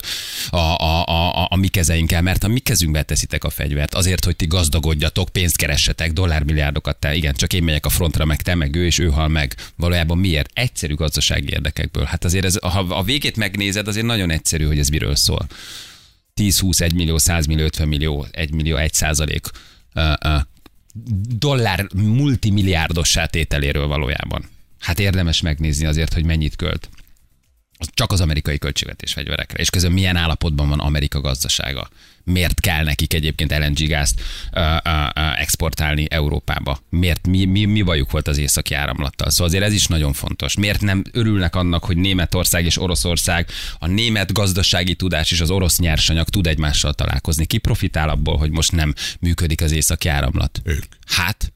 a, 0.50 0.56
a, 0.56 1.06
a, 1.06 1.42
a, 1.42 1.46
a 1.50 1.56
mi 1.56 1.68
kezeinkkel, 1.68 2.22
mert 2.22 2.44
a 2.44 2.48
mi 2.48 2.58
kezünkbe 2.58 3.02
teszitek 3.02 3.44
a 3.44 3.50
fegyvert, 3.50 3.94
azért, 3.94 4.24
hogy 4.24 4.36
ti 4.36 4.46
gazdagodjatok, 4.46 5.28
pénzt 5.28 5.56
keressetek, 5.56 6.12
dollármilliárdokat, 6.12 6.96
te, 6.96 7.14
igen, 7.14 7.34
csak 7.34 7.52
én 7.52 7.62
megyek 7.62 7.86
a 7.86 7.88
frontra, 7.88 8.24
meg 8.24 8.42
te, 8.42 8.54
meg 8.54 8.76
ő, 8.76 8.84
és 8.86 8.98
ő 8.98 9.06
hal 9.08 9.28
meg. 9.28 9.54
Valójában 9.76 10.18
miért? 10.18 10.50
Egyszerű 10.54 10.94
gazdasági 10.94 11.52
érdekekből. 11.52 12.04
Hát 12.04 12.24
azért 12.24 12.44
ez, 12.44 12.58
ha 12.60 12.78
a 12.78 13.02
végét 13.02 13.36
megnézed, 13.36 13.88
azért 13.88 14.06
nagyon 14.06 14.30
egyszerű, 14.30 14.64
hogy 14.64 14.78
ez 14.78 14.88
miről 14.88 15.16
szól. 15.16 15.46
10, 16.34 16.58
20, 16.58 16.80
1 16.80 16.94
millió, 16.94 17.18
100 17.18 17.46
millió, 17.46 17.64
50 17.64 17.88
millió, 17.88 18.26
1 18.30 18.52
millió, 18.52 18.76
1 18.76 18.92
százalék 18.92 19.50
dollár 21.38 21.86
multimilliárdossá 21.94 23.26
tételéről 23.26 23.86
valójában. 23.86 24.44
Hát 24.78 24.98
érdemes 24.98 25.40
megnézni 25.40 25.86
azért, 25.86 26.12
hogy 26.12 26.24
mennyit 26.24 26.56
költ. 26.56 26.88
Csak 27.94 28.12
az 28.12 28.20
amerikai 28.20 28.58
költségvetés 28.58 29.12
fegyverekre. 29.12 29.58
És 29.58 29.70
közben 29.70 29.92
milyen 29.92 30.16
állapotban 30.16 30.68
van 30.68 30.80
Amerika 30.80 31.20
gazdasága. 31.20 31.88
Miért 32.24 32.60
kell 32.60 32.84
nekik 32.84 33.14
egyébként 33.14 33.58
LNG 33.58 33.86
gázt 33.86 34.20
uh, 34.52 34.62
uh, 34.62 34.92
uh, 35.16 35.40
exportálni 35.40 36.06
Európába? 36.10 36.78
Miért, 36.90 37.26
mi, 37.26 37.44
mi, 37.44 37.64
mi 37.64 37.82
bajuk 37.82 38.10
volt 38.10 38.28
az 38.28 38.38
északi 38.38 38.74
áramlattal? 38.74 39.30
Szóval 39.30 39.46
azért 39.46 39.64
ez 39.64 39.72
is 39.72 39.86
nagyon 39.86 40.12
fontos. 40.12 40.54
Miért 40.56 40.80
nem 40.80 41.02
örülnek 41.12 41.54
annak, 41.54 41.84
hogy 41.84 41.96
Németország 41.96 42.64
és 42.64 42.78
Oroszország, 42.78 43.48
a 43.78 43.86
német 43.86 44.32
gazdasági 44.32 44.94
tudás 44.94 45.30
és 45.30 45.40
az 45.40 45.50
orosz 45.50 45.78
nyersanyag 45.78 46.28
tud 46.28 46.46
egymással 46.46 46.92
találkozni? 46.92 47.46
Ki 47.46 47.58
profitál 47.58 48.08
abból, 48.08 48.36
hogy 48.36 48.50
most 48.50 48.72
nem 48.72 48.94
működik 49.20 49.62
az 49.62 49.72
északi 49.72 50.08
áramlat? 50.08 50.60
Ők. 50.64 50.84
Hát, 51.06 51.52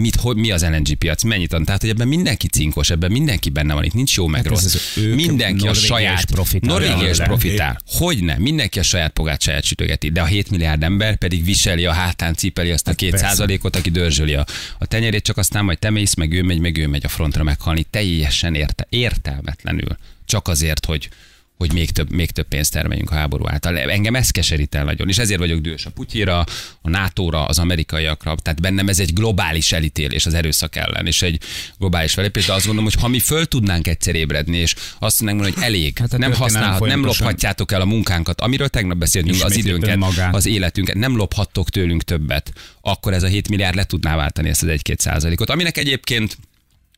mit, 0.00 0.16
hogy, 0.16 0.36
mi 0.36 0.50
az 0.50 0.62
LNG 0.62 0.94
piac, 0.94 1.22
mennyit 1.22 1.52
ad? 1.52 1.64
Tehát, 1.64 1.80
hogy 1.80 1.90
ebben 1.90 2.08
mindenki 2.08 2.48
cinkos, 2.48 2.90
ebben 2.90 3.10
mindenki 3.12 3.50
benne 3.50 3.74
van, 3.74 3.84
itt 3.84 3.92
nincs 3.92 4.16
jó 4.16 4.26
meg 4.26 4.42
Hát 4.42 4.52
ez 4.52 4.62
rossz. 4.62 4.74
az 4.74 5.02
ők, 5.02 5.14
mindenki 5.14 5.68
a 5.68 5.74
saját, 5.74 6.24
profitál 6.24 6.78
Norvégia 6.78 7.10
is 7.10 7.18
profitál. 7.18 7.80
Hogyne, 7.86 8.36
mindenki 8.38 8.78
a 8.78 8.82
saját 8.82 9.12
pogát 9.12 9.40
saját 9.40 9.64
sütögeti, 9.64 10.10
de 10.10 10.20
a 10.20 10.24
7 10.24 10.50
milliárd 10.50 10.82
ember 10.82 11.16
pedig 11.16 11.44
viseli 11.44 11.86
a 11.86 11.92
hátán, 11.92 12.34
cipeli 12.34 12.70
azt 12.70 12.88
a 12.88 12.94
két 12.94 13.10
persze. 13.10 13.26
százalékot, 13.26 13.76
aki 13.76 13.90
dörzsöli 13.90 14.34
a, 14.34 14.46
a 14.78 14.86
tenyerét, 14.86 15.22
csak 15.22 15.36
aztán 15.36 15.64
majd 15.64 15.78
te 15.78 15.90
mész, 15.90 16.14
meg 16.14 16.32
ő 16.32 16.42
megy, 16.42 16.58
meg 16.58 16.76
ő 16.76 16.86
megy 16.86 17.04
a 17.04 17.08
frontra 17.08 17.42
meghalni. 17.42 17.86
Teljesen 17.90 18.54
érte, 18.54 18.86
értelmetlenül. 18.88 19.96
Csak 20.24 20.48
azért, 20.48 20.84
hogy 20.84 21.08
hogy 21.56 21.72
még 21.72 21.90
több, 21.90 22.10
még 22.10 22.30
több 22.30 22.48
pénzt 22.48 22.72
termeljünk 22.72 23.10
a 23.10 23.14
háború 23.14 23.48
által. 23.48 23.78
Engem 23.78 24.14
ez 24.14 24.30
keserít 24.30 24.74
el 24.74 24.84
nagyon, 24.84 25.08
és 25.08 25.18
ezért 25.18 25.38
vagyok 25.38 25.60
dühös 25.60 25.86
a 25.86 25.90
Putyira, 25.90 26.38
a 26.82 26.88
NATO-ra, 26.88 27.44
az 27.44 27.58
amerikaiakra, 27.58 28.34
tehát 28.42 28.60
bennem 28.60 28.88
ez 28.88 29.00
egy 29.00 29.12
globális 29.12 29.72
elítélés 29.72 30.26
az 30.26 30.34
erőszak 30.34 30.76
ellen, 30.76 31.06
és 31.06 31.22
egy 31.22 31.40
globális 31.78 32.12
felépés, 32.12 32.46
de 32.46 32.52
azt 32.52 32.66
gondolom, 32.66 32.90
hogy 32.92 33.00
ha 33.02 33.08
mi 33.08 33.18
föl 33.18 33.46
tudnánk 33.46 33.86
egyszer 33.86 34.14
ébredni, 34.14 34.56
és 34.56 34.74
azt 34.98 35.22
mondani, 35.22 35.52
hogy 35.52 35.62
elég, 35.62 35.98
Hát 35.98 36.18
nem 36.18 36.32
használhat, 36.32 36.88
nem 36.88 37.04
lophatjátok 37.04 37.72
el 37.72 37.80
a 37.80 37.84
munkánkat, 37.84 38.40
amiről 38.40 38.68
tegnap 38.68 38.96
beszéltünk, 38.96 39.42
az 39.42 39.56
időnket, 39.56 39.90
önmagát. 39.94 40.34
az 40.34 40.46
életünket, 40.46 40.94
nem 40.94 41.16
lophattok 41.16 41.70
tőlünk 41.70 42.02
többet, 42.02 42.52
akkor 42.80 43.12
ez 43.12 43.22
a 43.22 43.26
7 43.26 43.48
milliárd 43.48 43.76
le 43.76 43.84
tudná 43.84 44.16
váltani 44.16 44.48
ezt 44.48 44.62
az 44.62 44.68
1-2 44.72 44.98
százalékot, 44.98 45.50
aminek 45.50 45.76
egyébként 45.76 46.36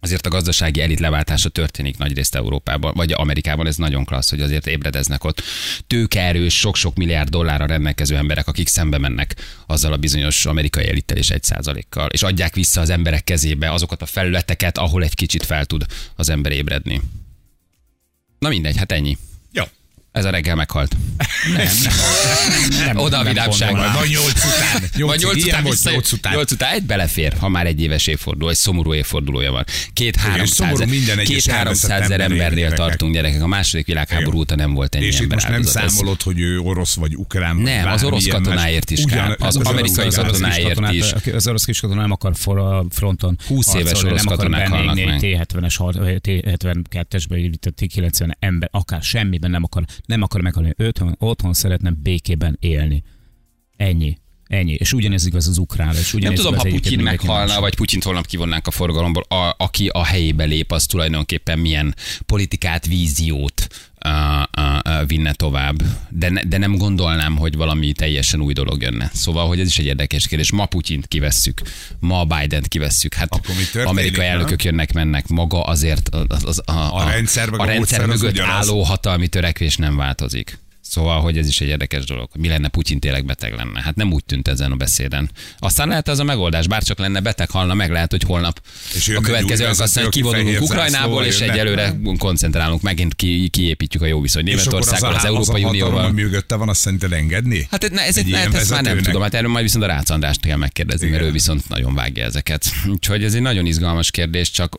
azért 0.01 0.27
a 0.27 0.31
gazdasági 0.31 0.81
elit 0.81 1.01
leváltása 1.01 1.49
történik 1.49 1.97
nagyrészt 1.97 2.35
Európában, 2.35 2.93
vagy 2.95 3.13
Amerikában, 3.13 3.67
ez 3.67 3.77
nagyon 3.77 4.05
klassz, 4.05 4.31
hogy 4.31 4.41
azért 4.41 4.67
ébredeznek 4.67 5.25
ott 5.25 5.43
tőkeerős, 5.87 6.59
sok-sok 6.59 6.97
milliárd 6.97 7.29
dollárra 7.29 7.67
rendelkező 7.67 8.17
emberek, 8.17 8.49
akik 8.49 8.69
szembe 8.69 8.99
mennek 8.99 9.35
azzal 9.67 9.93
a 9.93 9.97
bizonyos 9.97 10.47
amerikai 10.47 10.89
elittel 10.89 11.17
és 11.17 11.31
egy 11.31 11.43
százalékkal, 11.43 12.09
és 12.09 12.23
adják 12.23 12.55
vissza 12.55 12.81
az 12.81 12.91
emberek 12.91 13.25
kezébe 13.25 13.73
azokat 13.73 14.03
a 14.03 14.07
felületeket, 14.07 14.79
ahol 14.79 15.03
egy 15.03 15.15
kicsit 15.15 15.45
fel 15.45 15.65
tud 15.65 15.85
az 16.17 16.29
ember 16.29 16.53
ébredni. 16.53 17.01
Na 18.39 18.49
mindegy, 18.49 18.77
hát 18.77 18.93
ennyi. 18.93 19.17
Ez 20.19 20.25
a 20.25 20.31
reggel 20.31 20.55
meghalt. 20.55 20.97
Nem, 22.85 22.97
Oda 22.97 23.19
a 23.19 23.23
nem 23.23 23.33
vidámság. 23.33 23.73
Vagy 23.73 24.09
nyolc 24.11 24.45
után. 24.45 24.83
Nyolc, 24.97 25.11
Vagy 25.11 25.21
8 25.21 25.37
ilyen 25.45 25.49
után, 25.49 25.65
vissza, 25.71 25.91
nyolc 25.91 26.13
után. 26.13 26.33
8 26.35 26.53
után 26.53 26.73
egy 26.73 26.83
belefér, 26.83 27.33
ha 27.41 27.49
már 27.49 27.67
egy 27.67 27.83
éves 27.83 28.07
évforduló, 28.07 28.49
egy 28.51 28.57
szomorú 28.57 28.95
évfordulója 28.95 29.51
van. 29.51 29.65
Két 29.93 30.17
háromszáz 30.17 30.79
két 31.25 31.47
ezer 31.89 32.21
embernél, 32.21 32.73
tartunk 32.73 33.15
gyerekek. 33.15 33.43
A 33.43 33.47
második 33.47 33.87
világháború 33.87 34.29
Igen. 34.29 34.39
óta 34.41 34.57
nem 34.57 34.75
volt 34.75 34.95
ennyi 34.95 35.05
És 35.05 35.15
itt 35.15 35.21
ember 35.21 35.37
most 35.37 35.49
nem 35.49 35.63
számolod, 35.63 36.23
hogy 36.23 36.41
ő 36.41 36.59
orosz 36.59 36.95
vagy 36.95 37.17
ukrán. 37.17 37.55
vagy 37.55 37.65
Nem, 37.65 37.89
az 37.89 38.05
orosz 38.05 38.27
katonáért 38.27 38.91
is 38.91 39.05
kár. 39.05 39.37
Az 39.39 39.57
amerikai 39.57 40.09
katonáért 40.09 40.81
is. 40.91 41.13
Az 41.33 41.47
orosz 41.49 41.65
kis 41.65 41.81
katona 41.81 42.01
nem 42.01 42.11
akar 42.11 42.33
fronton 42.91 43.39
20 43.47 43.75
éves 43.75 44.03
orosz 44.03 44.25
nem 44.25 44.37
katonák 44.37 44.69
halnak 44.69 44.95
meg. 44.95 45.09
egy 45.25 45.39
T-70-es, 45.39 45.75
har- 45.77 45.97
vagy 45.97 46.21
T-72-esbe, 46.23 47.37
itt 47.53 47.65
a 47.67 47.71
T-90 47.71 48.31
ember, 48.39 48.69
akár 48.73 49.03
semmiben 49.03 49.51
nem 49.51 49.63
akar, 49.65 49.85
nem 50.09 50.23
akar 50.23 50.41
meghalni. 50.41 50.75
Otthon, 50.79 51.15
otthon 51.19 51.53
szeretne 51.53 51.91
békében 51.91 52.57
élni. 52.61 53.03
Ennyi. 53.77 54.19
Ennyi. 54.49 54.73
És 54.73 54.93
ugyanez 54.93 55.27
igaz 55.27 55.49
az 55.49 55.59
ukránra. 55.59 55.99
És 55.99 56.13
Nem 56.13 56.21
ugyanez 56.21 56.39
tudom, 56.39 56.53
igaz 56.53 56.65
ha 56.65 56.71
Putyin 56.71 57.01
meghalna, 57.01 57.61
vagy 57.61 57.75
Putyint 57.75 58.05
holnap 58.05 58.27
kivonnánk 58.27 58.67
a 58.67 58.71
forgalomból, 58.71 59.23
a, 59.29 59.55
aki 59.59 59.89
a 59.89 60.05
helyébe 60.05 60.45
lép, 60.45 60.73
az 60.73 60.87
tulajdonképpen 60.87 61.59
milyen 61.59 61.95
politikát, 62.27 62.87
víziót 62.87 63.67
vinne 65.07 65.33
tovább. 65.33 65.83
De, 66.11 66.31
ne, 66.31 66.43
de 66.43 66.59
nem 66.59 66.77
gondolnám, 66.77 67.37
hogy 67.37 67.57
valami 67.57 67.93
teljesen 67.93 68.41
új 68.41 68.53
dolog 68.53 68.83
jönne. 68.83 69.11
Szóval, 69.15 69.47
hogy 69.47 69.61
ez 69.61 69.67
is 69.67 69.79
egy 69.79 69.87
érdekes 69.87 70.27
kérdés. 70.27 70.53
Ma 70.53 70.67
Putyint 70.67 71.07
kivesszük, 71.07 71.63
ma 71.99 72.25
Biden-t 72.25 72.69
kivesszük. 72.69 73.15
Hát 73.15 73.29
történik, 73.29 73.87
amerikai 73.87 74.27
nem? 74.27 74.33
elnökök 74.33 74.65
jönnek, 74.65 74.93
mennek. 74.93 75.27
Maga 75.27 75.63
azért 75.63 76.09
az, 76.09 76.45
az, 76.45 76.63
a, 76.65 76.97
A 76.97 77.11
rendszer 77.11 77.49
a 77.53 77.57
a 77.57 77.65
rendszer 77.65 77.77
módszer 77.77 78.09
az 78.09 78.21
mögött 78.21 78.39
álló 78.39 78.83
hatalmi 78.83 79.29
törekvés 79.29 79.77
nem 79.77 79.97
változik. 79.97 80.59
Szóval, 80.89 81.21
hogy 81.21 81.39
ez 81.39 81.49
is 81.49 81.61
egy 81.61 81.69
érdekes 81.69 82.05
dolog. 82.05 82.29
Mi 82.39 82.49
lenne 82.49 82.69
Putyin 82.69 83.01
tényleg 83.01 83.25
beteg 83.25 83.55
lenne? 83.55 83.83
Hát 83.83 83.95
nem 83.95 84.13
úgy 84.13 84.25
tűnt 84.25 84.49
ezen 84.49 84.73
a 84.73 84.77
beszéden. 84.77 85.31
Aztán 85.59 85.89
lehet 85.89 86.09
az 86.09 86.19
a 86.19 86.25
megoldás, 86.25 86.67
bár 86.67 86.83
csak 86.83 86.99
lenne 86.99 87.21
beteg, 87.21 87.51
halna 87.51 87.75
meg, 87.75 87.91
lehet, 87.91 88.11
hogy 88.11 88.23
holnap 88.23 88.61
És 88.95 89.09
a 89.09 89.21
következő 89.21 89.65
új 89.65 89.71
az 89.71 89.81
azt 89.81 89.95
mondja, 89.95 90.21
vezető, 90.21 90.29
aki 90.29 90.39
kivonulunk 90.43 90.71
Ukrajnából, 90.71 91.25
és 91.25 91.41
egyelőre 91.41 91.97
koncentrálunk, 92.19 92.83
megint 92.83 93.15
ki, 93.15 93.49
kiépítjük 93.49 94.03
a 94.03 94.07
jó 94.07 94.21
viszonyt 94.21 94.47
Németországgal, 94.47 95.15
az, 95.15 95.25
Európai 95.25 95.41
az 95.41 95.49
a 95.49 95.53
hatalom, 95.53 95.71
Unióval. 95.71 96.05
ami 96.05 96.23
mögötte 96.23 96.55
van, 96.55 96.69
azt 96.69 96.81
szerinted 96.81 97.13
engedni? 97.13 97.67
Hát 97.71 97.91
ne, 97.91 98.03
ez, 98.03 98.17
Egy 98.17 98.33
hát 98.35 98.55
ezt 98.55 98.71
már 98.71 98.83
nem 98.83 98.99
tudom, 98.99 99.23
hát 99.23 99.35
erről 99.35 99.51
majd 99.51 99.65
viszont 99.65 99.85
a 99.85 99.87
Rácz 99.87 100.11
Andrást 100.11 100.41
kell 100.41 100.57
megkérdezni, 100.57 101.07
mert 101.07 101.19
Igen. 101.19 101.29
ő 101.29 101.33
viszont 101.33 101.69
nagyon 101.69 101.95
vágja 101.95 102.25
ezeket. 102.25 102.65
Úgyhogy 102.95 103.25
ez 103.25 103.35
egy 103.35 103.43
nagyon 103.43 103.67
izgalmas 103.67 104.11
kérdés, 104.11 104.51
csak 104.51 104.79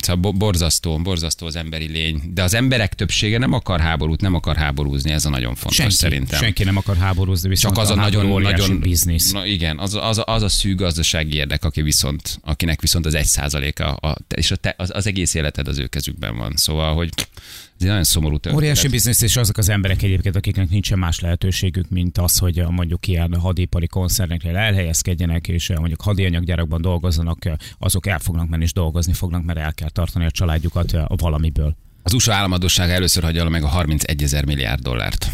szóval 0.00 0.16
bo- 0.16 0.36
borzasztó, 0.36 0.98
borzasztó 0.98 1.46
az 1.46 1.56
emberi 1.56 1.86
lény. 1.86 2.20
De 2.34 2.42
az 2.42 2.54
emberek 2.54 2.94
többsége 2.94 3.38
nem 3.38 3.52
akar 3.52 3.80
háborút, 3.80 4.20
nem 4.20 4.34
akar 4.34 4.56
háborúzni, 4.56 5.10
ez 5.10 5.24
a 5.24 5.30
nagyon 5.30 5.49
nagyon 5.50 5.62
fontos 5.62 5.76
Senki, 5.76 5.94
szerintem. 5.94 6.40
senki 6.40 6.64
nem 6.64 6.76
akar 6.76 6.96
háborúzni, 6.96 7.48
viszont 7.48 7.74
Csak 7.74 7.84
az 7.84 7.90
a 7.90 7.96
háború 7.96 8.38
nagyon, 8.38 8.42
nagyon 8.42 8.80
biznisz. 8.80 9.32
Na 9.32 9.46
igen, 9.46 9.78
az, 9.78 9.94
az, 9.94 10.22
az 10.24 10.42
a 10.42 10.48
szűk 10.48 10.78
gazdasági 10.78 11.36
érdek, 11.36 11.64
aki 11.64 11.82
viszont, 11.82 12.40
akinek 12.44 12.80
viszont 12.80 13.06
az 13.06 13.14
egy 13.14 13.26
százaléka, 13.26 13.92
a, 13.92 14.16
és 14.34 14.50
a 14.50 14.56
te, 14.56 14.74
az, 14.78 14.90
az, 14.94 15.06
egész 15.06 15.34
életed 15.34 15.68
az 15.68 15.78
ő 15.78 15.86
kezükben 15.86 16.36
van. 16.36 16.52
Szóval, 16.56 16.94
hogy 16.94 17.10
ez 17.16 17.86
egy 17.86 17.88
nagyon 17.88 18.04
szomorú 18.04 18.32
történet. 18.32 18.58
Óriási 18.58 18.88
biznisz, 18.88 19.22
és 19.22 19.36
azok 19.36 19.56
az 19.56 19.68
emberek 19.68 20.02
egyébként, 20.02 20.36
akiknek 20.36 20.68
nincsen 20.68 20.98
más 20.98 21.20
lehetőségük, 21.20 21.88
mint 21.88 22.18
az, 22.18 22.38
hogy 22.38 22.58
a 22.58 22.70
mondjuk 22.70 23.06
ilyen 23.06 23.34
hadipari 23.34 23.86
koncerneknél 23.86 24.56
elhelyezkedjenek, 24.56 25.48
és 25.48 25.68
mondjuk 25.68 26.00
hadianyaggyárakban 26.00 26.80
dolgozzanak, 26.80 27.38
azok 27.78 28.06
el 28.06 28.18
fognak 28.18 28.48
menni 28.48 28.62
és 28.62 28.72
dolgozni 28.72 29.12
fognak, 29.12 29.44
mert 29.44 29.58
el 29.58 29.74
kell 29.74 29.90
tartani 29.90 30.24
a 30.24 30.30
családjukat 30.30 30.96
valamiből. 31.06 31.76
Az 32.02 32.12
USA 32.12 32.34
államadósága 32.34 32.92
először 32.92 33.22
hagyja 33.22 33.48
meg 33.48 33.62
a 33.62 33.68
31 33.68 34.22
ezer 34.22 34.44
milliárd 34.44 34.82
dollárt. 34.82 35.30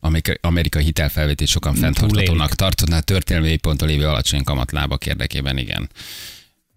Amerikai, 0.00 0.38
amerikai 0.40 0.84
hitelfelvétét 0.84 1.48
sokan 1.48 1.74
fenntarthatónak 1.74 2.54
tartaná 2.54 3.00
történelmi 3.00 3.56
ponttól 3.56 3.88
lévő 3.88 4.06
alacsony 4.06 4.44
kamatlábak 4.44 5.06
érdekében, 5.06 5.58
igen. 5.58 5.90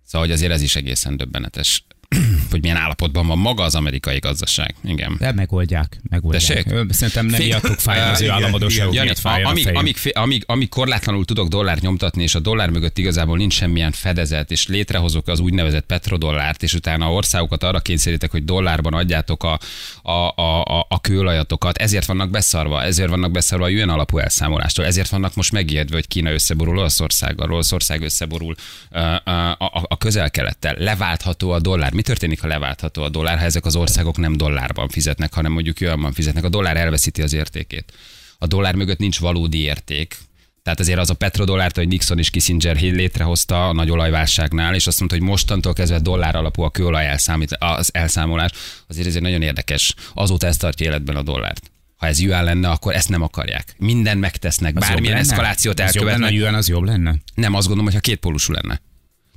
Szóval, 0.05 0.28
hogy 0.28 0.36
azért 0.36 0.51
ez 0.51 0.62
is 0.62 0.76
egészen 0.76 1.18
döbbenetes, 1.18 1.84
hogy 2.51 2.62
milyen 2.62 2.78
állapotban 2.78 3.28
van 3.28 3.38
maga 3.38 3.64
az 3.64 3.76
amerikai 3.76 4.20
gazdaság. 4.20 4.76
Igen. 4.84 5.16
De 5.20 5.32
megoldják, 5.32 5.99
megoldják. 6.09 6.43
Tessék? 6.43 6.93
Szerintem 6.93 7.26
nem 7.26 7.41
miattuk 7.41 7.80
fájjon 7.80 8.07
az 8.07 8.22
ő 8.22 8.30
államadóságuk 8.30 8.93
miatt 8.93 9.18
a 9.24 9.30
amíg, 9.43 9.68
amíg, 9.74 9.97
amíg, 10.14 10.43
amíg 10.45 10.70
korlátlanul 10.70 11.26
tudok 11.26 11.47
dollárt 11.47 11.82
nyomtatni, 11.82 12.24
és 12.24 12.36
a 12.36 12.39
dollár 12.39 12.70
mögött 12.70 12.97
igazából 12.97 13.38
nincs 13.38 13.53
semmilyen 13.53 13.91
fedezet, 13.91 14.51
és 14.51 14.68
létrehozok 14.68 15.28
az 15.28 15.39
úgynevezett 15.39 15.86
petrodollárt, 15.86 16.64
és 16.64 16.74
utána 16.74 17.14
országokat 17.14 17.64
arra 17.64 17.80
kényszerítek, 17.80 18.32
hogy 18.32 18.45
dollárban 18.45 18.93
adjátok 18.93 19.43
a, 19.43 19.59
a, 20.01 20.12
a, 20.36 20.64
a, 20.64 20.86
a 20.89 21.01
kőolajatokat, 21.01 21.78
ezért 21.78 22.05
vannak 22.05 22.30
beszarva, 22.30 22.84
ezért 22.84 23.09
vannak 23.09 23.32
beszarva 23.32 23.66
a 23.66 23.70
jön 23.70 23.89
alapú 23.89 24.18
elszámolástól, 24.18 24.86
ezért 24.86 25.09
vannak 25.09 25.36
most 25.36 25.51
megijedve, 25.51 25.95
hogy 25.95 26.07
Kína 26.07 26.32
összeborul 26.32 26.78
Olaszországgal, 26.78 27.51
Olaszország 27.51 28.01
összeborul 28.01 28.55
a, 28.91 28.99
a, 29.30 29.86
a 29.88 29.97
közel-kelettel. 29.97 30.76
Leváltható 30.78 31.51
a 31.51 31.59
dollár. 31.59 31.93
Mi 32.02 32.08
történik, 32.08 32.41
ha 32.41 32.47
leváltható 32.47 33.04
a 33.04 33.10
dollár, 33.10 33.38
ha 33.38 33.43
ezek 33.43 33.66
az 33.66 33.76
országok 33.76 34.18
nem 34.18 34.38
dollárban 34.38 34.89
fizetnek, 34.89 35.34
hanem 35.34 35.52
mondjuk 35.52 35.80
jönban 35.80 36.14
fizetnek? 36.14 36.43
A 36.43 36.49
dollár 36.49 36.78
elveszíti 36.78 37.22
az 37.22 37.34
értékét 37.34 37.93
a 38.41 38.47
dollár 38.47 38.76
mögött 38.76 38.97
nincs 38.97 39.20
valódi 39.20 39.58
érték. 39.58 40.18
Tehát 40.64 40.80
azért 40.80 40.99
az 40.99 41.10
a 41.10 41.14
petrodollárt, 41.14 41.76
hogy 41.76 41.88
Nixon 41.88 42.18
és 42.18 42.30
Kissinger 42.30 42.80
létrehozta 42.82 43.68
a 43.68 43.74
nagy 43.74 43.89
olajválságnál, 43.89 44.76
és 44.76 44.88
azt 44.88 44.99
mondta, 44.99 45.18
hogy 45.18 45.28
mostantól 45.28 45.74
kezdve 45.74 45.99
dollár 45.99 46.36
alapú 46.36 46.62
a 46.62 46.70
kőolaj 46.70 47.08
elszámít, 47.08 47.56
az 47.60 47.89
elszámolás, 47.93 48.52
azért 48.88 49.08
ez 49.08 49.16
egy 49.16 49.22
nagyon 49.22 49.41
érdekes. 49.41 49.95
Azóta 50.14 50.47
ezt 50.47 50.60
tartja 50.60 50.86
életben 50.86 51.16
a 51.16 51.22
dollárt. 51.22 51.72
Ha 51.95 52.08
ez 52.08 52.20
yuan 52.20 52.43
lenne, 52.43 52.70
akkor 52.70 52.93
ezt 52.95 53.10
nem 53.10 53.22
akarják. 53.22 53.76
Minden 53.78 54.18
megtesznek, 54.18 54.76
Az 54.76 54.88
bármilyen 54.88 55.18
eszkalációt 55.18 55.80
Az 55.80 55.95
jobb 55.95 56.06
lenne, 56.06 56.18
a 56.18 56.22
elkövetnek. 56.24 56.41
yuan 56.41 56.60
az 56.60 56.68
jobb 56.68 56.84
lenne? 56.84 57.16
Nem, 57.36 57.54
azt 57.54 57.68
gondolom, 57.68 57.86
hogy 57.91 57.93
ha 57.93 57.99
kétpólusú 58.10 58.54
lenne. 58.54 58.82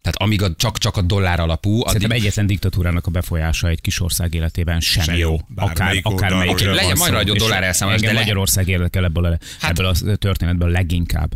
Tehát 0.04 0.18
amíg 0.18 0.42
a, 0.42 0.54
csak, 0.54 0.78
csak 0.78 0.96
a 0.96 1.02
dollár 1.02 1.40
alapú, 1.40 1.72
addig, 1.72 1.86
Szerintem 1.86 2.10
egyetlen 2.10 2.46
diktatúrának 2.46 3.06
a 3.06 3.10
befolyása 3.10 3.68
egy 3.68 3.80
kis 3.80 4.00
ország 4.00 4.34
életében 4.34 4.80
sem, 4.80 5.02
Sem 5.04 5.16
jó. 5.16 5.36
Akár, 5.54 6.00
akármelyikről 6.02 6.12
oldalról. 6.12 6.48
Oké, 6.54 6.64
legyen 6.64 6.96
majd 6.98 7.28
És 7.28 7.38
dollár 7.38 7.62
elszámolás, 7.62 8.00
de 8.00 8.12
le- 8.12 8.18
Magyarország 8.18 8.68
érdekel 8.68 9.04
ebből 9.04 9.24
a, 9.24 9.38
Hát- 9.60 9.70
ebből 9.70 9.86
a 9.86 10.16
történetből 10.16 10.68
leginkább. 10.68 11.34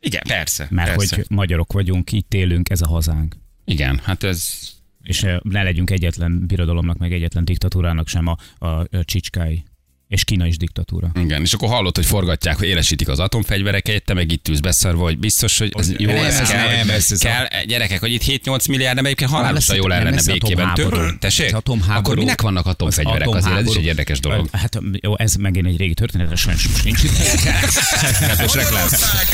igen, 0.00 0.22
persze. 0.28 0.66
Mert 0.70 0.94
persze. 0.94 1.16
hogy 1.16 1.24
magyarok 1.28 1.72
vagyunk, 1.72 2.12
itt 2.12 2.34
élünk, 2.34 2.70
ez 2.70 2.80
a 2.80 2.86
hazánk. 2.88 3.36
Igen, 3.64 4.00
hát 4.04 4.22
ez 4.22 4.58
És 5.02 5.22
eh, 5.22 5.38
ne 5.42 5.62
legyünk 5.62 5.90
egyetlen 5.90 6.46
birodalomnak, 6.46 6.98
meg 6.98 7.12
egyetlen 7.12 7.44
diktatúrának 7.44 8.08
sem 8.08 8.26
a, 8.26 8.36
a, 8.58 8.66
a 8.66 8.86
csicskái. 9.04 9.64
És 10.10 10.24
Kína 10.24 10.46
is 10.46 10.56
diktatúra. 10.56 11.10
Igen, 11.14 11.40
és 11.42 11.52
akkor 11.52 11.68
hallott, 11.68 11.96
hogy 11.96 12.06
forgatják, 12.06 12.56
hogy 12.58 12.68
élesítik 12.68 13.08
az 13.08 13.18
atomfegyvereket, 13.18 14.02
te 14.04 14.14
meg 14.14 14.32
itt 14.32 14.48
ülsz 14.48 14.58
beszarva, 14.60 15.02
hogy 15.02 15.18
biztos, 15.18 15.58
hogy 15.58 15.72
ez 15.78 15.92
jó, 15.98 16.06
nem, 16.12 16.24
ez 16.24 16.38
ez 16.40 16.48
kell, 16.50 16.68
nem, 16.76 16.90
ez- 16.90 17.12
ez 17.12 17.18
kell 17.18 17.46
gyerekek, 17.66 18.00
hogy 18.00 18.12
itt 18.12 18.22
7-8 18.22 18.68
milliárd, 18.68 18.94
de 18.98 19.04
egyébként 19.04 19.30
halálosan 19.30 19.76
jól 19.76 19.92
el 19.92 19.96
nem 20.02 20.04
lenne 20.06 20.16
lesz 20.16 20.26
békében. 20.26 20.68
tessék? 21.18 21.50
Akkor 21.98 22.16
minek 22.16 22.40
vannak 22.40 22.66
atomfegyverek? 22.66 23.28
az 23.28 23.34
Azért 23.44 23.56
ez 23.58 23.66
is 23.70 23.76
egy 23.76 23.84
érdekes 23.84 24.20
dolog. 24.20 24.48
Hát 24.52 24.78
jó, 25.00 25.18
ez 25.18 25.34
megint 25.34 25.66
egy 25.66 25.76
régi 25.76 25.94
történet, 25.94 26.32
ez 26.32 26.38
sajnos 26.38 26.68
most 26.68 26.84
nincs. 26.84 27.02
Reklám. 28.54 28.88